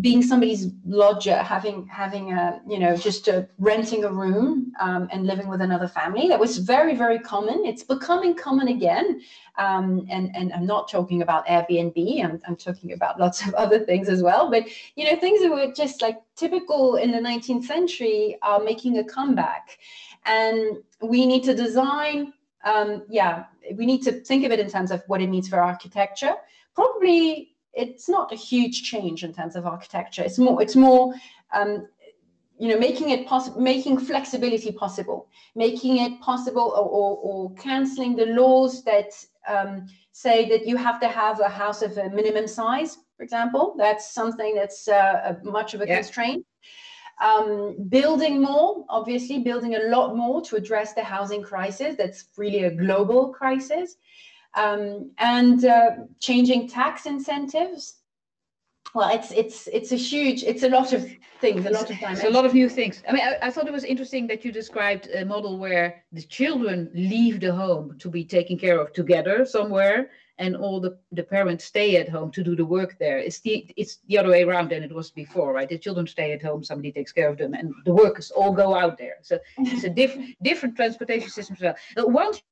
being 0.00 0.22
somebody's 0.22 0.68
lodger, 0.84 1.36
having 1.36 1.86
having 1.86 2.32
a 2.32 2.60
you 2.68 2.78
know 2.78 2.96
just 2.96 3.28
a, 3.28 3.48
renting 3.58 4.04
a 4.04 4.12
room 4.12 4.72
um, 4.80 5.08
and 5.10 5.26
living 5.26 5.48
with 5.48 5.60
another 5.60 5.88
family, 5.88 6.28
that 6.28 6.38
was 6.38 6.58
very 6.58 6.94
very 6.94 7.18
common. 7.18 7.64
It's 7.64 7.82
becoming 7.82 8.34
common 8.34 8.68
again, 8.68 9.20
um, 9.58 10.06
and 10.10 10.34
and 10.34 10.52
I'm 10.52 10.66
not 10.66 10.88
talking 10.88 11.22
about 11.22 11.46
Airbnb. 11.46 12.24
I'm 12.24 12.40
I'm 12.46 12.56
talking 12.56 12.92
about 12.92 13.18
lots 13.18 13.46
of 13.46 13.54
other 13.64 13.80
things 13.80 14.08
as 14.08 14.22
well. 14.22 14.50
But 14.50 14.64
you 14.94 15.04
know 15.04 15.16
things 15.18 15.40
that 15.42 15.50
were 15.50 15.72
just 15.72 16.02
like 16.02 16.18
typical 16.36 16.96
in 16.96 17.10
the 17.10 17.18
19th 17.18 17.64
century 17.64 18.38
are 18.42 18.62
making 18.62 18.98
a 18.98 19.04
comeback, 19.04 19.78
and 20.26 20.78
we 21.00 21.26
need 21.26 21.44
to 21.44 21.54
design. 21.54 22.32
Um, 22.64 23.02
yeah, 23.08 23.44
we 23.74 23.86
need 23.86 24.02
to 24.02 24.12
think 24.12 24.44
of 24.44 24.52
it 24.52 24.60
in 24.60 24.70
terms 24.70 24.92
of 24.92 25.02
what 25.08 25.20
it 25.20 25.28
means 25.28 25.48
for 25.48 25.60
architecture. 25.60 26.34
Probably 26.74 27.51
it's 27.74 28.08
not 28.08 28.32
a 28.32 28.36
huge 28.36 28.82
change 28.82 29.24
in 29.24 29.32
terms 29.32 29.56
of 29.56 29.66
architecture. 29.66 30.22
It's 30.22 30.38
more 30.38 30.62
it's 30.62 30.76
more 30.76 31.14
um, 31.52 31.86
you 32.62 32.68
know 32.68 32.78
making 32.78 33.10
it 33.10 33.26
possible 33.26 33.60
making 33.60 33.98
flexibility 33.98 34.70
possible 34.70 35.28
making 35.56 35.98
it 35.98 36.20
possible 36.20 36.72
or, 36.78 36.86
or, 36.98 37.18
or 37.22 37.54
canceling 37.54 38.14
the 38.14 38.26
laws 38.26 38.84
that 38.84 39.10
um, 39.48 39.86
say 40.12 40.48
that 40.48 40.66
you 40.66 40.76
have 40.76 41.00
to 41.00 41.08
have 41.08 41.40
a 41.40 41.48
house 41.48 41.82
of 41.82 41.98
a 41.98 42.08
minimum 42.10 42.46
size 42.46 42.98
for 43.16 43.24
example 43.24 43.74
that's 43.78 44.12
something 44.12 44.54
that's 44.54 44.86
uh, 44.86 45.34
much 45.42 45.74
of 45.74 45.80
a 45.80 45.86
yeah. 45.86 45.96
constraint 45.96 46.46
um, 47.20 47.76
building 47.88 48.40
more 48.40 48.84
obviously 48.88 49.40
building 49.40 49.74
a 49.74 49.84
lot 49.88 50.16
more 50.16 50.40
to 50.42 50.54
address 50.54 50.92
the 50.92 51.02
housing 51.02 51.42
crisis 51.42 51.96
that's 51.96 52.26
really 52.36 52.64
a 52.64 52.70
global 52.70 53.32
crisis 53.32 53.96
um, 54.54 55.10
and 55.18 55.64
uh, 55.64 55.90
changing 56.20 56.68
tax 56.68 57.06
incentives. 57.06 57.96
Well, 58.94 59.08
it's 59.14 59.32
it's 59.32 59.68
it's 59.68 59.92
a 59.92 59.96
huge, 59.96 60.42
it's 60.42 60.64
a 60.64 60.68
lot 60.68 60.92
of 60.92 61.08
things, 61.40 61.64
a 61.64 61.70
lot 61.70 61.90
of 61.90 61.98
time. 61.98 62.18
a 62.20 62.28
lot 62.28 62.44
of 62.44 62.52
new 62.52 62.68
things. 62.68 63.02
I 63.08 63.12
mean, 63.12 63.22
I, 63.22 63.46
I, 63.46 63.50
thought 63.50 63.66
it 63.66 63.72
was 63.72 63.84
interesting 63.84 64.26
that 64.26 64.44
you 64.44 64.52
described 64.52 65.08
a 65.14 65.24
model 65.24 65.58
where 65.58 66.04
the 66.12 66.22
children 66.22 66.90
leave 66.92 67.40
the 67.40 67.54
home 67.54 67.96
to 68.00 68.10
be 68.10 68.22
taken 68.22 68.58
care 68.58 68.78
of 68.78 68.92
together 68.92 69.46
somewhere, 69.46 70.10
and 70.36 70.54
all 70.54 70.78
the, 70.78 70.98
the 71.12 71.22
parents 71.22 71.64
stay 71.64 71.96
at 71.96 72.08
home 72.08 72.30
to 72.32 72.42
do 72.42 72.54
the 72.54 72.66
work 72.66 72.98
there. 72.98 73.16
It's 73.16 73.40
the 73.40 73.66
it's 73.78 74.00
the 74.08 74.18
other 74.18 74.28
way 74.28 74.42
around 74.42 74.70
than 74.70 74.82
it 74.82 74.94
was 74.94 75.10
before, 75.10 75.54
right? 75.54 75.70
The 75.70 75.78
children 75.78 76.06
stay 76.06 76.32
at 76.32 76.42
home, 76.42 76.62
somebody 76.62 76.92
takes 76.92 77.12
care 77.12 77.30
of 77.30 77.38
them, 77.38 77.54
and 77.54 77.72
the 77.86 77.94
workers 77.94 78.30
all 78.30 78.52
go 78.52 78.74
out 78.74 78.98
there. 78.98 79.16
So 79.22 79.38
it's 79.56 79.84
a 79.84 79.90
different 79.90 80.36
different 80.42 80.76
transportation 80.76 81.30
system 81.30 81.56
as 81.56 81.62
well. 81.62 82.10
Once 82.10 82.42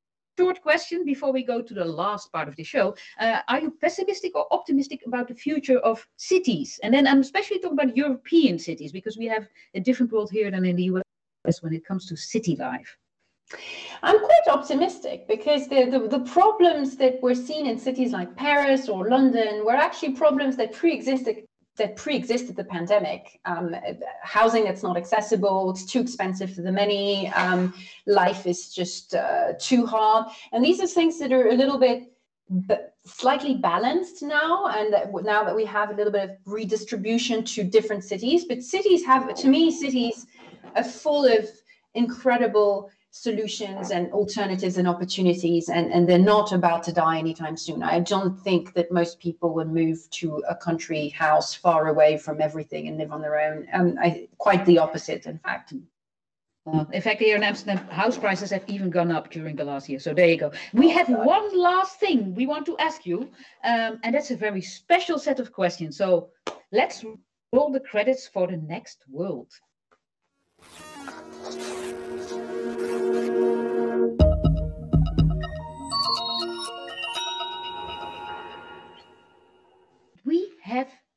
short 0.41 0.63
question 0.63 1.05
before 1.05 1.33
we 1.33 1.43
go 1.53 1.61
to 1.61 1.75
the 1.75 1.85
last 1.85 2.33
part 2.33 2.49
of 2.49 2.57
the 2.57 2.65
show. 2.65 2.87
Uh, 3.19 3.41
are 3.49 3.61
you 3.61 3.71
pessimistic 3.85 4.33
or 4.35 4.47
optimistic 4.59 5.01
about 5.07 5.29
the 5.29 5.35
future 5.35 5.81
of 5.91 6.07
cities? 6.17 6.81
And 6.83 6.95
then 6.95 7.07
I'm 7.07 7.21
especially 7.21 7.59
talking 7.59 7.79
about 7.79 7.95
European 8.05 8.59
cities 8.59 8.91
because 8.91 9.19
we 9.19 9.27
have 9.27 9.45
a 9.75 9.81
different 9.81 10.11
world 10.13 10.31
here 10.31 10.51
than 10.51 10.65
in 10.65 10.77
the 10.77 10.85
US 10.93 11.63
when 11.63 11.75
it 11.75 11.85
comes 11.85 12.07
to 12.07 12.17
city 12.17 12.57
life. 12.57 12.97
I'm 14.03 14.21
quite 14.31 14.47
optimistic 14.57 15.29
because 15.29 15.69
the, 15.69 15.81
the, 15.93 16.01
the, 16.17 16.25
problems 16.39 16.97
that 16.97 17.21
were 17.21 17.35
seen 17.35 17.67
in 17.67 17.77
cities 17.79 18.13
like 18.13 18.35
Paris 18.37 18.89
or 18.89 19.09
London 19.09 19.65
were 19.67 19.81
actually 19.87 20.13
problems 20.13 20.57
that 20.57 20.73
pre-existed 20.73 21.45
that 21.81 21.97
pre-existed 21.97 22.55
the 22.57 22.65
pandemic. 22.65 23.41
Um, 23.47 23.75
housing 24.23 24.65
that's 24.65 24.83
not 24.83 24.97
accessible, 24.97 25.71
it's 25.71 25.85
too 25.85 26.01
expensive 26.01 26.53
for 26.53 26.61
the 26.61 26.71
many, 26.71 27.29
um, 27.31 27.75
life 28.07 28.47
is 28.47 28.73
just 28.73 29.15
uh, 29.15 29.55
too 29.59 29.87
hard. 29.87 30.27
And 30.53 30.63
these 30.63 30.79
are 30.81 30.87
things 30.87 31.19
that 31.19 31.33
are 31.33 31.49
a 31.49 31.55
little 31.55 31.79
bit 31.79 32.13
slightly 33.07 33.55
balanced 33.55 34.23
now 34.23 34.67
and 34.67 34.93
that 34.93 35.11
now 35.25 35.43
that 35.43 35.55
we 35.55 35.65
have 35.65 35.91
a 35.91 35.95
little 35.95 36.13
bit 36.13 36.31
of 36.31 36.37
redistribution 36.45 37.45
to 37.45 37.63
different 37.63 38.03
cities 38.03 38.45
but 38.45 38.61
cities 38.61 39.05
have 39.05 39.33
to 39.35 39.49
me 39.49 39.71
cities 39.71 40.27
are 40.75 40.83
full 40.83 41.25
of 41.25 41.49
incredible 41.95 42.91
solutions 43.11 43.91
and 43.91 44.13
alternatives 44.13 44.79
and 44.79 44.87
opportunities 44.87 45.69
and, 45.69 45.93
and 45.93 46.09
they're 46.09 46.19
not 46.19 46.53
about 46.53 46.85
to 46.85 46.93
die 46.93 47.19
anytime 47.19 47.57
soon 47.57 47.83
i 47.83 47.99
don't 47.99 48.39
think 48.41 48.73
that 48.75 48.93
most 48.93 49.19
people 49.19 49.53
will 49.53 49.65
move 49.65 50.09
to 50.11 50.37
a 50.49 50.55
country 50.55 51.09
house 51.09 51.53
far 51.53 51.89
away 51.89 52.17
from 52.17 52.41
everything 52.41 52.87
and 52.87 52.99
live 52.99 53.11
on 53.11 53.21
their 53.21 53.41
own 53.41 53.67
um, 53.73 53.99
I, 54.01 54.29
quite 54.39 54.65
the 54.65 54.79
opposite 54.79 55.27
in 55.27 55.39
fact 55.39 55.75
uh, 56.67 56.85
in 56.93 57.01
fact, 57.01 57.21
here 57.21 57.37
in 57.37 57.43
Amsterdam, 57.43 57.79
house 57.89 58.19
prices 58.19 58.51
have 58.51 58.63
even 58.67 58.91
gone 58.91 59.11
up 59.11 59.31
during 59.31 59.57
the 59.57 59.65
last 59.65 59.89
year. 59.89 59.99
So 59.99 60.13
there 60.13 60.29
you 60.29 60.37
go. 60.37 60.53
We 60.75 60.91
have 60.91 61.09
one 61.09 61.59
last 61.59 61.99
thing 61.99 62.35
we 62.35 62.47
want 62.47 62.67
to 62.67 62.77
ask 62.79 63.07
you, 63.07 63.31
um, 63.65 63.99
and 64.03 64.15
that's 64.15 64.31
a 64.31 64.37
very 64.37 64.61
special 64.61 65.19
set 65.19 65.41
of 65.41 65.53
questions. 65.53 65.97
So 65.97 66.29
let's 66.71 67.03
roll 67.53 67.73
the 67.73 67.81
credits 67.81 68.29
for 68.29 68.47
the 68.47 68.59
next 68.59 69.05
world. 69.09 69.51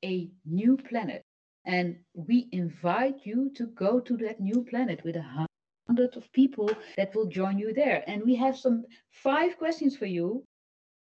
A 0.04 0.30
new 0.46 0.78
planet 0.78 1.24
and 1.66 1.98
we 2.14 2.50
invite 2.52 3.26
you 3.26 3.52
to 3.56 3.68
go 3.68 4.00
to 4.00 4.18
that 4.18 4.40
new 4.40 4.64
planet 4.70 5.02
with 5.04 5.16
a 5.16 5.48
hundred 5.88 6.18
of 6.18 6.32
people 6.34 6.70
that 6.98 7.16
will 7.16 7.28
join 7.28 7.58
you 7.58 7.74
there. 7.74 8.04
And 8.08 8.24
we 8.24 8.36
have 8.36 8.58
some 8.58 8.84
five 9.12 9.58
questions 9.58 9.96
for 9.96 10.06
you 10.06 10.44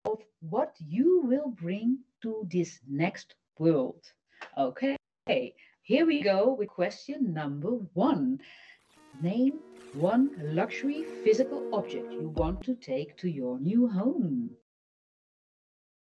of 0.05 0.19
what 0.39 0.75
you 0.79 1.21
will 1.25 1.49
bring 1.49 1.99
to 2.21 2.47
this 2.49 2.79
next 2.87 3.35
world. 3.59 4.01
Okay 4.57 4.95
here 5.83 6.05
we 6.05 6.21
go 6.21 6.53
with 6.53 6.69
question 6.69 7.33
number 7.33 7.71
one. 7.93 8.39
Name 9.21 9.59
one 9.93 10.31
luxury 10.41 11.03
physical 11.23 11.75
object 11.75 12.11
you 12.11 12.29
want 12.29 12.61
to 12.63 12.75
take 12.75 13.17
to 13.17 13.29
your 13.29 13.59
new 13.59 13.87
home. 13.87 14.49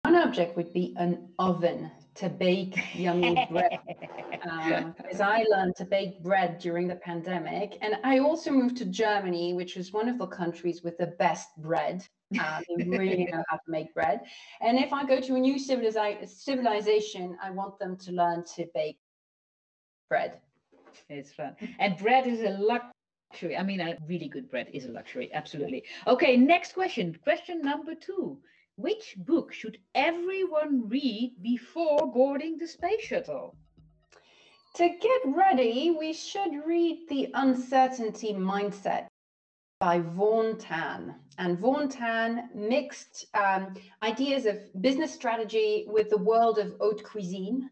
One 0.04 0.14
object 0.14 0.56
would 0.56 0.72
be 0.72 0.94
an 0.96 1.28
oven 1.38 1.90
to 2.16 2.28
bake 2.28 2.78
yummy 2.94 3.46
bread. 3.50 3.78
Um, 4.50 4.94
as 5.10 5.20
I 5.20 5.44
learned 5.50 5.76
to 5.76 5.84
bake 5.84 6.22
bread 6.22 6.58
during 6.58 6.88
the 6.88 6.96
pandemic. 6.96 7.78
And 7.82 7.96
I 8.04 8.18
also 8.18 8.50
moved 8.50 8.76
to 8.78 8.84
Germany, 8.84 9.54
which 9.54 9.76
is 9.76 9.92
one 9.92 10.08
of 10.08 10.18
the 10.18 10.26
countries 10.26 10.82
with 10.82 10.96
the 10.98 11.08
best 11.18 11.48
bread. 11.58 12.06
Um, 12.40 12.62
they 12.76 12.84
really 12.88 13.24
know 13.26 13.44
how 13.48 13.56
to 13.56 13.68
make 13.68 13.94
bread. 13.94 14.22
And 14.60 14.78
if 14.78 14.92
I 14.92 15.04
go 15.04 15.20
to 15.20 15.34
a 15.36 15.38
new 15.38 15.56
civiliza- 15.56 16.28
civilization, 16.28 17.36
I 17.42 17.50
want 17.50 17.78
them 17.78 17.96
to 17.98 18.12
learn 18.12 18.44
to 18.56 18.66
bake 18.74 18.98
bread. 20.08 20.40
It's 21.08 21.32
fun. 21.32 21.56
And 21.78 21.96
bread 21.98 22.26
is 22.26 22.40
a 22.40 22.50
luxury. 22.58 23.56
I 23.56 23.62
mean, 23.62 23.80
a 23.80 23.96
really 24.08 24.28
good 24.28 24.50
bread 24.50 24.68
is 24.72 24.86
a 24.86 24.90
luxury. 24.90 25.30
Absolutely. 25.32 25.84
Okay, 26.06 26.36
next 26.36 26.72
question. 26.72 27.16
Question 27.22 27.60
number 27.62 27.94
two. 27.94 28.38
Which 28.76 29.14
book 29.16 29.52
should 29.52 29.78
everyone 29.94 30.88
read 30.88 31.36
before 31.42 32.12
boarding 32.12 32.58
the 32.58 32.68
space 32.68 33.02
shuttle? 33.02 33.56
To 34.74 34.88
get 34.88 35.20
ready, 35.24 35.90
we 35.98 36.12
should 36.12 36.52
read 36.66 37.08
The 37.08 37.30
Uncertainty 37.32 38.34
Mindset 38.34 39.06
by 39.80 40.00
Vaughan 40.00 40.58
Tan. 40.58 41.14
And 41.38 41.58
Vaughan 41.58 41.88
Tan 41.88 42.50
mixed 42.54 43.26
um, 43.34 43.74
ideas 44.02 44.44
of 44.44 44.58
business 44.82 45.12
strategy 45.12 45.86
with 45.88 46.10
the 46.10 46.18
world 46.18 46.58
of 46.58 46.74
haute 46.78 47.02
cuisine. 47.02 47.70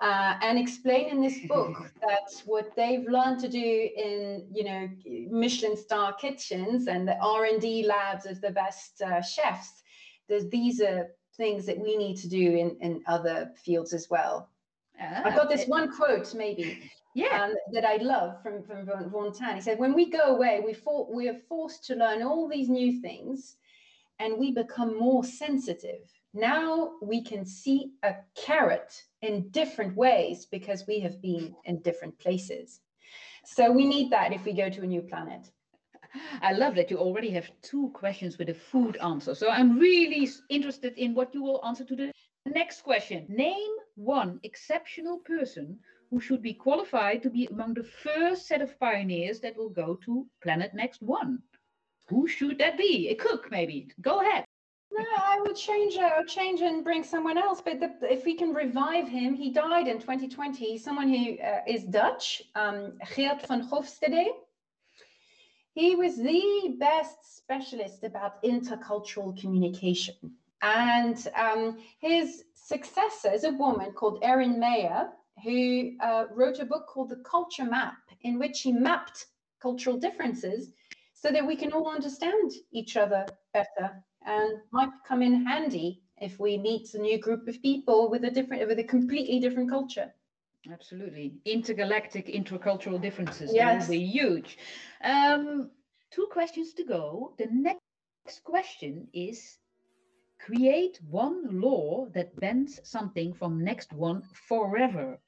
uh, 0.00 0.34
and 0.42 0.58
explain 0.58 1.08
in 1.08 1.20
this 1.22 1.38
book 1.46 1.76
that 2.02 2.42
what 2.44 2.74
they've 2.76 3.06
learned 3.08 3.40
to 3.40 3.48
do 3.48 3.88
in 3.96 4.46
you 4.52 4.64
know 4.64 4.88
Michelin 5.30 5.76
star 5.76 6.12
kitchens 6.14 6.86
and 6.86 7.08
the 7.08 7.16
R 7.18 7.46
and 7.46 7.60
D 7.60 7.86
labs 7.86 8.26
of 8.26 8.40
the 8.40 8.50
best 8.50 9.00
uh, 9.02 9.22
chefs, 9.22 9.82
these 10.28 10.80
are 10.80 11.08
things 11.36 11.66
that 11.66 11.78
we 11.78 11.96
need 11.96 12.16
to 12.16 12.28
do 12.28 12.56
in, 12.56 12.76
in 12.80 13.02
other 13.06 13.52
fields 13.62 13.92
as 13.92 14.08
well. 14.10 14.48
Ah, 15.00 15.22
I've 15.24 15.36
got 15.36 15.48
this 15.48 15.62
it, 15.62 15.68
one 15.68 15.94
quote 15.94 16.34
maybe 16.34 16.90
yeah. 17.16 17.44
Um, 17.44 17.54
that 17.72 17.86
I 17.86 17.96
love 17.96 18.42
from, 18.42 18.62
from 18.62 18.84
Vaughan 18.84 19.32
Tan. 19.32 19.56
He 19.56 19.62
said, 19.62 19.78
when 19.78 19.94
we 19.94 20.10
go 20.10 20.36
away, 20.36 20.60
we, 20.62 20.74
for, 20.74 21.10
we 21.10 21.30
are 21.30 21.38
forced 21.48 21.82
to 21.86 21.94
learn 21.94 22.22
all 22.22 22.46
these 22.46 22.68
new 22.68 23.00
things 23.00 23.56
and 24.18 24.36
we 24.38 24.52
become 24.52 24.98
more 24.98 25.24
sensitive. 25.24 26.12
Now 26.34 26.92
we 27.00 27.24
can 27.24 27.46
see 27.46 27.92
a 28.02 28.16
carrot 28.34 29.02
in 29.22 29.48
different 29.48 29.96
ways 29.96 30.44
because 30.44 30.86
we 30.86 31.00
have 31.00 31.22
been 31.22 31.56
in 31.64 31.80
different 31.80 32.18
places. 32.18 32.80
So 33.46 33.72
we 33.72 33.86
need 33.86 34.10
that 34.10 34.34
if 34.34 34.44
we 34.44 34.52
go 34.52 34.68
to 34.68 34.82
a 34.82 34.86
new 34.86 35.00
planet. 35.00 35.50
I 36.42 36.52
love 36.52 36.74
that 36.76 36.90
you 36.90 36.98
already 36.98 37.30
have 37.30 37.50
two 37.62 37.90
questions 37.94 38.38
with 38.38 38.48
a 38.48 38.54
food 38.54 38.96
answer. 38.98 39.34
So 39.34 39.48
I'm 39.48 39.78
really 39.78 40.28
interested 40.48 40.94
in 40.96 41.14
what 41.14 41.34
you 41.34 41.42
will 41.42 41.64
answer 41.64 41.84
to 41.84 41.96
the 41.96 42.12
next 42.46 42.82
question. 42.82 43.26
Name 43.28 43.72
one 43.96 44.40
exceptional 44.42 45.18
person 45.18 45.78
who 46.10 46.20
should 46.20 46.42
be 46.42 46.54
qualified 46.54 47.22
to 47.22 47.30
be 47.30 47.46
among 47.46 47.74
the 47.74 47.84
first 47.84 48.46
set 48.46 48.62
of 48.62 48.78
pioneers 48.78 49.40
that 49.40 49.56
will 49.56 49.70
go 49.70 49.98
to 50.04 50.26
Planet 50.42 50.72
Next 50.74 51.02
One. 51.02 51.42
Who 52.08 52.28
should 52.28 52.58
that 52.58 52.78
be? 52.78 53.08
A 53.08 53.14
cook, 53.14 53.50
maybe. 53.50 53.88
Go 54.00 54.20
ahead. 54.20 54.44
No, 54.92 55.04
I 55.16 55.40
would 55.40 55.56
change. 55.56 55.96
I 55.96 56.16
would 56.16 56.28
change 56.28 56.60
and 56.60 56.84
bring 56.84 57.02
someone 57.02 57.36
else. 57.36 57.60
But 57.60 57.80
the, 57.80 57.90
if 58.02 58.24
we 58.24 58.34
can 58.34 58.54
revive 58.54 59.08
him, 59.08 59.34
he 59.34 59.50
died 59.50 59.88
in 59.88 59.98
2020. 59.98 60.78
Someone 60.78 61.08
who 61.08 61.38
uh, 61.38 61.60
is 61.66 61.82
Dutch, 61.84 62.42
um, 62.54 62.92
Geert 63.14 63.46
van 63.48 63.68
Hofstede. 63.68 64.28
He 65.76 65.94
was 65.94 66.16
the 66.16 66.74
best 66.80 67.36
specialist 67.36 68.02
about 68.02 68.42
intercultural 68.42 69.38
communication. 69.38 70.14
And 70.62 71.18
um, 71.36 71.76
his 71.98 72.44
successor 72.54 73.30
is 73.30 73.44
a 73.44 73.52
woman 73.52 73.92
called 73.92 74.20
Erin 74.22 74.58
Meyer, 74.58 75.10
who 75.44 75.90
uh, 76.00 76.28
wrote 76.34 76.60
a 76.60 76.64
book 76.64 76.86
called 76.86 77.10
The 77.10 77.22
Culture 77.30 77.66
Map, 77.66 77.98
in 78.22 78.38
which 78.38 78.62
he 78.62 78.72
mapped 78.72 79.26
cultural 79.60 79.98
differences 79.98 80.72
so 81.12 81.30
that 81.30 81.46
we 81.46 81.56
can 81.56 81.74
all 81.74 81.90
understand 81.90 82.52
each 82.72 82.96
other 82.96 83.26
better 83.52 84.02
and 84.24 84.58
might 84.70 84.88
come 85.06 85.20
in 85.20 85.44
handy 85.44 86.00
if 86.22 86.40
we 86.40 86.56
meet 86.56 86.94
a 86.94 86.98
new 86.98 87.18
group 87.18 87.46
of 87.48 87.60
people 87.60 88.08
with 88.08 88.24
a 88.24 88.30
different 88.30 88.66
with 88.66 88.78
a 88.78 88.84
completely 88.84 89.40
different 89.40 89.68
culture 89.68 90.10
Absolutely. 90.72 91.34
Intergalactic 91.44 92.26
intercultural 92.26 93.00
differences. 93.00 93.52
Yes. 93.54 93.88
Will 93.88 93.96
be 93.96 94.04
huge. 94.04 94.58
Um, 95.02 95.70
two 96.10 96.26
questions 96.30 96.74
to 96.74 96.84
go. 96.84 97.34
The 97.38 97.48
next 97.50 98.42
question 98.44 99.08
is 99.12 99.58
create 100.38 100.98
one 101.08 101.60
law 101.60 102.06
that 102.14 102.38
bans 102.40 102.80
something 102.84 103.32
from 103.32 103.62
next 103.62 103.92
one 103.92 104.22
forever. 104.48 105.18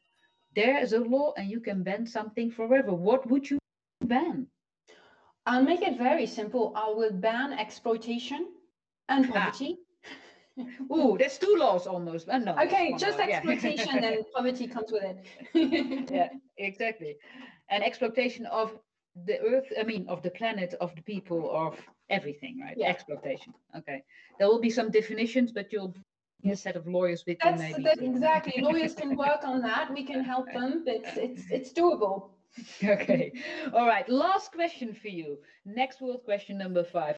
There 0.55 0.79
is 0.79 0.93
a 0.93 1.01
law 1.01 1.33
and 1.37 1.51
you 1.51 1.61
can 1.61 1.83
ban 1.83 2.07
something 2.07 2.51
forever. 2.51 2.93
What 2.93 3.29
would 3.31 3.49
you 3.49 3.59
ban? 4.05 4.47
I'll 5.47 5.63
make 5.63 5.83
it 5.83 5.97
very 5.97 6.27
simple. 6.27 6.73
I 6.77 6.91
will 6.91 7.13
ban 7.13 7.53
exploitation 7.53 8.49
and 9.09 9.31
ah. 9.35 9.53
poverty. 10.67 10.87
Oh, 10.91 11.17
there's 11.17 11.39
two 11.39 11.57
laws 11.59 11.87
almost. 11.87 12.29
Uh, 12.29 12.39
no, 12.39 12.57
okay, 12.59 12.95
just 12.99 13.19
law, 13.19 13.25
exploitation 13.25 14.03
yeah. 14.03 14.09
and 14.11 14.25
poverty 14.35 14.67
comes 14.67 14.93
with 14.93 15.03
it. 15.05 16.11
yeah, 16.11 16.29
exactly. 16.57 17.17
And 17.71 17.85
exploitation 17.85 18.47
of 18.47 18.73
the 19.27 19.41
earth, 19.41 19.67
I 19.79 19.83
mean, 19.83 20.07
of 20.09 20.23
the 20.23 20.31
planet, 20.31 20.75
of 20.81 20.95
the 20.95 21.03
people, 21.03 21.51
of 21.55 21.77
everything, 22.11 22.61
right? 22.61 22.77
Yeah. 22.77 22.89
Exploitation. 22.89 23.55
Okay. 23.77 24.03
There 24.39 24.49
will 24.49 24.61
be 24.61 24.71
some 24.71 24.91
definitions, 24.91 25.53
but 25.53 25.73
you'll 25.73 25.95
a 26.45 26.57
set 26.57 26.77
of 26.77 26.87
lawyers 26.87 27.25
with 27.27 27.39
That's, 27.43 27.61
you 27.61 27.71
maybe. 27.71 27.83
That, 27.83 28.01
exactly. 28.01 28.63
lawyers 28.63 28.95
can 28.95 29.17
work 29.17 29.41
on 29.45 29.61
that. 29.63 29.93
We 29.93 30.05
can 30.05 30.23
help 30.23 30.47
them, 30.53 30.85
but 30.85 31.01
it's 31.17 31.51
it's 31.51 31.73
doable. 31.73 32.31
Okay. 32.83 33.33
All 33.75 33.87
right. 33.87 34.09
Last 34.09 34.53
question 34.53 34.95
for 34.95 35.09
you. 35.09 35.39
Next 35.65 36.01
world 36.01 36.25
question 36.25 36.57
number 36.59 36.85
five. 36.85 37.18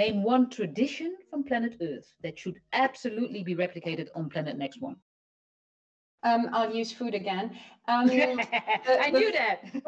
Name 0.00 0.22
one 0.22 0.48
tradition 0.48 1.14
from 1.28 1.44
planet 1.44 1.76
Earth 1.82 2.14
that 2.22 2.38
should 2.38 2.58
absolutely 2.72 3.42
be 3.42 3.54
replicated 3.54 4.08
on 4.14 4.30
planet 4.30 4.56
Next 4.56 4.80
One. 4.80 4.96
Um, 6.22 6.48
I'll 6.54 6.74
use 6.74 6.90
food 6.90 7.14
again. 7.14 7.54
Um, 7.86 8.06
the, 8.06 8.46
I 8.98 9.10
knew 9.10 9.30
that. 9.30 9.58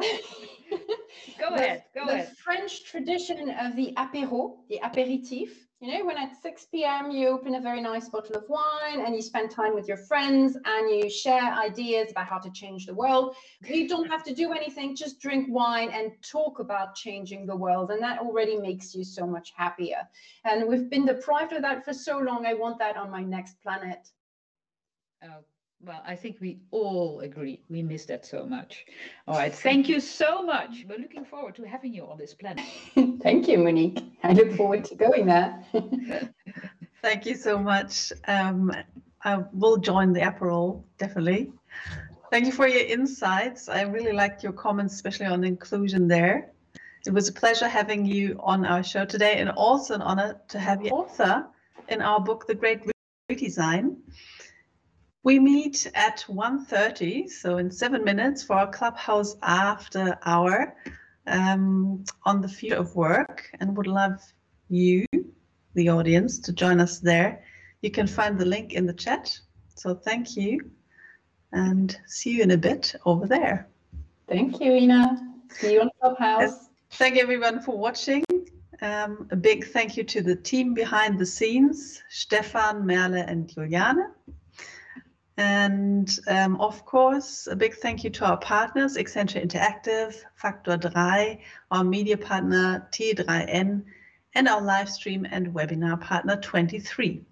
go 1.38 1.48
the, 1.48 1.54
ahead. 1.54 1.84
Go 1.94 2.04
the 2.04 2.12
ahead. 2.12 2.36
French 2.44 2.84
tradition 2.84 3.48
of 3.58 3.74
the 3.74 3.94
apéro, 3.96 4.58
the 4.68 4.80
apéritif. 4.84 5.48
You 5.82 5.98
know, 5.98 6.04
when 6.06 6.16
at 6.16 6.40
6 6.40 6.66
p.m. 6.66 7.10
you 7.10 7.26
open 7.26 7.56
a 7.56 7.60
very 7.60 7.80
nice 7.80 8.08
bottle 8.08 8.36
of 8.36 8.44
wine 8.48 9.04
and 9.04 9.16
you 9.16 9.20
spend 9.20 9.50
time 9.50 9.74
with 9.74 9.88
your 9.88 9.96
friends 9.96 10.56
and 10.64 10.88
you 10.88 11.10
share 11.10 11.42
ideas 11.42 12.12
about 12.12 12.28
how 12.28 12.38
to 12.38 12.52
change 12.52 12.86
the 12.86 12.94
world. 12.94 13.34
You 13.66 13.88
don't 13.88 14.08
have 14.08 14.22
to 14.26 14.32
do 14.32 14.52
anything, 14.52 14.94
just 14.94 15.18
drink 15.20 15.48
wine 15.50 15.90
and 15.90 16.12
talk 16.22 16.60
about 16.60 16.94
changing 16.94 17.46
the 17.46 17.56
world. 17.56 17.90
And 17.90 18.00
that 18.00 18.20
already 18.20 18.56
makes 18.56 18.94
you 18.94 19.02
so 19.02 19.26
much 19.26 19.52
happier. 19.56 20.08
And 20.44 20.68
we've 20.68 20.88
been 20.88 21.04
deprived 21.04 21.52
of 21.52 21.62
that 21.62 21.84
for 21.84 21.92
so 21.92 22.16
long. 22.16 22.46
I 22.46 22.54
want 22.54 22.78
that 22.78 22.96
on 22.96 23.10
my 23.10 23.24
next 23.24 23.60
planet. 23.60 24.08
Oh, 25.24 25.42
well, 25.84 26.02
I 26.06 26.14
think 26.14 26.36
we 26.40 26.58
all 26.70 27.20
agree. 27.20 27.60
We 27.68 27.82
miss 27.82 28.06
that 28.06 28.24
so 28.24 28.46
much. 28.46 28.86
All 29.26 29.36
right. 29.36 29.52
Thank 29.52 29.88
you 29.88 29.98
so 29.98 30.42
much. 30.42 30.84
We're 30.88 30.98
looking 30.98 31.24
forward 31.24 31.56
to 31.56 31.64
having 31.64 31.92
you 31.92 32.06
on 32.06 32.18
this 32.18 32.34
planet. 32.34 32.64
Thank 33.22 33.48
you, 33.48 33.58
Monique. 33.58 34.00
I 34.22 34.32
look 34.32 34.52
forward 34.52 34.84
to 34.86 34.94
going 34.94 35.26
there. 35.26 35.64
Thank 37.02 37.26
you 37.26 37.34
so 37.34 37.58
much. 37.58 38.12
Um, 38.28 38.72
I 39.24 39.42
will 39.52 39.76
join 39.76 40.12
the 40.12 40.20
Aperol, 40.20 40.84
definitely. 40.98 41.52
Thank 42.30 42.46
you 42.46 42.52
for 42.52 42.68
your 42.68 42.86
insights. 42.86 43.68
I 43.68 43.82
really 43.82 44.12
liked 44.12 44.42
your 44.42 44.52
comments, 44.52 44.94
especially 44.94 45.26
on 45.26 45.42
inclusion 45.44 46.06
there. 46.06 46.52
It 47.06 47.12
was 47.12 47.28
a 47.28 47.32
pleasure 47.32 47.68
having 47.68 48.06
you 48.06 48.38
on 48.40 48.64
our 48.64 48.84
show 48.84 49.04
today 49.04 49.38
and 49.38 49.50
also 49.50 49.94
an 49.94 50.02
honor 50.02 50.40
to 50.48 50.58
have 50.60 50.84
you 50.84 50.90
author 50.90 51.46
in 51.88 52.00
our 52.00 52.20
book, 52.20 52.46
The 52.46 52.54
Great 52.54 52.82
Redesign. 53.28 53.96
We 55.24 55.38
meet 55.38 55.88
at 55.94 56.24
1.30, 56.28 57.28
so 57.28 57.58
in 57.58 57.70
seven 57.70 58.02
minutes 58.02 58.42
for 58.42 58.56
our 58.56 58.68
clubhouse 58.72 59.36
after 59.40 60.18
hour 60.24 60.74
um, 61.28 62.04
on 62.24 62.40
the 62.40 62.48
field 62.48 62.80
of 62.80 62.96
work 62.96 63.48
and 63.60 63.76
would 63.76 63.86
love 63.86 64.20
you, 64.68 65.06
the 65.74 65.90
audience, 65.90 66.40
to 66.40 66.52
join 66.52 66.80
us 66.80 66.98
there. 66.98 67.44
You 67.82 67.92
can 67.92 68.08
find 68.08 68.36
the 68.36 68.44
link 68.44 68.72
in 68.72 68.84
the 68.84 68.92
chat. 68.92 69.38
So 69.76 69.94
thank 69.94 70.36
you 70.36 70.58
and 71.52 71.96
see 72.06 72.30
you 72.30 72.42
in 72.42 72.50
a 72.50 72.56
bit 72.56 72.92
over 73.04 73.28
there. 73.28 73.68
Thank 74.28 74.60
you, 74.60 74.72
Ina. 74.72 75.34
See 75.50 75.74
you 75.74 75.82
on 75.82 75.90
Clubhouse. 76.00 76.68
Thank 76.94 77.14
you 77.14 77.22
everyone 77.22 77.62
for 77.62 77.78
watching. 77.78 78.24
Um, 78.80 79.28
a 79.30 79.36
big 79.36 79.66
thank 79.68 79.96
you 79.96 80.02
to 80.02 80.20
the 80.20 80.34
team 80.34 80.74
behind 80.74 81.16
the 81.16 81.26
scenes, 81.26 82.02
Stefan, 82.10 82.84
Merle, 82.84 83.14
and 83.14 83.48
Juliane. 83.48 84.10
And 85.42 86.08
um, 86.28 86.60
of 86.60 86.84
course, 86.84 87.48
a 87.50 87.56
big 87.56 87.74
thank 87.74 88.04
you 88.04 88.10
to 88.10 88.24
our 88.24 88.36
partners, 88.36 88.96
Accenture 88.96 89.44
Interactive, 89.44 90.14
Factor 90.36 90.78
3, 90.78 91.40
our 91.72 91.82
media 91.82 92.16
partner 92.16 92.88
T3N, 92.92 93.82
and 94.36 94.48
our 94.48 94.62
live 94.62 94.88
stream 94.88 95.26
and 95.28 95.48
webinar 95.48 96.00
partner 96.00 96.36
23. 96.36 97.24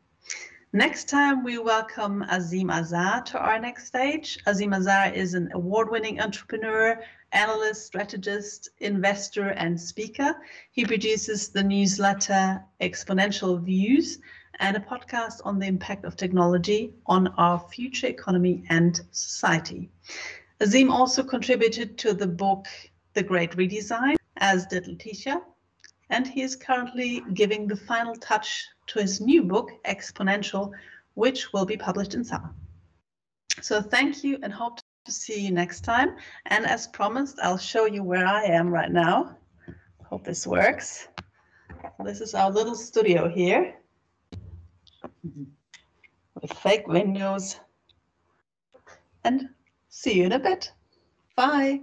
Next 0.73 1.09
time, 1.09 1.45
we 1.45 1.59
welcome 1.59 2.25
Azeem 2.29 2.73
Azhar 2.73 3.23
to 3.27 3.39
our 3.39 3.61
next 3.61 3.87
stage. 3.87 4.39
Azeem 4.45 4.75
Azhar 4.75 5.15
is 5.15 5.35
an 5.35 5.49
award-winning 5.53 6.21
entrepreneur, 6.21 7.01
analyst, 7.31 7.87
strategist, 7.87 8.71
investor, 8.79 9.51
and 9.51 9.81
speaker. 9.81 10.35
He 10.73 10.85
produces 10.85 11.51
the 11.51 11.63
newsletter 11.63 12.61
Exponential 12.81 13.63
Views, 13.63 14.19
and 14.61 14.77
a 14.77 14.81
podcast 14.81 15.41
on 15.45 15.59
the 15.59 15.67
impact 15.67 16.05
of 16.05 16.17
technology 16.17 16.93
on 17.07 17.29
our 17.39 17.59
future 17.59 18.07
economy 18.07 18.63
and 18.69 19.01
society. 19.11 19.91
Azeem 20.61 20.91
also 20.91 21.25
contributed 21.25 21.97
to 21.99 22.13
the 22.13 22.27
book 22.27 22.67
The 23.15 23.23
Great 23.23 23.53
Redesign, 23.53 24.17
as 24.37 24.67
did 24.67 24.85
Laëtitia, 24.85 25.41
and 26.11 26.27
he 26.27 26.43
is 26.43 26.57
currently 26.57 27.25
giving 27.33 27.67
the 27.67 27.77
final 27.77 28.15
touch 28.17 28.67
to 28.89 29.01
his 29.01 29.21
new 29.21 29.43
book, 29.43 29.71
Exponential, 29.87 30.73
which 31.15 31.53
will 31.55 31.65
be 31.65 31.79
published 31.79 32.15
in 32.15 32.23
summer. 32.23 32.55
So 33.63 33.81
thank 33.81 34.23
you 34.23 34.39
and 34.43 34.53
hope 34.53 34.79
to 35.07 35.13
see 35.13 35.41
you 35.41 35.53
next 35.53 35.81
time. 35.81 36.17
And 36.47 36.67
as 36.67 36.87
promised, 36.89 37.39
I'll 37.43 37.59
show 37.59 37.87
you 37.87 38.03
where 38.03 38.27
I 38.27 38.43
am 38.45 38.69
right 38.69 38.93
now. 38.93 39.37
Hope 40.05 40.25
this 40.25 40.47
works. 40.47 41.09
This 42.05 42.21
is 42.21 42.35
our 42.35 42.51
little 42.51 42.75
studio 42.75 43.29
here 43.29 43.80
with 46.41 46.53
fake 46.53 46.87
windows 46.87 47.61
and 49.25 49.51
See 49.93 50.19
you 50.19 50.25
in 50.27 50.33
a 50.33 50.39
bit. 50.39 50.73
Bye. 51.35 51.81